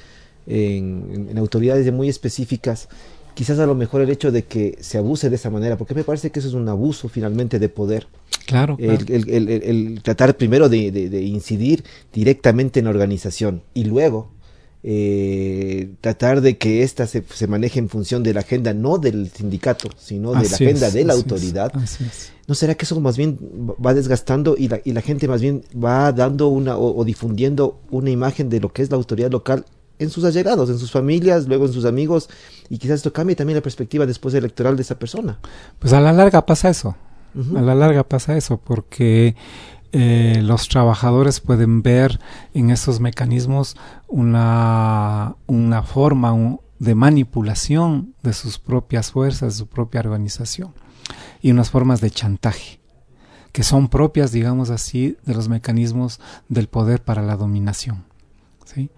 en, 0.47 1.27
en, 1.29 1.37
autoridades 1.37 1.91
muy 1.91 2.07
específicas 2.07 2.87
quizás 3.33 3.59
a 3.59 3.65
lo 3.65 3.75
mejor 3.75 3.99
el 3.99 4.09
hecho 4.09 4.31
de 4.31 4.45
que 4.45 4.77
se 4.79 4.97
abuse 4.97 5.29
de 5.29 5.35
esa 5.35 5.49
manera 5.49 5.77
porque 5.77 5.93
me 5.93 6.05
parece 6.05 6.31
que 6.31 6.39
eso 6.39 6.47
es 6.47 6.53
un 6.53 6.69
abuso 6.69 7.09
finalmente 7.09 7.59
de 7.59 7.67
poder 7.67 8.07
Claro. 8.45 8.75
El, 8.79 9.09
el, 9.09 9.49
el, 9.49 10.01
tratar 10.03 10.35
primero 10.35 10.69
de, 10.69 10.91
de, 10.91 11.21
incidir 11.21 11.83
directamente 12.11 12.79
en 12.79 12.85
la 12.85 12.91
organización 12.91 13.63
y 13.73 13.85
luego 13.85 14.31
eh, 14.85 15.93
tratar 16.01 16.41
de 16.41 16.57
que 16.57 16.83
ésta 16.83 17.07
se, 17.07 17.23
se, 17.33 17.47
maneje 17.47 17.79
en 17.79 17.87
función 17.87 18.21
de 18.21 18.33
la 18.33 18.41
agenda 18.41 18.73
no 18.73 18.97
del 18.97 19.31
sindicato, 19.31 19.89
sino 19.97 20.33
de 20.33 20.49
la 20.49 20.55
agenda 20.55 20.91
de 20.91 21.05
la 21.05 21.13
autoridad. 21.13 21.71
¿No 22.47 22.55
será 22.55 22.75
que 22.75 22.83
eso 22.83 22.99
más 22.99 23.15
bien 23.15 23.39
va 23.83 23.93
desgastando 23.93 24.55
y 24.57 24.67
la, 24.67 24.81
y 24.83 24.91
la 24.91 25.01
gente 25.01 25.29
más 25.29 25.41
bien 25.41 25.63
va 25.73 26.11
dando 26.11 26.49
una 26.49 26.75
o, 26.75 26.99
o, 26.99 27.05
difundiendo 27.05 27.79
una 27.91 28.09
imagen 28.09 28.49
de 28.49 28.59
lo 28.59 28.73
que 28.73 28.81
es 28.81 28.91
la 28.91 28.97
autoridad 28.97 29.31
local 29.31 29.63
en 29.99 30.09
sus 30.09 30.25
allegados, 30.25 30.69
en 30.69 30.77
sus 30.77 30.91
familias, 30.91 31.47
luego 31.47 31.65
en 31.65 31.71
sus 31.71 31.85
amigos 31.85 32.29
y 32.67 32.77
quizás 32.77 32.95
esto 32.95 33.13
cambie 33.13 33.37
también 33.37 33.55
la 33.55 33.63
perspectiva 33.63 34.05
después 34.05 34.33
electoral 34.33 34.75
de 34.75 34.81
esa 34.81 34.99
persona? 34.99 35.39
Pues 35.79 35.93
a 35.93 36.01
la 36.01 36.11
larga 36.11 36.45
pasa 36.45 36.69
eso. 36.69 36.97
A 37.55 37.61
la 37.61 37.73
larga 37.73 38.03
pasa 38.03 38.37
eso 38.37 38.57
porque 38.57 39.35
eh, 39.91 40.39
los 40.43 40.67
trabajadores 40.69 41.39
pueden 41.39 41.81
ver 41.81 42.19
en 42.53 42.69
esos 42.69 42.99
mecanismos 42.99 43.75
una, 44.07 45.35
una 45.47 45.83
forma 45.83 46.57
de 46.79 46.95
manipulación 46.95 48.13
de 48.21 48.33
sus 48.33 48.59
propias 48.59 49.11
fuerzas, 49.11 49.53
de 49.53 49.59
su 49.59 49.67
propia 49.67 50.01
organización 50.01 50.73
y 51.41 51.51
unas 51.51 51.69
formas 51.71 52.01
de 52.01 52.11
chantaje 52.11 52.79
que 53.53 53.63
son 53.63 53.87
propias, 53.87 54.31
digamos 54.31 54.71
así, 54.71 55.15
de 55.25 55.35
los 55.35 55.47
mecanismos 55.47 56.19
del 56.49 56.67
poder 56.67 57.03
para 57.03 57.21
la 57.21 57.37
dominación. 57.37 58.03
¿sí? 58.65 58.89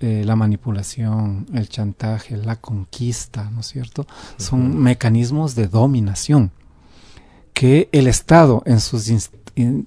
Eh, 0.00 0.22
la 0.24 0.34
manipulación, 0.34 1.46
el 1.52 1.68
chantaje, 1.68 2.38
la 2.38 2.56
conquista, 2.56 3.50
¿no 3.50 3.60
es 3.60 3.66
cierto? 3.66 4.06
Son 4.38 4.78
mecanismos 4.78 5.54
de 5.54 5.68
dominación 5.68 6.52
que 7.58 7.88
el 7.90 8.06
Estado 8.06 8.62
en 8.66 8.78
sus 8.78 9.10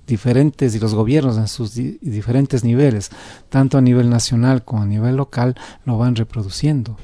diferentes 0.05 0.75
y 0.75 0.79
los 0.79 0.93
gobiernos 0.93 1.37
en 1.37 1.47
sus 1.47 1.73
diferentes 1.73 2.65
niveles, 2.65 3.11
tanto 3.47 3.77
a 3.77 3.81
nivel 3.81 4.09
nacional 4.09 4.65
como 4.65 4.81
a 4.81 4.85
nivel 4.85 5.15
local, 5.15 5.55
lo 5.85 5.97
van 5.97 6.17
reproduciendo. 6.17 6.97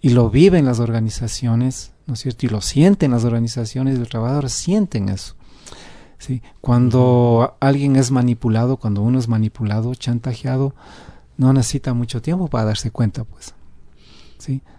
Y 0.00 0.08
lo 0.08 0.30
viven 0.30 0.64
las 0.64 0.80
organizaciones, 0.80 1.92
¿no 2.08 2.14
es 2.14 2.20
cierto? 2.22 2.44
Y 2.44 2.48
lo 2.48 2.60
sienten 2.60 3.12
las 3.12 3.22
organizaciones 3.22 3.94
y 3.94 3.98
los 3.98 4.08
trabajadores 4.08 4.50
sienten 4.50 5.10
eso. 5.10 5.36
¿sí? 6.18 6.42
Cuando 6.60 7.56
alguien 7.60 7.94
es 7.94 8.10
manipulado, 8.10 8.78
cuando 8.78 9.00
uno 9.00 9.20
es 9.20 9.28
manipulado, 9.28 9.94
chantajeado, 9.94 10.74
no 11.36 11.52
necesita 11.52 11.94
mucho 11.94 12.20
tiempo 12.20 12.48
para 12.48 12.64
darse 12.64 12.90
cuenta, 12.90 13.22
pues. 13.22 13.54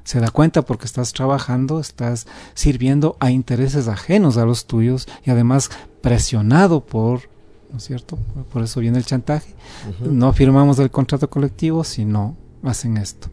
Se 0.03 0.19
da 0.19 0.29
cuenta 0.29 0.61
porque 0.61 0.85
estás 0.85 1.13
trabajando, 1.13 1.79
estás 1.79 2.27
sirviendo 2.53 3.17
a 3.19 3.31
intereses 3.31 3.87
ajenos 3.87 4.37
a 4.37 4.45
los 4.45 4.65
tuyos 4.65 5.07
y 5.25 5.31
además 5.31 5.71
presionado 6.01 6.85
por, 6.85 7.21
¿no 7.71 7.77
es 7.77 7.83
cierto? 7.83 8.17
Por 8.53 8.63
eso 8.63 8.79
viene 8.79 8.97
el 8.97 9.05
chantaje. 9.05 9.55
No 10.01 10.33
firmamos 10.33 10.77
el 10.79 10.91
contrato 10.91 11.29
colectivo 11.29 11.83
si 11.83 12.05
no 12.05 12.35
hacen 12.63 12.97
esto. 12.97 13.29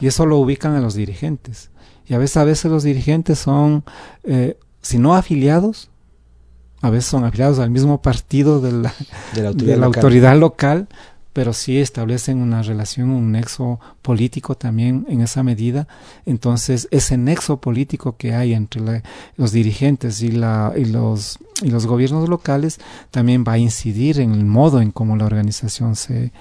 Y 0.00 0.06
eso 0.06 0.26
lo 0.26 0.38
ubican 0.38 0.74
a 0.74 0.80
los 0.80 0.94
dirigentes. 0.94 1.70
Y 2.06 2.14
a 2.14 2.18
veces, 2.18 2.36
a 2.36 2.44
veces 2.44 2.70
los 2.70 2.82
dirigentes 2.82 3.38
son, 3.38 3.84
eh, 4.24 4.58
si 4.80 4.98
no 4.98 5.14
afiliados, 5.14 5.90
a 6.82 6.90
veces 6.90 7.10
son 7.10 7.24
afiliados 7.24 7.58
al 7.58 7.70
mismo 7.70 8.00
partido 8.00 8.60
de 8.60 8.72
la, 8.72 8.94
de 9.34 9.76
la 9.76 9.86
autoridad 9.86 10.36
local 10.38 10.88
pero 11.36 11.52
sí 11.52 11.76
establecen 11.76 12.38
una 12.38 12.62
relación, 12.62 13.10
un 13.10 13.32
nexo 13.32 13.78
político 14.00 14.54
también 14.54 15.04
en 15.06 15.20
esa 15.20 15.42
medida. 15.42 15.86
Entonces, 16.24 16.88
ese 16.90 17.18
nexo 17.18 17.60
político 17.60 18.16
que 18.16 18.32
hay 18.32 18.54
entre 18.54 19.02
los 19.36 19.52
dirigentes 19.52 20.22
y, 20.22 20.30
la, 20.30 20.72
y, 20.74 20.86
los, 20.86 21.38
y 21.60 21.68
los 21.68 21.84
gobiernos 21.84 22.26
locales 22.30 22.80
también 23.10 23.44
va 23.46 23.52
a 23.52 23.58
incidir 23.58 24.18
en 24.18 24.32
el 24.32 24.46
modo 24.46 24.80
en 24.80 24.92
cómo 24.92 25.14
la 25.14 25.26
organización 25.26 25.94
se, 25.94 26.32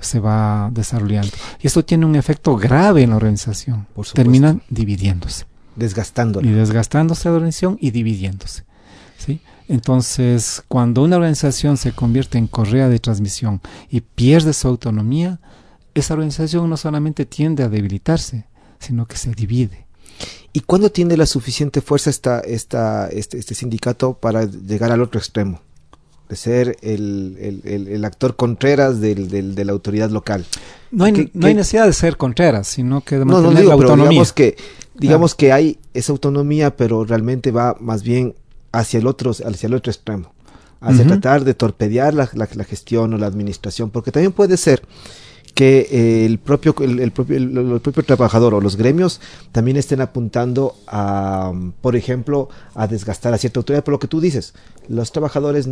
se 0.00 0.20
va 0.20 0.68
desarrollando. 0.70 1.32
Y 1.58 1.66
esto 1.66 1.82
tiene 1.82 2.04
un 2.04 2.14
efecto 2.14 2.54
grave 2.54 3.04
en 3.04 3.08
la 3.08 3.16
organización. 3.16 3.86
Terminan 4.12 4.60
dividiéndose. 4.68 5.46
Desgastándola. 5.76 6.46
Y 6.46 6.50
desgastándose 6.50 7.26
la 7.30 7.36
organización 7.36 7.78
y 7.80 7.90
dividiéndose. 7.90 8.64
Entonces, 9.72 10.62
cuando 10.68 11.02
una 11.02 11.16
organización 11.16 11.78
se 11.78 11.92
convierte 11.92 12.36
en 12.36 12.46
correa 12.46 12.90
de 12.90 12.98
transmisión 12.98 13.62
y 13.88 14.02
pierde 14.02 14.52
su 14.52 14.68
autonomía, 14.68 15.40
esa 15.94 16.12
organización 16.12 16.68
no 16.68 16.76
solamente 16.76 17.24
tiende 17.24 17.62
a 17.62 17.70
debilitarse, 17.70 18.44
sino 18.78 19.06
que 19.06 19.16
se 19.16 19.30
divide. 19.30 19.86
¿Y 20.52 20.60
cuándo 20.60 20.90
tiene 20.90 21.16
la 21.16 21.24
suficiente 21.24 21.80
fuerza 21.80 22.10
esta, 22.10 22.40
esta, 22.40 23.08
este, 23.08 23.38
este 23.38 23.54
sindicato 23.54 24.12
para 24.12 24.44
llegar 24.44 24.92
al 24.92 25.00
otro 25.00 25.18
extremo? 25.18 25.62
De 26.28 26.36
ser 26.36 26.76
el, 26.82 27.62
el, 27.64 27.88
el, 27.88 28.04
actor 28.04 28.36
Contreras 28.36 29.00
del, 29.00 29.30
del, 29.30 29.54
de 29.54 29.64
la 29.64 29.72
autoridad 29.72 30.10
local. 30.10 30.44
No 30.90 31.04
hay, 31.04 31.30
no 31.32 31.46
hay 31.46 31.54
necesidad 31.54 31.86
de 31.86 31.94
ser 31.94 32.18
Contreras, 32.18 32.68
sino 32.68 33.00
que 33.00 33.18
de 33.18 33.24
mantener 33.24 33.42
no, 33.42 33.52
no 33.52 33.58
digo, 33.58 33.68
la 33.70 33.74
autonomía. 33.74 34.10
digamos 34.10 34.32
que, 34.34 34.56
digamos 34.98 35.34
que 35.34 35.50
hay 35.50 35.78
esa 35.94 36.12
autonomía, 36.12 36.76
pero 36.76 37.04
realmente 37.04 37.50
va 37.50 37.74
más 37.80 38.02
bien 38.02 38.34
hacia 38.72 38.98
el 38.98 39.06
otro, 39.06 39.30
hacia 39.30 39.66
el 39.66 39.74
otro 39.74 39.90
extremo, 39.90 40.32
hacia 40.80 41.06
tratar 41.06 41.44
de 41.44 41.54
torpedear 41.54 42.14
la, 42.14 42.28
la, 42.34 42.64
gestión 42.64 43.14
o 43.14 43.18
la 43.18 43.26
administración, 43.26 43.90
porque 43.90 44.10
también 44.10 44.32
puede 44.32 44.56
ser 44.56 44.82
que 45.54 45.86
eh, 45.90 46.24
el, 46.24 46.38
propio, 46.38 46.74
el, 46.80 47.12
propio, 47.12 47.36
el, 47.36 47.80
propio 47.80 48.02
trabajador 48.02 48.54
o 48.54 48.60
los 48.60 48.76
gremios 48.76 49.20
también 49.52 49.76
estén 49.76 50.00
apuntando 50.00 50.74
a, 50.86 51.52
por 51.82 51.94
ejemplo, 51.94 52.48
a 52.74 52.86
desgastar 52.86 53.34
a 53.34 53.38
cierta 53.38 53.60
autoridad, 53.60 53.84
por 53.84 53.92
lo 53.92 53.98
que 53.98 54.08
tú 54.08 54.20
dices, 54.20 54.54
los 54.88 55.12
trabajadores 55.12 55.68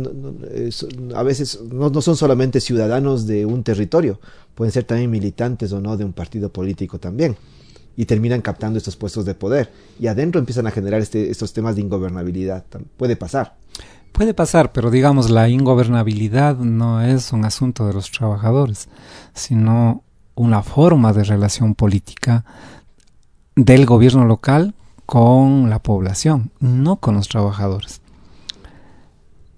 eh, 0.51 0.69
a 1.15 1.23
veces 1.23 1.59
no, 1.71 1.89
no, 1.89 2.01
son 2.01 2.15
solamente 2.15 2.61
ciudadanos 2.61 3.25
de 3.25 3.45
un 3.45 3.63
territorio, 3.63 4.19
pueden 4.53 4.71
ser 4.71 4.83
también 4.83 5.09
militantes 5.09 5.71
o 5.73 5.81
no 5.81 5.97
de 5.97 6.05
un 6.05 6.13
partido 6.13 6.49
político 6.49 6.99
también 6.99 7.35
y 7.95 8.05
terminan 8.05 8.41
captando 8.41 8.77
estos 8.77 8.95
puestos 8.95 9.25
de 9.25 9.35
poder. 9.35 9.71
Y 9.99 10.07
adentro 10.07 10.39
empiezan 10.39 10.67
a 10.67 10.71
generar 10.71 11.01
este, 11.01 11.29
estos 11.29 11.53
temas 11.53 11.75
de 11.75 11.81
ingobernabilidad. 11.81 12.63
Puede 12.97 13.15
pasar. 13.15 13.55
Puede 14.11 14.33
pasar, 14.33 14.71
pero 14.71 14.91
digamos, 14.91 15.29
la 15.29 15.49
ingobernabilidad 15.49 16.57
no 16.57 17.01
es 17.01 17.31
un 17.31 17.45
asunto 17.45 17.87
de 17.87 17.93
los 17.93 18.11
trabajadores, 18.11 18.89
sino 19.33 20.03
una 20.35 20.63
forma 20.63 21.13
de 21.13 21.23
relación 21.23 21.75
política 21.75 22.45
del 23.55 23.85
gobierno 23.85 24.25
local 24.25 24.75
con 25.05 25.69
la 25.69 25.79
población, 25.79 26.51
no 26.59 26.97
con 26.97 27.15
los 27.15 27.27
trabajadores. 27.27 28.01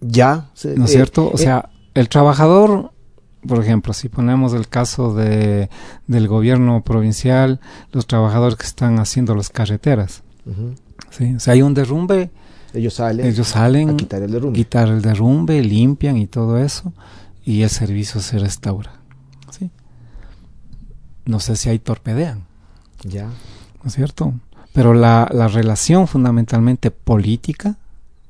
Ya, 0.01 0.49
¿no 0.63 0.85
es 0.85 0.91
eh, 0.91 0.93
cierto? 0.93 1.27
O 1.27 1.35
eh, 1.35 1.37
sea, 1.37 1.69
el 1.93 2.09
trabajador 2.09 2.92
por 3.47 3.63
ejemplo, 3.63 3.93
si 3.93 4.09
ponemos 4.09 4.53
el 4.53 4.67
caso 4.67 5.13
de, 5.13 5.69
del 6.07 6.27
gobierno 6.27 6.83
provincial, 6.83 7.59
los 7.91 8.07
trabajadores 8.07 8.55
que 8.57 8.65
están 8.65 8.99
haciendo 8.99 9.35
las 9.35 9.49
carreteras, 9.49 10.23
¿sí? 11.09 11.35
hay 11.47 11.61
un 11.61 11.73
derrumbe, 11.73 12.31
ellos 12.73 12.95
salen, 12.95 13.25
ellos 13.25 13.47
salen 13.47 13.89
a 13.91 13.97
quitar 13.97 14.23
el 14.23 14.31
derrumbe. 14.31 14.55
quitar 14.55 14.87
el 14.87 15.01
derrumbe, 15.01 15.61
limpian 15.61 16.17
y 16.17 16.27
todo 16.27 16.57
eso, 16.57 16.93
y 17.43 17.61
el 17.61 17.69
servicio 17.69 18.21
se 18.21 18.39
restaura. 18.39 18.93
¿sí? 19.51 19.69
No 21.25 21.39
sé 21.39 21.55
si 21.55 21.69
ahí 21.69 21.79
torpedean. 21.79 22.45
Ya. 23.03 23.25
¿No 23.25 23.87
es 23.87 23.93
cierto? 23.93 24.33
Pero 24.71 24.93
la, 24.93 25.29
la 25.31 25.47
relación 25.49 26.07
fundamentalmente 26.07 26.89
política, 26.89 27.77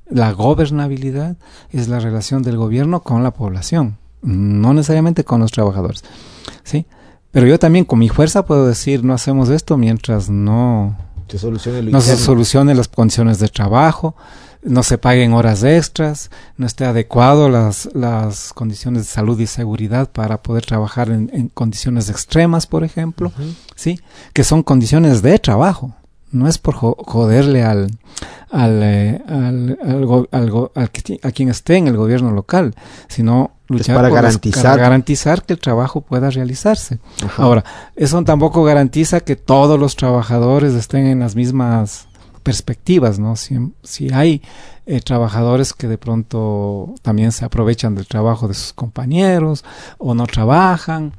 la 0.10 0.32
gobernabilidad, 0.34 1.38
es 1.70 1.88
la 1.88 2.00
relación 2.00 2.44
del 2.44 2.58
gobierno 2.58 3.02
con 3.02 3.24
la 3.24 3.32
población 3.32 3.98
no 4.24 4.74
necesariamente 4.74 5.24
con 5.24 5.42
los 5.42 5.52
trabajadores, 5.52 6.04
¿sí? 6.64 6.86
Pero 7.32 7.48
yo 7.48 7.60
también 7.60 7.86
con 7.86 8.00
mi 8.00 8.10
fuerza 8.10 8.46
puedo 8.46 8.68
decir, 8.68 9.04
no 9.04 9.14
hacemos 9.14 9.50
esto 9.50 9.78
mientras 9.78 10.30
no 10.30 10.96
se 11.28 11.40
solucione, 11.40 11.92
no 11.92 12.02
se 12.02 12.16
solucione 12.16 12.76
las 12.76 12.88
condiciones 12.88 13.40
de 13.40 13.50
trabajo, 13.50 14.16
no 14.64 14.84
se 14.84 14.98
paguen 14.98 15.34
horas 15.34 15.64
extras, 15.64 16.30
no 16.58 16.66
esté 16.66 16.86
adecuado 16.86 17.50
las, 17.50 17.90
las 17.94 18.54
condiciones 18.54 19.04
de 19.04 19.08
salud 19.10 19.40
y 19.40 19.48
seguridad 19.48 20.10
para 20.12 20.42
poder 20.42 20.66
trabajar 20.66 21.10
en, 21.10 21.50
condiciones 21.54 22.10
extremas, 22.10 22.68
por 22.68 22.84
ejemplo, 22.84 23.32
¿sí? 23.76 24.00
Que 24.34 24.44
son 24.44 24.64
condiciones 24.64 25.22
de 25.22 25.38
trabajo, 25.40 25.94
no 26.32 26.48
es 26.48 26.58
por 26.58 26.76
joderle 26.76 27.64
al, 27.64 27.92
al, 28.50 28.80
eh, 28.84 29.22
al, 29.28 29.78
al, 30.32 30.72
a 31.24 31.32
quien 31.32 31.50
esté 31.50 31.78
en 31.78 31.88
el 31.88 31.98
gobierno 31.98 32.32
local, 32.32 32.76
sino 33.08 33.52
luchar 33.74 33.96
para, 33.96 34.10
garantizar. 34.10 34.80
garantizar 34.80 35.44
que 35.44 35.54
el 35.54 35.60
trabajo 35.60 36.02
pueda 36.02 36.30
realizarse. 36.30 37.00
Ahora, 37.38 37.64
eso 37.96 38.24
tampoco 38.24 38.64
garantiza 38.64 39.20
que 39.20 39.36
todos 39.36 39.80
los 39.80 39.96
trabajadores 39.96 40.74
estén 40.74 41.06
en 41.08 41.20
las 41.20 41.36
mismas 41.36 42.08
perspectivas, 42.44 43.20
¿no? 43.20 43.36
Si, 43.36 43.58
si 43.84 44.14
hay 44.14 44.42
eh, 44.86 45.00
trabajadores 45.00 45.74
que 45.74 45.88
de 45.88 45.98
pronto 45.98 46.94
también 47.02 47.32
se 47.32 47.46
aprovechan 47.46 47.96
del 47.96 48.06
trabajo 48.06 48.48
de 48.48 48.54
sus 48.54 48.74
compañeros 48.74 49.64
o 49.98 50.14
no 50.14 50.28
trabajan 50.28 51.14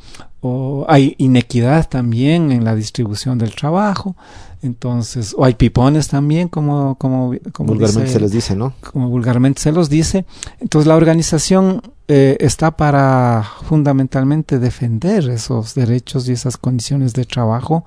o 0.47 0.85
hay 0.89 1.15
inequidad 1.17 1.89
también 1.89 2.53
en 2.53 2.65
la 2.65 2.75
distribución 2.75 3.39
del 3.39 3.55
trabajo 3.55 4.15
entonces 4.61 5.35
o 5.39 5.45
hay 5.45 5.55
pipones 5.55 6.09
también 6.09 6.49
como 6.49 6.97
como, 6.97 7.35
vulgarmente 7.61 8.11
se 8.11 8.21
les 8.21 8.31
dice 8.31 8.55
no 8.55 8.75
como 8.93 9.09
vulgarmente 9.09 9.63
se 9.63 9.73
los 9.73 9.89
dice 9.89 10.27
entonces 10.61 10.87
la 10.87 10.97
organización 10.97 11.81
eh, 12.09 12.37
está 12.41 12.77
para 12.77 13.43
fundamentalmente 13.63 14.59
defender 14.59 15.31
esos 15.31 15.75
derechos 15.75 16.29
y 16.29 16.33
esas 16.33 16.59
condiciones 16.59 17.15
de 17.15 17.25
trabajo 17.25 17.87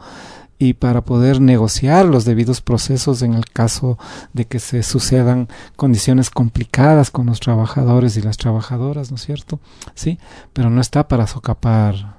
y 0.58 0.74
para 0.74 1.02
poder 1.02 1.40
negociar 1.40 2.06
los 2.06 2.26
debidos 2.26 2.62
procesos 2.62 3.22
en 3.22 3.36
el 3.36 3.46
caso 3.46 4.00
de 4.34 4.46
que 4.46 4.58
se 4.58 4.82
sucedan 4.82 5.48
condiciones 5.76 6.32
complicadas 6.32 7.12
con 7.12 7.28
los 7.28 7.40
trabajadores 7.40 8.18
y 8.18 8.24
las 8.24 8.38
trabajadoras, 8.38 9.12
¿no 9.12 9.18
es 9.18 9.24
cierto? 9.24 9.60
Sí, 9.94 10.18
pero 10.54 10.72
no 10.72 10.82
está 10.82 11.08
para 11.08 11.28
socapar. 11.28 12.17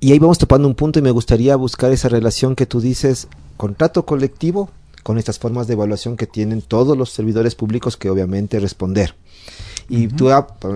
Y 0.00 0.12
ahí 0.12 0.18
vamos 0.18 0.38
topando 0.38 0.68
un 0.68 0.74
punto 0.74 0.98
y 0.98 1.02
me 1.02 1.10
gustaría 1.10 1.56
buscar 1.56 1.92
esa 1.92 2.08
relación 2.08 2.56
que 2.56 2.66
tú 2.66 2.80
dices, 2.80 3.28
contrato 3.56 4.04
colectivo 4.04 4.70
con 5.02 5.18
estas 5.18 5.38
formas 5.38 5.66
de 5.66 5.74
evaluación 5.74 6.16
que 6.16 6.26
tienen 6.26 6.62
todos 6.62 6.96
los 6.96 7.10
servidores 7.10 7.54
públicos 7.54 7.96
que 7.96 8.10
obviamente 8.10 8.58
responder. 8.58 9.14
Y 9.88 10.08
tú 10.08 10.30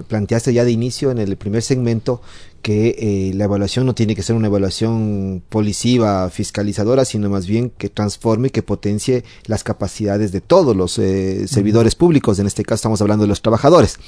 planteaste 0.06 0.52
ya 0.52 0.64
de 0.64 0.70
inicio 0.70 1.10
en 1.10 1.18
el 1.18 1.36
primer 1.36 1.62
segmento 1.62 2.20
que 2.62 2.96
eh, 2.98 3.34
la 3.34 3.44
evaluación 3.44 3.86
no 3.86 3.94
tiene 3.94 4.14
que 4.14 4.22
ser 4.22 4.36
una 4.36 4.48
evaluación 4.48 5.42
policiva, 5.48 6.28
fiscalizadora, 6.30 7.04
sino 7.04 7.28
más 7.30 7.46
bien 7.46 7.70
que 7.70 7.88
transforme, 7.88 8.50
que 8.50 8.62
potencie 8.62 9.24
las 9.46 9.64
capacidades 9.64 10.32
de 10.32 10.40
todos 10.40 10.76
los 10.76 10.98
eh, 10.98 11.46
servidores 11.48 11.94
públicos. 11.94 12.38
En 12.38 12.46
este 12.46 12.64
caso 12.64 12.76
estamos 12.76 13.00
hablando 13.00 13.24
de 13.24 13.28
los 13.28 13.42
trabajadores. 13.42 13.98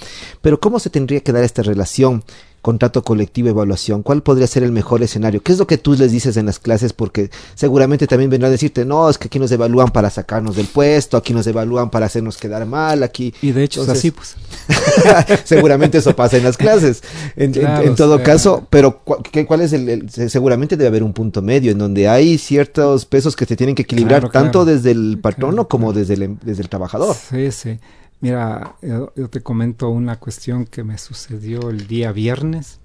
Pero 0.42 0.61
¿cómo 0.61 0.78
se 0.78 0.90
tendría 0.90 1.20
que 1.20 1.32
dar 1.32 1.44
esta 1.44 1.62
relación 1.62 2.22
contrato 2.62 3.03
colectivo, 3.03 3.48
evaluación, 3.48 4.03
¿cuál 4.03 4.22
podría 4.22 4.46
ser 4.46 4.62
el 4.62 4.72
mejor 4.72 5.03
escenario? 5.03 5.42
¿Qué 5.42 5.53
es 5.53 5.59
lo 5.59 5.66
que 5.66 5.78
tú 5.78 5.94
les 5.94 6.12
dices 6.12 6.36
en 6.36 6.46
las 6.46 6.59
clases? 6.59 6.92
Porque 6.92 7.30
seguramente 7.55 8.07
también 8.07 8.30
vendrán 8.30 8.51
a 8.51 8.53
decirte, 8.53 8.84
no, 8.84 9.09
es 9.09 9.16
que 9.16 9.28
aquí 9.28 9.38
nos 9.38 9.51
evalúan 9.53 9.88
para 9.88 10.11
sacarnos 10.11 10.57
del 10.57 10.66
puesto, 10.66 11.16
aquí 11.16 11.32
nos 11.32 11.46
evalúan 11.46 11.90
para 11.90 12.07
hacernos 12.07 12.36
quedar 12.36 12.66
mal, 12.66 13.03
aquí... 13.03 13.32
Y 13.40 13.53
de 13.53 13.64
hecho 13.64 13.82
es 13.82 13.88
así, 13.88 14.11
pues. 14.11 14.36
seguramente 15.44 15.98
eso 15.98 16.14
pasa 16.14 16.36
en 16.36 16.44
las 16.44 16.57
clases, 16.57 17.03
en, 17.36 17.53
todo 17.96 18.22
caso, 18.22 18.39
pero 18.70 19.01
¿cuál 19.47 19.61
es 19.61 19.72
el, 19.72 20.11
Seguramente 20.11 20.76
debe 20.76 20.88
haber 20.88 21.03
un 21.03 21.12
punto 21.12 21.43
medio 21.43 21.72
en 21.72 21.78
donde 21.78 22.09
hay 22.09 22.38
ciertos 22.38 23.07
pesos 23.07 23.36
que 23.36 23.47
se 23.47 23.57
tienen 23.57 23.74
que 23.74 23.82
equilibrar 23.82 24.30
tanto 24.30 24.64
desde 24.64 24.91
el 24.91 25.18
patrono 25.20 25.68
como 25.68 25.93
desde 25.93 26.14
el, 26.14 26.38
desde 26.43 26.62
el 26.62 26.68
trabajador. 26.68 27.14
Sí, 27.14 27.51
sí. 27.53 27.78
Mira, 28.20 28.76
yo, 28.82 29.11
te 29.30 29.41
comento 29.41 29.88
una 29.88 30.18
cuestión 30.18 30.66
que 30.66 30.84
me 30.84 30.99
sucedió 30.99 31.70
el 31.70 31.86
día 31.86 32.12
viernes, 32.12 32.80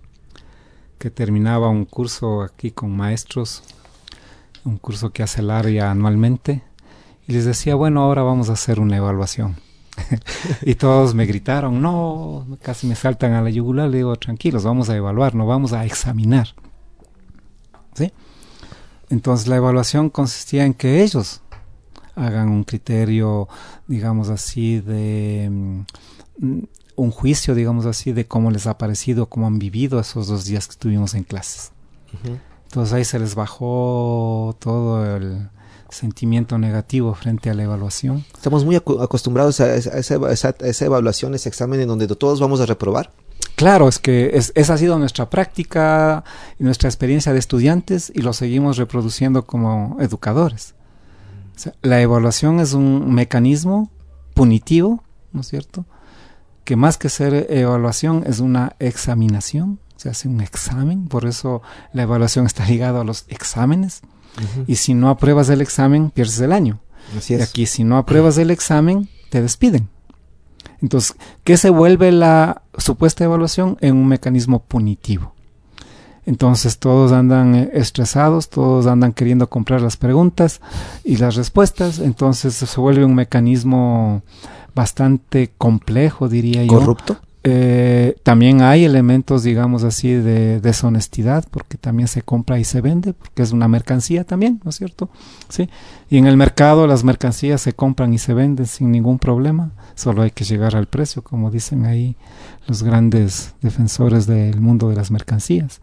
que 0.98 1.10
terminaba 1.10 1.68
un 1.68 1.84
curso 1.84 2.42
aquí 2.42 2.72
con 2.72 2.96
maestros, 2.96 3.62
un 4.64 4.78
curso 4.78 5.12
que 5.12 5.24
hace 5.24 5.42
el 5.42 5.50
área 5.50 5.92
anualmente, 5.92 6.64
y 7.28 7.34
les 7.34 7.44
decía, 7.44 7.76
bueno, 7.76 8.02
ahora 8.02 8.24
vamos 8.24 8.50
a 8.50 8.54
hacer 8.54 8.80
una 8.80 8.96
evaluación. 8.96 9.58
y 10.62 10.76
todos 10.76 11.14
me 11.14 11.26
gritaron, 11.26 11.82
no, 11.82 12.46
casi 12.62 12.88
me 12.88 12.96
saltan 12.96 13.34
a 13.34 13.42
la 13.42 13.50
yugular, 13.50 13.90
le 13.90 13.98
digo, 13.98 14.16
tranquilos, 14.16 14.64
vamos 14.64 14.90
a 14.90 14.96
evaluar, 14.96 15.36
no 15.36 15.46
vamos 15.46 15.74
a 15.74 15.86
examinar. 15.86 16.50
¿Sí? 17.94 18.12
Entonces 19.10 19.48
la 19.48 19.56
evaluación 19.58 20.10
consistía 20.10 20.66
en 20.66 20.74
que 20.74 21.04
ellos 21.04 21.42
hagan 22.16 22.50
un 22.50 22.64
criterio, 22.64 23.48
digamos 23.88 24.30
así, 24.30 24.80
de 24.80 25.50
mm, 25.52 26.60
un 26.96 27.12
juicio, 27.12 27.56
digamos 27.56 27.86
así, 27.86 28.12
de 28.14 28.26
cómo 28.26 28.52
les 28.52 28.68
ha 28.68 28.78
parecido, 28.78 29.28
cómo 29.28 29.48
han 29.48 29.60
vivido 29.60 30.00
esos 30.00 30.28
dos 30.28 30.46
días 30.46 30.68
que 30.68 30.72
estuvimos 30.72 31.14
en 31.14 31.24
clases. 31.24 31.72
Entonces 32.66 32.94
ahí 32.94 33.06
se 33.06 33.20
les 33.20 33.36
bajó 33.36 34.56
todo 34.60 35.16
el 35.16 35.50
sentimiento 35.96 36.58
negativo 36.58 37.14
frente 37.16 37.50
a 37.50 37.54
la 37.54 37.64
evaluación. 37.64 38.26
Estamos 38.34 38.66
muy 38.66 38.76
acostumbrados 38.76 39.60
a 39.60 39.76
esa, 39.76 39.98
esa, 40.00 40.86
evaluación, 40.86 41.34
ese 41.34 41.50
examen 41.50 41.80
en 41.80 41.88
donde 41.88 42.08
todos 42.08 42.40
vamos 42.40 42.62
a 42.62 42.66
reprobar. 42.66 43.12
Claro, 43.56 43.88
es 43.88 44.00
que 44.00 44.32
esa 44.56 44.74
ha 44.74 44.78
sido 44.78 45.00
nuestra 45.00 45.30
práctica 45.30 46.24
y 46.60 46.64
nuestra 46.64 46.90
experiencia 46.90 47.32
de 47.34 47.40
estudiantes 47.40 48.12
y 48.14 48.22
lo 48.22 48.34
seguimos 48.34 48.78
reproduciendo 48.78 49.46
como 49.46 49.98
educadores 50.00 50.76
la 51.82 52.02
evaluación 52.02 52.60
es 52.60 52.74
un 52.74 53.14
mecanismo 53.14 53.90
punitivo, 54.34 55.04
¿no 55.32 55.42
es 55.42 55.48
cierto? 55.48 55.86
Que 56.64 56.76
más 56.76 56.98
que 56.98 57.10
ser 57.10 57.48
evaluación 57.50 58.24
es 58.26 58.40
una 58.40 58.76
examinación, 58.80 59.80
se 59.96 60.10
hace 60.10 60.28
un 60.28 60.42
examen, 60.42 61.08
por 61.08 61.26
eso 61.26 61.62
la 61.94 62.04
evaluación 62.04 62.46
está 62.46 62.66
ligada 62.66 63.02
a 63.02 63.04
los 63.04 63.26
exámenes. 63.28 64.02
Y 64.68 64.76
si 64.76 64.94
no 64.94 65.10
apruebas 65.10 65.50
el 65.50 65.62
examen, 65.62 66.10
pierdes 66.10 66.40
el 66.40 66.52
año. 66.52 66.80
Y 67.30 67.36
aquí, 67.36 67.66
si 67.66 67.84
no 67.84 67.98
apruebas 67.98 68.38
el 68.38 68.52
examen, 68.52 69.10
te 69.30 69.42
despiden. 69.42 69.90
Entonces, 70.82 71.16
¿qué 71.44 71.58
se 71.58 71.70
vuelve 71.70 72.12
la 72.12 72.64
supuesta 72.78 73.24
evaluación? 73.24 73.78
En 73.82 73.96
un 73.96 74.08
mecanismo 74.08 74.60
punitivo. 74.60 75.34
Entonces 76.26 76.80
todos 76.80 77.12
andan 77.12 77.56
eh, 77.56 77.70
estresados, 77.74 78.50
todos 78.50 78.88
andan 78.88 79.14
queriendo 79.14 79.48
comprar 79.48 79.82
las 79.82 79.96
preguntas 79.96 80.60
y 81.04 81.18
las 81.18 81.36
respuestas, 81.36 82.00
entonces 82.00 82.56
se 82.56 82.80
vuelve 82.82 83.06
un 83.06 83.14
mecanismo 83.14 84.24
bastante 84.74 85.52
complejo, 85.58 86.28
diría 86.28 86.64
yo. 86.64 86.80
¿Corrupto? 86.80 87.18
Eh, 87.48 88.16
también 88.24 88.64
hay 88.64 88.86
elementos, 88.86 89.44
digamos 89.44 89.84
así, 89.84 90.12
de 90.12 90.60
deshonestidad, 90.60 91.46
porque 91.52 91.78
también 91.78 92.08
se 92.08 92.24
compra 92.24 92.58
y 92.58 92.64
se 92.64 92.82
vende, 92.82 93.14
porque 93.14 93.44
es 93.44 93.52
una 93.52 93.68
mercancía 93.68 94.24
también, 94.24 94.60
¿no 94.64 94.72
es 94.72 94.78
cierto? 94.78 95.12
Sí. 95.48 95.70
Y 96.10 96.18
en 96.18 96.26
el 96.26 96.38
mercado 96.38 96.88
las 96.88 97.04
mercancías 97.04 97.62
se 97.62 97.74
compran 97.74 98.16
y 98.16 98.18
se 98.18 98.34
venden 98.34 98.66
sin 98.66 98.92
ningún 98.92 99.20
problema, 99.20 99.74
solo 99.94 100.24
hay 100.24 100.32
que 100.32 100.44
llegar 100.44 100.76
al 100.76 100.88
precio, 100.88 101.22
como 101.22 101.52
dicen 101.52 101.86
ahí 101.86 102.16
los 102.66 102.82
grandes 102.82 103.54
defensores 103.62 104.26
del 104.26 104.60
mundo 104.60 104.90
de 104.90 104.96
las 104.96 105.12
mercancías. 105.12 105.82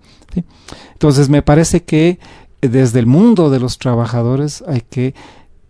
Entonces 0.95 1.29
me 1.29 1.43
parece 1.43 1.85
que 1.85 2.19
desde 2.61 2.99
el 2.99 3.07
mundo 3.07 3.51
de 3.51 3.61
los 3.61 3.79
trabajadores 3.79 4.65
hay 4.67 4.81
que 4.81 5.15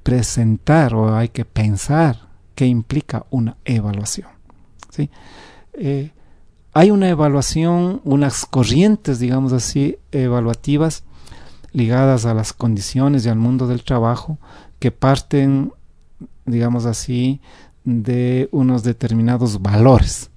presentar 0.03 0.95
o 0.95 1.14
hay 1.14 1.28
que 1.28 1.45
pensar 1.45 2.28
qué 2.55 2.64
implica 2.64 3.26
una 3.30 3.59
evaluación. 3.66 4.28
¿sí? 4.88 5.11
Eh, 5.75 6.11
hay 6.75 6.91
una 6.91 7.09
evaluación, 7.09 8.01
unas 8.05 8.47
corrientes, 8.47 9.18
digamos 9.18 9.53
así, 9.53 9.99
evaluativas 10.11 11.05
ligadas 11.73 12.27
a 12.27 12.35
las 12.35 12.53
condiciones 12.53 13.25
y 13.25 13.29
al 13.29 13.39
mundo 13.39 13.66
del 13.66 13.83
trabajo 13.83 14.39
que 14.79 14.91
parten, 14.91 15.73
digamos 16.45 16.87
así, 16.87 17.41
de 17.85 18.49
unos 18.53 18.83
determinados 18.83 19.61
valores, 19.61 20.31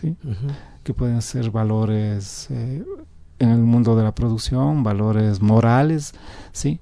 ¿sí? 0.00 0.16
que 0.84 0.94
pueden 0.94 1.22
ser 1.22 1.50
valores 1.50 2.48
eh, 2.50 2.84
en 3.38 3.48
el 3.48 3.60
mundo 3.60 3.96
de 3.96 4.04
la 4.04 4.14
producción, 4.14 4.82
valores 4.82 5.40
morales, 5.40 6.14
¿sí? 6.52 6.80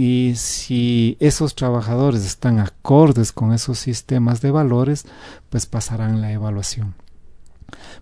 Y 0.00 0.34
si 0.36 1.16
esos 1.18 1.56
trabajadores 1.56 2.24
están 2.24 2.60
acordes 2.60 3.32
con 3.32 3.52
esos 3.52 3.80
sistemas 3.80 4.40
de 4.40 4.52
valores, 4.52 5.06
pues 5.50 5.66
pasarán 5.66 6.20
la 6.20 6.30
evaluación. 6.30 6.94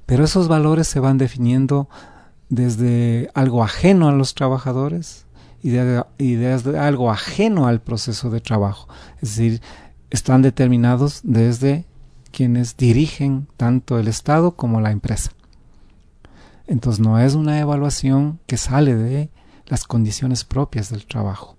Pero 0.04 0.22
esos 0.22 0.46
valores 0.46 0.88
se 0.88 1.00
van 1.00 1.16
definiendo 1.16 1.88
desde 2.50 3.30
algo 3.32 3.64
ajeno 3.64 4.08
a 4.08 4.12
los 4.12 4.34
trabajadores 4.34 5.24
y, 5.62 5.70
y 6.18 6.34
desde 6.34 6.78
algo 6.78 7.10
ajeno 7.10 7.66
al 7.66 7.80
proceso 7.80 8.28
de 8.28 8.42
trabajo. 8.42 8.88
Es 9.22 9.30
decir, 9.30 9.62
están 10.10 10.42
determinados 10.42 11.20
desde 11.22 11.86
quienes 12.30 12.76
dirigen 12.76 13.48
tanto 13.56 13.98
el 13.98 14.08
Estado 14.08 14.54
como 14.54 14.82
la 14.82 14.90
empresa. 14.90 15.30
Entonces 16.66 17.00
no 17.00 17.18
es 17.18 17.32
una 17.32 17.58
evaluación 17.58 18.38
que 18.44 18.58
sale 18.58 18.94
de 18.96 19.30
las 19.64 19.84
condiciones 19.84 20.44
propias 20.44 20.90
del 20.90 21.06
trabajo. 21.06 21.55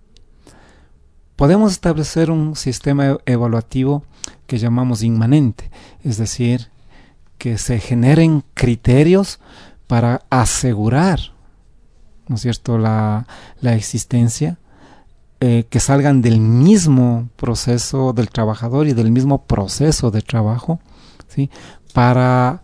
Podemos 1.37 1.71
establecer 1.71 2.31
un 2.31 2.55
sistema 2.55 3.19
evaluativo 3.27 4.03
que 4.47 4.57
llamamos 4.57 5.03
inmanente, 5.03 5.69
es 6.03 6.17
decir, 6.17 6.71
que 7.37 7.59
se 7.59 7.79
generen 7.79 8.43
criterios 8.55 9.39
para 9.85 10.23
asegurar, 10.31 11.19
¿no 12.27 12.37
es 12.37 12.41
cierto?, 12.41 12.79
la, 12.79 13.27
existencia 13.61 14.57
eh, 15.39 15.67
que 15.69 15.79
salgan 15.79 16.23
del 16.23 16.39
mismo 16.39 17.29
proceso 17.35 18.13
del 18.13 18.29
trabajador 18.29 18.87
y 18.87 18.93
del 18.93 19.11
mismo 19.11 19.43
proceso 19.45 20.09
de 20.09 20.23
trabajo, 20.23 20.79
¿sí? 21.27 21.51
para 21.93 22.63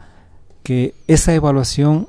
que 0.63 0.95
esa 1.07 1.35
evaluación 1.35 2.07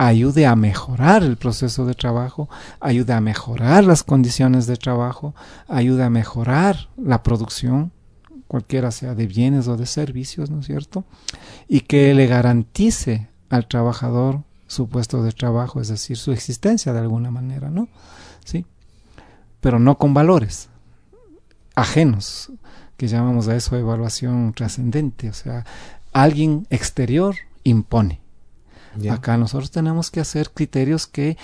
ayude 0.00 0.46
a 0.46 0.56
mejorar 0.56 1.22
el 1.22 1.36
proceso 1.36 1.84
de 1.84 1.92
trabajo, 1.92 2.48
ayude 2.80 3.12
a 3.12 3.20
mejorar 3.20 3.84
las 3.84 4.02
condiciones 4.02 4.66
de 4.66 4.78
trabajo, 4.78 5.34
ayude 5.68 6.02
a 6.04 6.08
mejorar 6.08 6.88
la 6.96 7.22
producción, 7.22 7.92
cualquiera 8.48 8.92
sea 8.92 9.14
de 9.14 9.26
bienes 9.26 9.68
o 9.68 9.76
de 9.76 9.84
servicios, 9.84 10.48
¿no 10.48 10.60
es 10.60 10.66
cierto? 10.66 11.04
Y 11.68 11.80
que 11.80 12.14
le 12.14 12.26
garantice 12.26 13.28
al 13.50 13.66
trabajador 13.68 14.40
su 14.66 14.88
puesto 14.88 15.22
de 15.22 15.32
trabajo, 15.32 15.82
es 15.82 15.88
decir, 15.88 16.16
su 16.16 16.32
existencia 16.32 16.94
de 16.94 17.00
alguna 17.00 17.30
manera, 17.30 17.68
¿no? 17.68 17.86
Sí. 18.42 18.64
Pero 19.60 19.78
no 19.78 19.98
con 19.98 20.14
valores 20.14 20.70
ajenos, 21.74 22.50
que 22.96 23.06
llamamos 23.06 23.48
a 23.48 23.56
eso 23.56 23.76
evaluación 23.76 24.54
trascendente, 24.54 25.28
o 25.28 25.34
sea, 25.34 25.66
alguien 26.14 26.66
exterior 26.70 27.36
impone 27.64 28.22
Acá 29.10 29.36
nosotros 29.36 29.70
tenemos 29.70 30.10
que 30.10 30.20
hacer 30.20 30.50
criterios 30.50 31.06
que 31.06 31.36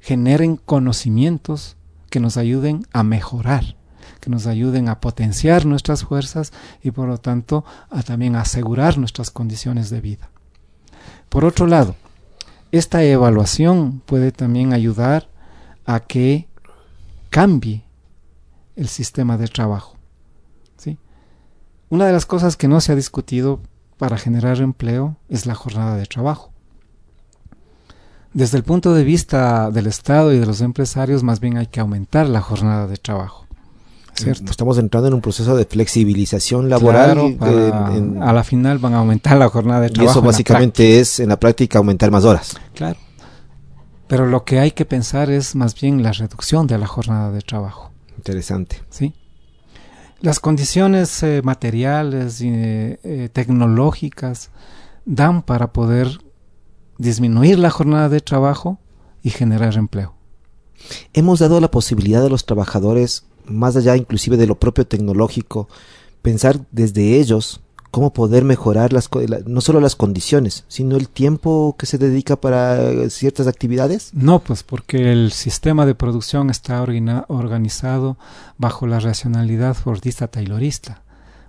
generen 0.00 0.56
conocimientos 0.56 1.76
que 2.10 2.20
nos 2.20 2.36
ayuden 2.36 2.86
a 2.92 3.02
mejorar, 3.02 3.76
que 4.20 4.30
nos 4.30 4.46
ayuden 4.46 4.88
a 4.88 5.00
potenciar 5.00 5.66
nuestras 5.66 6.04
fuerzas 6.04 6.52
y 6.82 6.92
por 6.92 7.08
lo 7.08 7.18
tanto 7.18 7.64
a 7.90 8.02
también 8.02 8.36
asegurar 8.36 8.98
nuestras 8.98 9.30
condiciones 9.30 9.90
de 9.90 10.00
vida. 10.00 10.30
Por 11.28 11.44
otro 11.44 11.66
lado, 11.66 11.96
esta 12.72 13.02
evaluación 13.02 14.00
puede 14.06 14.32
también 14.32 14.72
ayudar 14.72 15.28
a 15.84 16.00
que 16.00 16.48
cambie 17.30 17.84
el 18.76 18.88
sistema 18.88 19.36
de 19.36 19.48
trabajo. 19.48 19.96
¿sí? 20.76 20.98
Una 21.88 22.06
de 22.06 22.12
las 22.12 22.26
cosas 22.26 22.56
que 22.56 22.68
no 22.68 22.80
se 22.80 22.92
ha 22.92 22.96
discutido 22.96 23.60
para 23.98 24.18
generar 24.18 24.60
empleo 24.60 25.16
es 25.28 25.46
la 25.46 25.54
jornada 25.54 25.96
de 25.96 26.06
trabajo. 26.06 26.52
Desde 28.36 28.58
el 28.58 28.64
punto 28.64 28.92
de 28.92 29.02
vista 29.02 29.70
del 29.70 29.86
Estado 29.86 30.30
y 30.30 30.38
de 30.38 30.44
los 30.44 30.60
empresarios, 30.60 31.22
más 31.22 31.40
bien 31.40 31.56
hay 31.56 31.68
que 31.68 31.80
aumentar 31.80 32.28
la 32.28 32.42
jornada 32.42 32.86
de 32.86 32.98
trabajo. 32.98 33.46
¿cierto? 34.12 34.50
Estamos 34.50 34.76
entrando 34.76 35.08
en 35.08 35.14
un 35.14 35.22
proceso 35.22 35.56
de 35.56 35.64
flexibilización 35.64 36.68
laboral. 36.68 37.38
a 38.20 38.32
la 38.34 38.44
final 38.44 38.76
van 38.76 38.92
a 38.92 38.98
aumentar 38.98 39.38
la 39.38 39.48
jornada 39.48 39.80
de 39.80 39.88
trabajo. 39.88 40.10
Y 40.10 40.18
eso 40.18 40.20
básicamente 40.20 41.00
es 41.00 41.18
en 41.18 41.30
la 41.30 41.40
práctica 41.40 41.78
aumentar 41.78 42.10
más 42.10 42.26
horas. 42.26 42.58
Claro. 42.74 42.98
Pero 44.06 44.26
lo 44.26 44.44
que 44.44 44.60
hay 44.60 44.72
que 44.72 44.84
pensar 44.84 45.30
es 45.30 45.54
más 45.54 45.74
bien 45.74 46.02
la 46.02 46.12
reducción 46.12 46.66
de 46.66 46.76
la 46.76 46.86
jornada 46.86 47.32
de 47.32 47.40
trabajo. 47.40 47.90
Interesante. 48.18 48.82
Sí. 48.90 49.14
Las 50.20 50.40
condiciones 50.40 51.22
eh, 51.22 51.40
materiales 51.42 52.42
y 52.42 52.50
eh, 52.50 53.00
eh, 53.02 53.30
tecnológicas 53.32 54.50
dan 55.06 55.40
para 55.40 55.72
poder 55.72 56.18
disminuir 56.98 57.58
la 57.58 57.70
jornada 57.70 58.08
de 58.08 58.20
trabajo 58.20 58.78
y 59.22 59.30
generar 59.30 59.74
empleo. 59.76 60.14
Hemos 61.12 61.40
dado 61.40 61.60
la 61.60 61.70
posibilidad 61.70 62.24
a 62.24 62.28
los 62.28 62.46
trabajadores, 62.46 63.24
más 63.44 63.76
allá 63.76 63.96
inclusive 63.96 64.36
de 64.36 64.46
lo 64.46 64.58
propio 64.58 64.86
tecnológico, 64.86 65.68
pensar 66.22 66.60
desde 66.70 67.18
ellos 67.18 67.60
cómo 67.90 68.12
poder 68.12 68.44
mejorar 68.44 68.92
las, 68.92 69.08
no 69.46 69.60
solo 69.62 69.80
las 69.80 69.96
condiciones, 69.96 70.64
sino 70.68 70.96
el 70.96 71.08
tiempo 71.08 71.76
que 71.78 71.86
se 71.86 71.98
dedica 71.98 72.36
para 72.36 73.08
ciertas 73.08 73.46
actividades? 73.46 74.10
No, 74.12 74.40
pues 74.40 74.62
porque 74.62 75.12
el 75.12 75.32
sistema 75.32 75.86
de 75.86 75.94
producción 75.94 76.50
está 76.50 76.82
organizado 76.82 78.18
bajo 78.58 78.86
la 78.86 79.00
racionalidad 79.00 79.74
fordista 79.74 80.28
taylorista, 80.28 81.02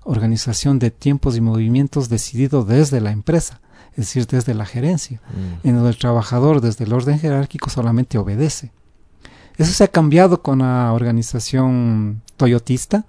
organización 0.04 0.80
de 0.80 0.90
tiempos 0.90 1.36
y 1.36 1.42
movimientos 1.42 2.08
decidido 2.08 2.64
desde 2.64 3.02
la 3.02 3.12
empresa 3.12 3.60
es 3.98 4.06
decir, 4.06 4.28
desde 4.28 4.54
la 4.54 4.66
gerencia, 4.66 5.20
mm. 5.26 5.68
en 5.68 5.76
donde 5.76 5.90
el 5.90 5.98
trabajador 5.98 6.62
desde 6.62 6.86
el 6.86 6.94
orden 6.94 7.20
jerárquico 7.20 7.72
solamente 7.72 8.20
obedece. 8.20 8.72
Eso 9.58 9.74
se 9.74 9.84
ha 9.84 9.88
cambiado 9.88 10.44
con 10.44 10.60
la 10.60 10.94
organización 10.94 12.22
toyotista, 12.38 13.06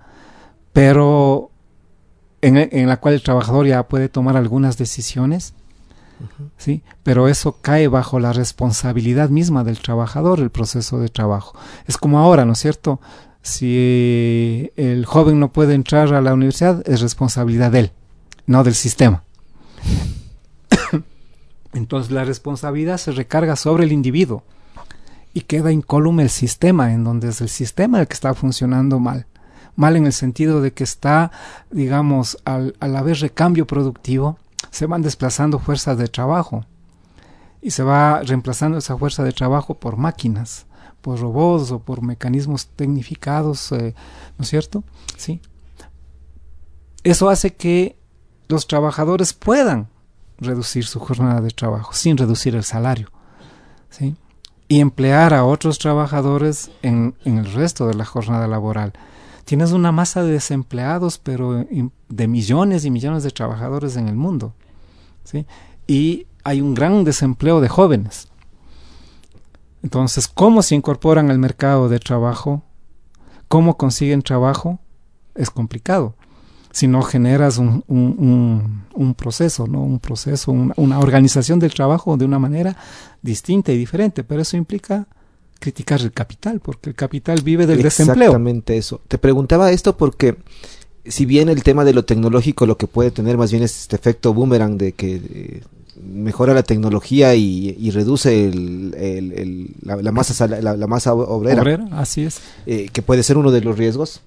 pero 0.73 1.51
en, 2.41 2.89
la 2.89 2.97
cual 3.01 3.15
el 3.15 3.23
trabajador 3.23 3.67
ya 3.67 3.87
puede 3.87 4.09
tomar 4.09 4.39
algunas 4.39 4.79
decisiones, 4.79 5.53
¿sí? 6.57 6.83
pero 7.03 7.29
eso 7.29 7.59
cae 7.61 7.87
bajo 7.89 8.19
la 8.19 8.33
responsabilidad 8.33 9.29
misma 9.29 9.65
del 9.65 9.81
trabajador, 9.81 10.41
el 10.41 10.51
proceso 10.51 10.99
de 11.01 11.11
trabajo. 11.11 11.55
Es 11.87 11.99
como 11.99 12.19
ahora, 12.19 12.47
¿no 12.47 12.55
es 12.55 12.61
cierto? 12.61 12.99
Si 13.43 14.73
el 14.77 15.05
joven 15.05 15.39
no 15.39 15.53
puede 15.53 15.75
entrar 15.75 16.15
a 16.15 16.23
la 16.23 16.33
universidad, 16.33 16.83
es 16.89 17.03
responsabilidad 17.03 17.73
de 17.73 17.81
él, 17.81 17.93
no 18.47 18.65
del 18.65 18.75
sistema. 18.75 19.25
Entonces 21.73 22.11
la 22.11 22.25
responsabilidad 22.25 22.99
se 22.99 23.13
recarga 23.13 23.57
sobre 23.57 23.85
el 23.85 23.93
individuo 23.93 24.43
y 25.35 25.43
queda 25.43 25.73
incólume 25.73 26.23
el 26.23 26.31
sistema, 26.31 26.93
en 26.93 27.05
donde 27.05 27.29
es 27.29 27.41
el 27.41 27.49
sistema 27.49 28.01
el 28.01 28.09
que 28.09 28.15
está 28.15 28.35
funcionando 28.35 28.99
mal. 28.99 29.27
Mal 29.77 29.97
en 29.97 30.07
el 30.07 30.13
sentido 30.13 30.61
de 30.61 30.73
que 30.73 30.83
está, 30.83 31.31
digamos, 31.71 32.39
al, 32.45 32.75
al 32.81 32.97
haber 32.97 33.19
recambio 33.19 33.67
productivo, 33.67 34.39
se 34.71 34.87
van 34.87 35.03
desplazando 35.03 35.59
fuerzas 35.59 35.99
de 35.99 36.09
trabajo 36.09 36.65
y 37.61 37.71
se 37.71 37.83
va 37.83 38.23
reemplazando 38.23 38.79
esa 38.79 38.97
fuerza 38.97 39.23
de 39.23 39.33
trabajo 39.33 39.75
por 39.75 39.97
máquinas, 39.97 40.67
por 41.01 41.21
robots 41.21 41.71
o 41.71 41.79
por 41.79 42.03
mecanismos 42.03 42.69
tecnificados, 42.69 43.73
eh, 43.73 43.95
¿no 44.37 44.43
es 44.43 44.49
cierto? 44.49 44.85
Sí. 45.17 45.41
Eso 47.05 47.29
hace 47.29 47.55
que 47.55 47.97
los 48.49 48.67
trabajadores 48.67 49.33
puedan 49.33 49.89
reducir 50.39 50.87
su 50.87 51.01
jornada 51.01 51.41
de 51.41 51.51
trabajo, 51.51 51.93
sin 51.93 52.17
reducir 52.17 52.55
el 52.55 52.65
salario. 52.65 53.11
¿sí? 53.91 54.17
Y 54.69 54.81
emplear 54.81 55.35
a 55.35 55.45
otros 55.45 55.79
trabajadores 55.79 56.71
en, 56.83 57.15
el 57.25 57.53
resto 57.53 57.87
de 57.87 57.95
la 57.95 58.05
jornada 58.05 58.47
laboral. 58.47 58.93
Tienes 59.45 59.73
una 59.73 59.93
masa 59.93 60.23
de 60.23 60.33
desempleados, 60.33 61.19
pero 61.19 61.65
de 62.09 62.29
millones 62.29 62.85
y 62.85 62.91
millones 62.91 63.23
de 63.23 63.31
trabajadores 63.31 63.97
en 63.97 64.09
el 64.09 64.15
mundo. 64.15 64.53
¿sí? 65.25 65.47
Y 65.87 66.27
hay 66.45 66.61
un 66.61 66.75
gran 66.75 67.05
desempleo 67.05 67.61
de 67.61 67.69
jóvenes. 67.69 68.29
Entonces, 69.83 70.29
¿cómo 70.29 70.63
se 70.63 70.75
incorporan 70.75 71.31
al 71.31 71.39
mercado 71.39 71.89
de 71.89 71.99
trabajo? 71.99 72.63
¿Cómo 73.49 73.79
consiguen 73.79 74.23
trabajo? 74.23 74.79
Es 75.35 75.51
complicado 75.51 76.15
si 76.71 76.87
no 76.87 77.03
generas 77.03 77.59
un, 77.59 77.85
un, 77.89 79.15
proceso, 79.15 79.67
¿no? 79.67 79.83
Un 79.83 79.99
proceso, 79.99 80.53
una, 80.53 80.99
organización 80.99 81.59
del 81.59 81.75
trabajo 81.75 82.17
de 82.17 82.25
una 82.25 82.39
manera 82.39 82.77
distinta 83.23 83.73
y 83.73 83.79
diferente, 83.79 84.25
pero 84.25 84.43
eso 84.43 84.57
implica 84.57 85.07
criticar 85.59 86.01
el 86.01 86.13
capital, 86.13 86.61
porque 86.61 86.91
el 86.91 86.97
capital 86.97 87.41
vive 87.43 87.67
del 87.67 87.83
desempleo. 87.83 88.29
Exactamente 88.29 88.77
eso. 88.77 89.01
Te 89.09 89.19
preguntaba 89.19 89.73
esto 89.73 89.97
porque 89.97 90.37
si 91.05 91.27
bien 91.27 91.49
el 91.49 91.63
tema 91.63 91.85
de 91.85 91.95
lo 91.95 92.05
tecnológico 92.05 92.67
lo 92.67 92.77
que 92.77 92.87
puede 92.87 93.11
tener 93.11 93.37
más 93.37 93.51
bien 93.51 93.63
es 93.63 93.81
este 93.81 93.97
efecto 93.97 94.35
boomerang 94.35 94.77
de 94.77 94.93
que 94.93 95.15
eh, 95.17 95.63
mejora 96.03 96.55
la 96.55 96.63
tecnología 96.63 97.35
y, 97.35 97.91
reduce 97.91 98.47
el, 98.47 99.75
la, 99.83 100.13
masa 100.13 100.47
la, 100.47 100.87
masa 100.87 101.15
obrera, 101.15 101.89
así 101.93 102.25
es 102.25 102.41
eh, 102.67 102.89
que 102.93 103.03
puede 103.03 103.23
ser 103.23 103.37
uno 103.37 103.51
de 103.51 103.63
los 103.63 103.77
riesgos 103.77 104.21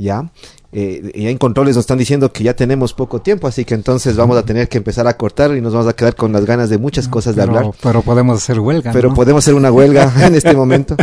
ya 0.00 0.30
eh, 0.72 1.12
ya 1.16 1.30
en 1.30 1.38
controles 1.38 1.74
nos 1.74 1.82
están 1.82 1.98
diciendo 1.98 2.32
que 2.32 2.44
ya 2.44 2.54
tenemos 2.54 2.94
poco 2.94 3.20
tiempo, 3.20 3.48
así 3.48 3.64
que 3.64 3.74
entonces 3.74 4.16
vamos 4.16 4.36
a 4.36 4.44
tener 4.44 4.68
que 4.68 4.78
empezar 4.78 5.08
a 5.08 5.16
cortar 5.16 5.56
y 5.56 5.60
nos 5.60 5.72
vamos 5.72 5.88
a 5.88 5.94
quedar 5.94 6.14
con 6.14 6.32
las 6.32 6.44
ganas 6.44 6.70
de 6.70 6.78
muchas 6.78 7.08
cosas 7.08 7.34
de 7.34 7.42
hablar. 7.42 7.72
Pero 7.82 8.02
podemos 8.02 8.38
hacer 8.38 8.60
huelga. 8.60 8.92
Pero 8.92 9.12
podemos 9.12 9.42
hacer 9.44 9.54
una 9.54 9.72
huelga 9.72 10.12
en 10.24 10.36
este 10.36 10.54
momento. 10.54 10.94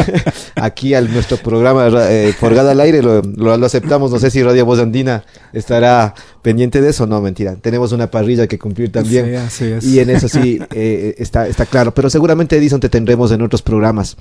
Aquí 0.54 0.94
al 0.94 1.12
nuestro 1.12 1.36
programa 1.36 1.88
eh, 2.08 2.34
Forgada 2.38 2.70
al 2.70 2.80
aire 2.80 3.02
lo, 3.02 3.20
lo, 3.20 3.66
aceptamos. 3.66 4.10
No 4.10 4.18
sé 4.18 4.30
si 4.30 4.42
Radio 4.42 4.64
Voz 4.64 4.78
Andina 4.78 5.24
estará 5.52 6.14
pendiente 6.40 6.80
de 6.80 6.88
eso. 6.88 7.06
No, 7.06 7.20
mentira. 7.20 7.56
Tenemos 7.56 7.92
una 7.92 8.10
parrilla 8.10 8.46
que 8.46 8.58
cumplir 8.58 8.90
también. 8.90 9.38
Y 9.82 9.98
en 9.98 10.10
eso 10.10 10.28
sí 10.28 10.58
eh, 10.74 11.14
está, 11.18 11.46
está 11.46 11.66
claro. 11.66 11.92
Pero 11.92 12.08
seguramente 12.08 12.56
Edison 12.56 12.80
te 12.80 12.88
tendremos 12.88 13.32
en 13.32 13.42
otros 13.42 13.60
programas. 13.60 14.16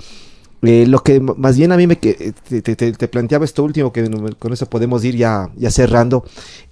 Eh, 0.62 0.86
lo 0.88 1.04
que 1.04 1.22
más 1.22 1.58
bien 1.58 1.72
a 1.72 1.78
mí 1.78 1.88
me 1.88 1.96
te, 1.96 2.34
te, 2.34 3.08
planteaba 3.08 3.46
esto 3.46 3.64
último, 3.64 3.94
que 3.94 4.10
con 4.38 4.52
eso 4.52 4.66
podemos 4.66 5.04
ir 5.06 5.16
ya, 5.16 5.50
ya 5.56 5.72
cerrando, 5.72 6.26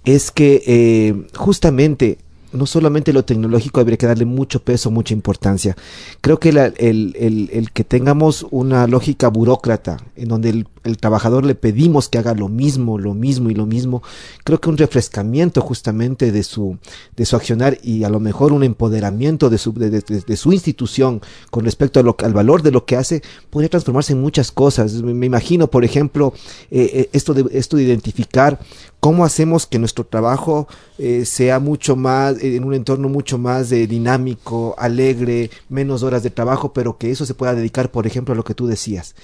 es 0.04 0.30
que 0.30 0.62
eh, 0.66 1.26
justamente 1.34 2.18
no 2.52 2.66
solamente 2.66 3.12
lo 3.12 3.24
tecnológico 3.24 3.80
habría 3.80 3.96
que 3.96 4.06
darle 4.06 4.24
mucho 4.24 4.62
peso, 4.62 4.90
mucha 4.90 5.14
importancia. 5.14 5.76
Creo 6.20 6.38
que 6.38 6.50
el, 6.50 6.58
el, 6.58 7.50
el, 7.52 7.70
que 7.72 7.84
tengamos 7.84 8.46
una 8.50 8.86
lógica 8.86 9.28
burócrata, 9.28 9.98
en 10.16 10.28
donde 10.28 10.50
el, 10.50 10.66
el 10.88 10.98
trabajador 10.98 11.44
le 11.44 11.54
pedimos 11.54 12.08
que 12.08 12.18
haga 12.18 12.34
lo 12.34 12.48
mismo, 12.48 12.98
lo 12.98 13.14
mismo 13.14 13.50
y 13.50 13.54
lo 13.54 13.66
mismo, 13.66 14.02
creo 14.44 14.60
que 14.60 14.68
un 14.68 14.76
refrescamiento 14.76 15.60
justamente 15.60 16.32
de 16.32 16.42
su, 16.42 16.78
de 17.16 17.24
su 17.24 17.36
accionar 17.36 17.78
y 17.82 18.04
a 18.04 18.08
lo 18.08 18.20
mejor 18.20 18.52
un 18.52 18.64
empoderamiento 18.64 19.50
de 19.50 19.58
su, 19.58 19.72
de, 19.72 20.36
su 20.36 20.52
institución 20.52 21.20
con 21.50 21.64
respecto 21.64 22.00
al 22.00 22.32
valor 22.32 22.62
de 22.62 22.70
lo 22.70 22.84
que 22.84 22.96
hace, 22.96 23.22
podría 23.50 23.68
transformarse 23.68 24.12
en 24.12 24.20
muchas 24.20 24.52
cosas. 24.52 24.94
Me, 24.94 25.26
imagino, 25.26 25.68
por 25.68 25.84
ejemplo, 25.84 26.32
eh, 26.70 26.90
eh, 26.92 27.10
esto, 27.12 27.34
de, 27.34 27.46
esto 27.52 27.76
de 27.76 27.84
identificar 27.84 28.58
cómo 29.00 29.24
hacemos 29.24 29.66
que 29.66 29.78
nuestro 29.78 30.04
trabajo 30.04 30.68
eh, 30.98 31.24
sea 31.24 31.60
mucho 31.60 31.96
más, 31.96 32.42
en 32.42 32.64
un 32.64 32.74
entorno 32.74 33.08
mucho 33.08 33.38
más 33.38 33.70
dinámico, 33.70 34.74
alegre, 34.78 35.50
menos 35.68 36.02
horas 36.02 36.22
de 36.22 36.30
trabajo, 36.30 36.72
pero 36.72 36.98
que 36.98 37.10
eso 37.10 37.26
se 37.26 37.34
pueda 37.34 37.54
dedicar, 37.54 37.90
por 37.90 38.06
ejemplo, 38.06 38.32
a 38.32 38.36
lo 38.36 38.44
que 38.44 38.54
tú 38.54 38.66
decías. 38.66 39.14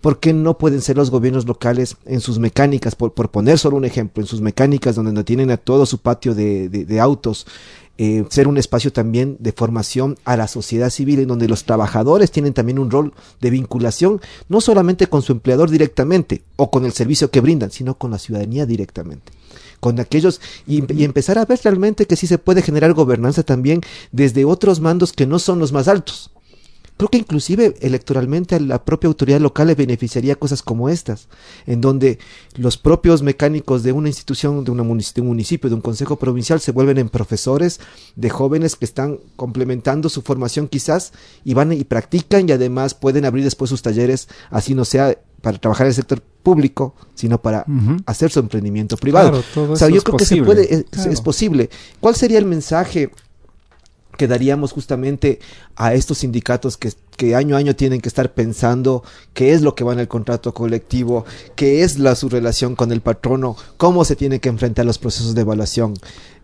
¿Por 0.00 0.20
qué 0.20 0.32
no 0.32 0.58
pueden 0.58 0.80
ser 0.80 0.96
los 0.96 1.10
gobiernos 1.10 1.46
locales 1.46 1.96
en 2.04 2.20
sus 2.20 2.38
mecánicas, 2.38 2.94
por, 2.94 3.12
poner 3.12 3.58
solo 3.58 3.76
un 3.76 3.84
ejemplo, 3.84 4.22
en 4.22 4.26
sus 4.26 4.40
mecánicas 4.40 4.94
donde 4.94 5.12
no 5.12 5.24
tienen 5.24 5.50
a 5.50 5.56
todo 5.56 5.86
su 5.86 5.98
patio 5.98 6.34
de, 6.34 7.00
autos, 7.00 7.46
eh, 7.96 8.24
ser 8.28 8.46
un 8.46 8.58
espacio 8.58 8.92
también 8.92 9.36
de 9.40 9.50
formación 9.50 10.16
a 10.24 10.36
la 10.36 10.46
sociedad 10.46 10.90
civil, 10.90 11.18
en 11.18 11.28
donde 11.28 11.48
los 11.48 11.64
trabajadores 11.64 12.30
tienen 12.30 12.54
también 12.54 12.78
un 12.78 12.90
rol 12.90 13.12
de 13.40 13.50
vinculación, 13.50 14.20
no 14.48 14.60
solamente 14.60 15.08
con 15.08 15.22
su 15.22 15.32
empleador 15.32 15.68
directamente 15.68 16.42
o 16.54 16.70
con 16.70 16.84
el 16.84 16.92
servicio 16.92 17.32
que 17.32 17.40
brindan, 17.40 17.72
sino 17.72 17.98
con 17.98 18.12
la 18.12 18.18
ciudadanía 18.18 18.66
directamente 18.66 19.32
con 19.80 20.00
aquellos 20.00 20.40
y, 20.66 20.92
y, 20.92 21.04
empezar 21.04 21.38
a 21.38 21.44
ver 21.44 21.60
realmente 21.62 22.06
que 22.06 22.16
sí 22.16 22.26
se 22.26 22.38
puede 22.38 22.62
generar 22.62 22.94
gobernanza 22.94 23.44
también 23.44 23.80
desde 24.10 24.44
otros 24.44 24.80
mandos 24.80 25.12
que 25.12 25.24
no 25.24 25.38
son 25.38 25.60
los 25.60 25.72
más 25.72 25.86
altos. 25.86 26.32
Creo 26.98 27.10
que 27.10 27.18
inclusive 27.18 27.76
electoralmente 27.80 28.56
a 28.56 28.60
la 28.60 28.84
propia 28.84 29.06
autoridad 29.06 29.40
local 29.40 29.68
le 29.68 29.76
beneficiaría 29.76 30.34
cosas 30.34 30.62
como 30.62 30.88
estas, 30.88 31.28
en 31.64 31.80
donde 31.80 32.18
los 32.56 32.76
propios 32.76 33.22
mecánicos 33.22 33.84
de 33.84 33.92
una 33.92 34.08
institución, 34.08 34.64
de, 34.64 34.72
una 34.72 34.82
un 34.82 34.98
municipio, 35.22 35.70
de 35.70 35.76
un 35.76 35.80
consejo 35.80 36.16
provincial, 36.16 36.60
se 36.60 36.72
vuelven 36.72 36.98
en 36.98 37.08
profesores 37.08 37.78
de 38.16 38.30
jóvenes 38.30 38.74
que 38.74 38.84
están 38.84 39.20
complementando 39.36 40.08
su 40.08 40.22
formación 40.22 40.66
quizás 40.66 41.12
y 41.44 41.54
van 41.54 41.72
y 41.72 41.84
practican 41.84 42.48
y 42.48 42.52
además 42.52 42.94
pueden 42.94 43.24
abrir 43.24 43.44
después 43.44 43.70
sus 43.70 43.80
talleres, 43.80 44.28
así 44.50 44.74
no 44.74 44.84
sea 44.84 45.16
para 45.40 45.56
trabajar 45.58 45.86
en 45.86 45.90
el 45.90 45.94
sector 45.94 46.20
público, 46.42 46.96
sino 47.14 47.40
para 47.40 47.64
hacer 48.06 48.32
su 48.32 48.40
emprendimiento 48.40 48.96
privado. 48.96 49.40
o 49.54 49.76
sea, 49.76 49.88
yo 49.88 50.02
creo 50.02 50.16
que 50.16 50.24
se 50.24 50.42
puede, 50.42 50.84
es 50.90 51.20
posible. 51.20 51.70
¿Cuál 52.00 52.16
sería 52.16 52.38
el 52.38 52.44
mensaje? 52.44 53.10
Que 54.18 54.28
daríamos 54.28 54.72
justamente 54.72 55.38
a 55.76 55.94
estos 55.94 56.18
sindicatos 56.18 56.76
que, 56.76 56.92
que, 57.16 57.34
año 57.34 57.56
a 57.56 57.60
año 57.60 57.74
tienen 57.74 58.02
que 58.02 58.08
estar 58.08 58.34
pensando 58.34 59.02
qué 59.32 59.52
es 59.52 59.62
lo 59.62 59.74
que 59.74 59.84
va 59.84 59.94
en 59.94 60.00
el 60.00 60.08
contrato 60.08 60.52
colectivo, 60.52 61.24
qué 61.56 61.82
es 61.82 61.98
la, 61.98 62.14
su 62.14 62.28
relación 62.28 62.76
con 62.76 62.92
el 62.92 63.00
patrono, 63.00 63.56
cómo 63.78 64.04
se 64.04 64.16
tiene 64.16 64.40
que 64.40 64.50
enfrentar 64.50 64.84
los 64.84 64.98
procesos 64.98 65.34
de 65.34 65.40
evaluación. 65.40 65.94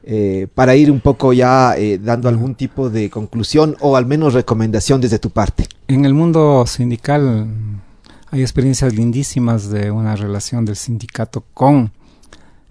Eh, 0.06 0.48
para 0.54 0.76
ir 0.76 0.90
un 0.90 1.00
poco 1.00 1.32
ya 1.32 1.76
eh, 1.78 1.98
dando 1.98 2.28
algún 2.28 2.54
tipo 2.54 2.90
de 2.90 3.08
conclusión 3.08 3.74
o 3.80 3.96
al 3.96 4.04
menos 4.04 4.34
recomendación 4.34 5.00
desde 5.00 5.18
tu 5.18 5.30
parte. 5.30 5.66
En 5.88 6.04
el 6.04 6.12
mundo 6.12 6.66
sindical 6.66 7.46
hay 8.30 8.42
experiencias 8.42 8.94
lindísimas 8.94 9.70
de 9.70 9.90
una 9.90 10.14
relación 10.14 10.64
del 10.64 10.76
sindicato 10.76 11.42
con 11.54 11.90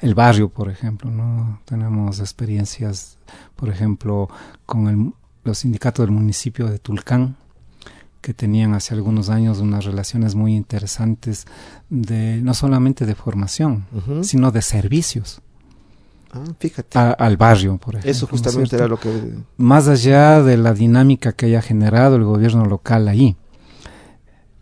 el 0.03 0.15
barrio, 0.15 0.49
por 0.49 0.69
ejemplo, 0.69 1.09
¿no? 1.09 1.61
Tenemos 1.63 2.19
experiencias, 2.19 3.17
por 3.55 3.69
ejemplo, 3.69 4.27
con 4.65 4.87
el, 4.89 5.13
los 5.45 5.59
sindicatos 5.59 6.05
del 6.05 6.13
municipio 6.13 6.67
de 6.67 6.77
Tulcán, 6.77 7.37
que 8.19 8.33
tenían 8.33 8.73
hace 8.73 8.93
algunos 8.93 9.29
años 9.29 9.59
unas 9.59 9.85
relaciones 9.85 10.35
muy 10.35 10.55
interesantes 10.55 11.45
de 11.89 12.41
no 12.41 12.53
solamente 12.53 13.05
de 13.05 13.15
formación, 13.15 13.85
sino 14.23 14.51
de 14.51 14.61
servicios. 14.61 15.41
Ah, 16.33 16.43
fíjate. 16.59 16.99
al 16.99 17.37
barrio, 17.37 17.77
por 17.77 17.95
ejemplo. 17.95 18.11
Eso 18.11 18.27
justamente 18.27 18.75
era 18.75 18.87
lo 18.87 18.99
que... 18.99 19.35
Más 19.55 19.87
allá 19.87 20.43
de 20.43 20.57
la 20.57 20.73
dinámica 20.73 21.31
que 21.31 21.45
haya 21.45 21.61
generado 21.61 22.17
el 22.17 22.25
gobierno 22.25 22.65
local 22.65 23.07
ahí. 23.07 23.37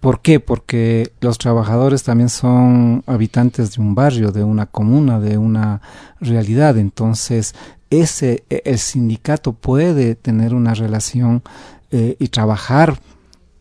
¿Por 0.02 0.22
qué? 0.22 0.40
Porque 0.40 1.14
los 1.22 1.38
trabajadores 1.38 2.02
también 2.02 2.30
son 2.30 3.04
habitantes 3.06 3.76
de 3.76 3.82
un 3.82 3.94
barrio, 3.94 4.32
de 4.32 4.44
una 4.44 4.66
comuna, 4.66 5.20
de 5.20 5.38
una 5.38 5.80
realidad. 6.20 6.80
Entonces, 6.80 7.54
ese, 7.92 8.44
e, 8.50 8.64
el 8.66 8.80
sindicato 8.80 9.54
puede 9.54 10.16
tener 10.16 10.56
una 10.56 10.74
relación 10.74 11.44
eh, 11.92 12.16
y 12.18 12.30
trabajar 12.30 13.00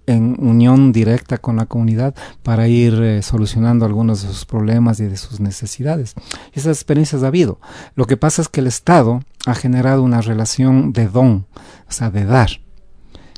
en 0.06 0.34
unión 0.40 0.92
directa 0.92 1.36
con 1.36 1.56
la 1.56 1.66
comunidad 1.66 2.14
para 2.42 2.68
ir 2.68 2.94
eh, 2.94 3.20
solucionando 3.20 3.84
algunos 3.84 4.22
de 4.22 4.28
sus 4.28 4.46
problemas 4.46 4.98
y 4.98 5.04
de 5.04 5.18
sus 5.18 5.40
necesidades. 5.40 6.14
Esas 6.54 6.78
experiencias 6.78 7.22
ha 7.22 7.26
habido. 7.26 7.60
Lo 7.94 8.06
que 8.06 8.16
pasa 8.16 8.40
es 8.40 8.48
que 8.48 8.60
el 8.60 8.66
Estado 8.66 9.20
ha 9.44 9.54
generado 9.54 10.02
una 10.02 10.22
relación 10.22 10.94
de 10.94 11.06
don, 11.06 11.46
o 11.86 11.92
sea, 11.92 12.10
de 12.10 12.24
dar 12.24 12.48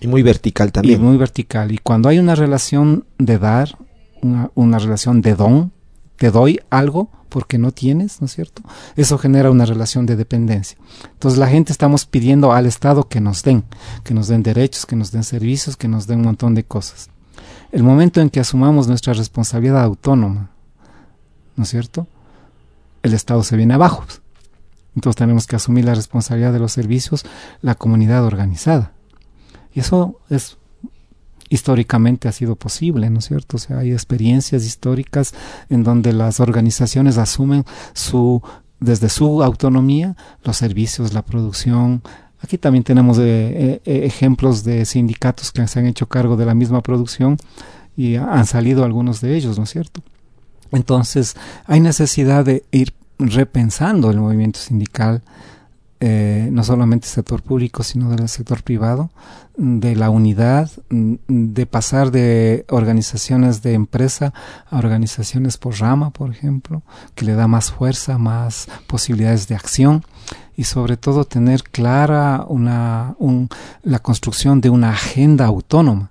y 0.02 0.08
muy 0.08 0.22
vertical 0.22 0.72
también. 0.72 1.00
Y 1.00 1.02
muy 1.02 1.16
vertical. 1.16 1.70
Y 1.70 1.78
cuando 1.78 2.08
hay 2.08 2.18
una 2.18 2.34
relación 2.34 3.06
de 3.18 3.38
dar, 3.38 3.78
una, 4.20 4.78
relación 4.78 5.22
de 5.22 5.36
don, 5.36 5.70
te 6.16 6.32
doy 6.32 6.60
algo 6.70 7.08
porque 7.28 7.56
no 7.56 7.70
tienes, 7.70 8.20
¿no 8.20 8.26
es 8.26 8.34
cierto? 8.34 8.62
Eso 8.96 9.16
genera 9.16 9.52
una 9.52 9.64
relación 9.64 10.04
de 10.04 10.16
dependencia. 10.16 10.76
Entonces 11.12 11.38
la 11.38 11.46
gente 11.46 11.70
estamos 11.70 12.04
pidiendo 12.04 12.52
al 12.52 12.66
Estado 12.66 13.08
que 13.08 13.20
nos 13.20 13.44
den, 13.44 13.62
que 14.02 14.12
nos 14.12 14.26
den 14.26 14.42
derechos, 14.42 14.86
que 14.86 14.96
nos 14.96 15.12
den 15.12 15.22
servicios, 15.22 15.76
que 15.76 15.86
nos 15.86 16.08
den 16.08 16.18
un 16.18 16.26
montón 16.26 16.54
de 16.56 16.64
cosas. 16.64 17.08
El 17.70 17.84
momento 17.84 18.20
en 18.20 18.28
que 18.28 18.40
asumamos 18.40 18.88
nuestra 18.88 19.12
responsabilidad 19.12 19.84
autónoma, 19.84 20.50
¿no 21.54 21.62
es 21.62 21.70
cierto? 21.70 22.08
El 23.04 23.14
Estado 23.14 23.44
se 23.44 23.56
viene 23.56 23.74
abajo. 23.74 24.04
Entonces 24.96 25.16
tenemos 25.16 25.46
que 25.46 25.56
asumir 25.56 25.84
la 25.84 25.94
responsabilidad 25.94 26.52
de 26.52 26.58
los 26.58 26.72
servicios, 26.72 27.24
la 27.60 27.76
comunidad 27.76 28.24
organizada. 28.24 28.92
Y 29.74 29.80
eso 29.80 30.20
es 30.30 30.58
históricamente 31.48 32.28
ha 32.28 32.32
sido 32.32 32.56
posible, 32.56 33.10
¿no 33.10 33.18
es 33.18 33.26
cierto? 33.26 33.56
O 33.56 33.60
sea, 33.60 33.78
hay 33.78 33.92
experiencias 33.92 34.64
históricas 34.64 35.34
en 35.68 35.82
donde 35.82 36.12
las 36.14 36.40
organizaciones 36.40 37.18
asumen 37.18 37.64
su 37.92 38.42
desde 38.80 39.08
su 39.08 39.42
autonomía 39.42 40.16
los 40.44 40.56
servicios, 40.56 41.12
la 41.12 41.22
producción. 41.22 42.02
Aquí 42.40 42.58
también 42.58 42.82
tenemos 42.82 43.18
eh, 43.18 43.80
eh, 43.84 44.00
ejemplos 44.04 44.64
de 44.64 44.84
sindicatos 44.84 45.52
que 45.52 45.66
se 45.68 45.78
han 45.78 45.86
hecho 45.86 46.08
cargo 46.08 46.36
de 46.36 46.46
la 46.46 46.54
misma 46.54 46.80
producción 46.80 47.36
y 47.96 48.16
han 48.16 48.46
salido 48.46 48.84
algunos 48.84 49.20
de 49.20 49.36
ellos, 49.36 49.58
¿no 49.58 49.64
es 49.64 49.70
cierto? 49.70 50.02
Entonces, 50.72 51.36
hay 51.66 51.80
necesidad 51.80 52.44
de 52.44 52.64
ir 52.72 52.94
repensando 53.18 54.10
el 54.10 54.18
movimiento 54.18 54.58
sindical 54.58 55.22
eh, 56.04 56.48
no 56.50 56.64
solamente 56.64 57.06
del 57.06 57.14
sector 57.14 57.42
público, 57.42 57.84
sino 57.84 58.10
del 58.10 58.28
sector 58.28 58.64
privado, 58.64 59.12
de 59.56 59.94
la 59.94 60.10
unidad, 60.10 60.68
mm, 60.90 61.14
de 61.28 61.64
pasar 61.66 62.10
de 62.10 62.64
organizaciones 62.70 63.62
de 63.62 63.74
empresa 63.74 64.34
a 64.68 64.78
organizaciones 64.78 65.58
por 65.58 65.78
rama, 65.78 66.10
por 66.10 66.32
ejemplo, 66.32 66.82
que 67.14 67.24
le 67.24 67.34
da 67.34 67.46
más 67.46 67.70
fuerza, 67.70 68.18
más 68.18 68.66
posibilidades 68.88 69.46
de 69.46 69.54
acción 69.54 70.02
y 70.56 70.64
sobre 70.64 70.96
todo 70.96 71.24
tener 71.24 71.62
clara 71.62 72.46
una, 72.48 73.14
la 73.84 74.00
construcción 74.00 74.60
de 74.60 74.70
una 74.70 74.90
agenda 74.90 75.46
autónoma 75.46 76.10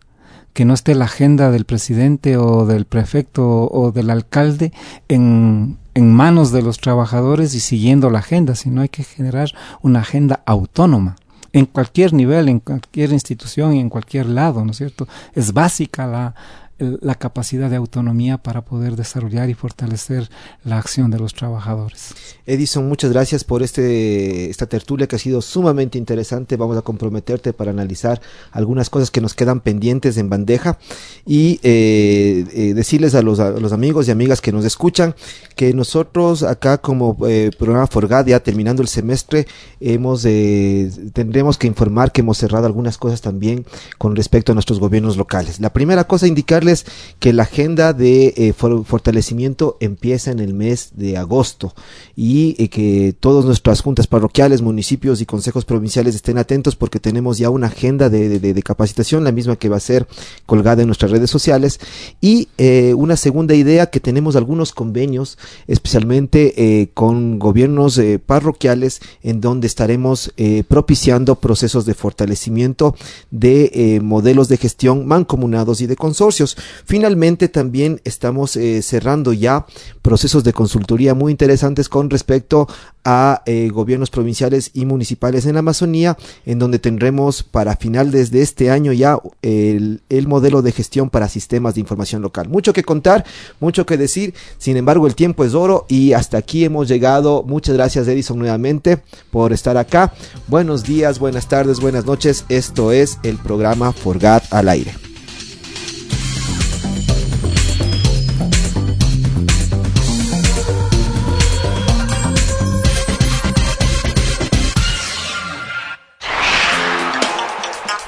que 0.54 0.66
no 0.66 0.74
esté 0.74 0.96
la 0.96 1.06
agenda 1.06 1.52
del 1.52 1.66
presidente 1.66 2.38
o 2.38 2.66
del 2.66 2.86
prefecto 2.86 3.70
o 3.70 3.92
del 3.92 4.10
alcalde 4.10 4.72
en, 5.08 5.78
en 5.94 6.14
manos 6.14 6.52
de 6.52 6.62
los 6.62 6.80
trabajadores 6.80 7.54
y 7.56 7.60
siguiendo 7.60 8.10
la 8.10 8.20
agenda, 8.20 8.56
sino 8.56 8.82
hay 8.82 8.90
que 8.90 9.04
generar 9.04 9.52
una 9.82 10.00
agenda 10.00 10.42
autónoma 10.46 11.16
en 11.54 11.66
cualquier 11.66 12.14
nivel, 12.14 12.50
en 12.50 12.60
cualquier 12.60 13.12
institución 13.12 13.74
y 13.74 13.80
en 13.80 13.90
cualquier 13.90 14.28
lado, 14.28 14.64
¿no 14.64 14.72
es 14.72 14.78
cierto? 14.78 15.08
Es 15.34 15.54
básica 15.54 16.08
la, 16.08 16.36
la 16.82 17.16
capacidad 17.16 17.70
de 17.70 17.76
autonomía 17.76 18.38
para 18.38 18.66
poder 18.66 18.96
desarrollar 18.96 19.50
y 19.50 19.54
fortalecer 19.54 20.30
la 20.64 20.78
acción 20.78 21.12
de 21.12 21.20
los 21.20 21.34
trabajadores. 21.34 22.16
Edison, 22.46 22.88
muchas 22.88 23.12
gracias 23.12 23.44
por 23.44 23.62
este, 23.62 24.50
esta 24.50 24.66
tertulia 24.66 25.08
que 25.08 25.16
ha 25.16 25.20
sido 25.20 25.42
sumamente 25.42 25.98
interesante. 25.98 26.58
Vamos 26.58 26.78
a 26.78 26.82
comprometerte 26.82 27.54
para 27.54 27.72
analizar 27.72 28.22
algunas 28.52 28.90
cosas 28.90 29.12
que 29.12 29.22
nos 29.22 29.36
quedan 29.36 29.62
pendientes 29.62 30.18
en 30.18 30.30
bandeja 30.30 30.80
y 31.26 31.60
eh, 31.64 32.46
eh, 32.54 32.74
decirles 32.74 33.16
a 33.16 33.22
los, 33.22 33.38
los, 33.38 33.72
amigos 33.72 34.08
y 34.08 34.12
amigas 34.12 34.42
que 34.42 34.52
nos 34.52 34.66
escuchan 34.66 35.16
que 35.56 35.74
nosotros 35.74 36.44
acá 36.44 36.80
como 36.80 37.18
eh, 37.28 37.52
programa 37.58 37.88
Forgad, 37.88 38.26
ya 38.26 38.42
terminando 38.42 38.82
el 38.82 38.88
semestre, 38.88 39.48
hemos 39.80 40.24
tendremos 40.24 41.58
que 41.58 41.68
informar 41.68 42.12
que 42.12 42.22
hemos 42.22 42.38
cerrado 42.38 42.66
algunas 42.66 42.98
cosas 42.98 43.22
también 43.22 43.66
con 43.98 44.16
respecto 44.16 44.52
a 44.52 44.56
nuestros 44.56 44.80
gobiernos 44.80 45.18
locales. 45.18 45.60
La 45.60 45.74
primera 45.74 46.06
cosa, 46.06 46.28
indicarles 46.28 46.71
que 47.20 47.34
la 47.34 47.44
agenda 47.44 47.94
de 47.94 48.34
eh, 48.38 48.54
fortalecimiento 48.54 49.78
empieza 49.80 50.32
en 50.32 50.40
el 50.40 50.54
mes 50.54 50.92
de 50.96 51.18
agosto 51.18 51.74
y 52.16 52.56
eh, 52.58 52.70
que 52.70 53.14
todas 53.20 53.46
nuestras 53.46 53.82
juntas 53.82 54.08
parroquiales, 54.08 54.62
municipios 54.62 55.22
y 55.22 55.26
consejos 55.26 55.66
provinciales 55.66 56.16
estén 56.16 56.38
atentos 56.38 56.76
porque 56.76 57.00
tenemos 57.00 57.38
ya 57.38 57.50
una 57.50 57.68
agenda 57.68 58.10
de, 58.10 58.40
de, 58.40 58.64
capacitación, 58.64 59.24
la 59.24 59.32
misma 59.32 59.56
que 59.56 59.70
va 59.70 59.78
a 59.78 59.82
ser 59.82 60.08
colgada 60.46 60.82
en 60.82 60.88
nuestras 60.88 61.12
redes 61.12 61.30
sociales. 61.30 61.80
Y 62.22 62.48
eh, 62.58 62.94
una 62.96 63.18
segunda 63.18 63.56
idea 63.56 63.88
que 63.88 64.00
tenemos 64.00 64.36
algunos 64.36 64.72
convenios, 64.72 65.38
especialmente 65.68 66.90
con 66.94 67.40
gobiernos 67.40 68.00
parroquiales, 68.26 69.02
en 69.24 69.42
donde 69.42 69.68
estaremos 69.68 70.34
propiciando 70.68 71.36
procesos 71.36 71.86
de 71.86 71.94
fortalecimiento 71.94 72.96
de 73.32 74.00
modelos 74.04 74.48
de 74.48 74.58
gestión 74.58 75.08
mancomunados 75.08 75.82
y 75.82 75.88
de 75.88 75.96
consorcios. 75.96 76.58
Finalmente, 76.86 77.48
también 77.48 78.02
estamos 78.04 78.58
cerrando 78.82 79.34
ya 79.34 79.66
procesos 80.02 80.44
de 80.44 80.54
consultoría 80.54 81.14
muy 81.14 81.32
interesantes 81.32 81.90
con 81.90 82.10
respecto 82.10 82.68
a 83.04 83.42
eh, 83.46 83.70
gobiernos 83.72 84.10
provinciales 84.10 84.72
y 84.74 84.86
municipales 84.86 85.46
en 85.46 85.54
la 85.54 85.60
Amazonía, 85.60 86.18
en 86.46 86.60
donde 86.60 86.80
tendremos 86.80 87.44
para 87.44 87.76
final 87.76 88.12
de 88.12 88.42
este 88.42 88.70
año 88.70 88.94
ya 88.94 89.18
el, 89.42 90.02
el, 90.10 90.28
modelo 90.28 90.62
de 90.62 90.72
gestión 90.72 91.10
para 91.10 91.28
sistemas 91.28 91.76
de 91.76 91.82
información 91.82 92.22
local. 92.22 92.50
Mucho 92.50 92.74
que 92.74 92.84
contar, 92.84 93.26
mucho 93.60 93.86
que 93.86 93.98
decir, 93.98 94.34
sin 94.58 94.78
embargo 94.78 95.08
el 95.08 95.16
tiempo 95.16 95.44
es 95.44 95.54
oro 95.54 95.86
y 95.90 96.14
hasta 96.14 96.38
aquí 96.38 96.64
hemos 96.64 96.88
llegado. 96.88 97.44
Muchas 97.44 97.76
gracias 97.76 98.08
Edison 98.08 98.38
nuevamente 98.38 99.02
por 99.32 99.54
estar 99.54 99.78
acá. 99.78 100.14
Buenos 100.48 100.84
días, 100.84 101.20
buenas 101.20 101.48
tardes, 101.48 101.80
buenas 101.80 102.06
noches. 102.06 102.46
Esto 102.50 102.92
es 102.92 103.18
el 103.24 103.38
programa 103.38 103.92
Forgat 103.92 104.52
al 104.54 104.70
aire. 104.70 105.11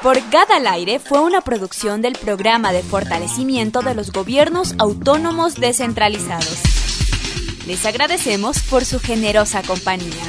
Por 0.04 0.20
Gada 0.30 0.58
al 0.58 0.68
Aire 0.68 1.00
fue 1.00 1.22
una 1.22 1.40
producción 1.40 2.02
del 2.02 2.18
Programa 2.18 2.74
de 2.74 2.84
Fortalecimiento 2.84 3.82
de 3.82 3.96
los 3.96 4.12
Gobiernos 4.12 4.76
Autónomos 4.78 5.56
Descentralizados. 5.56 6.62
Les 7.66 7.86
agradecemos 7.86 8.62
por 8.64 8.84
su 8.84 9.00
generosa 9.00 9.64
compañía. 9.64 10.26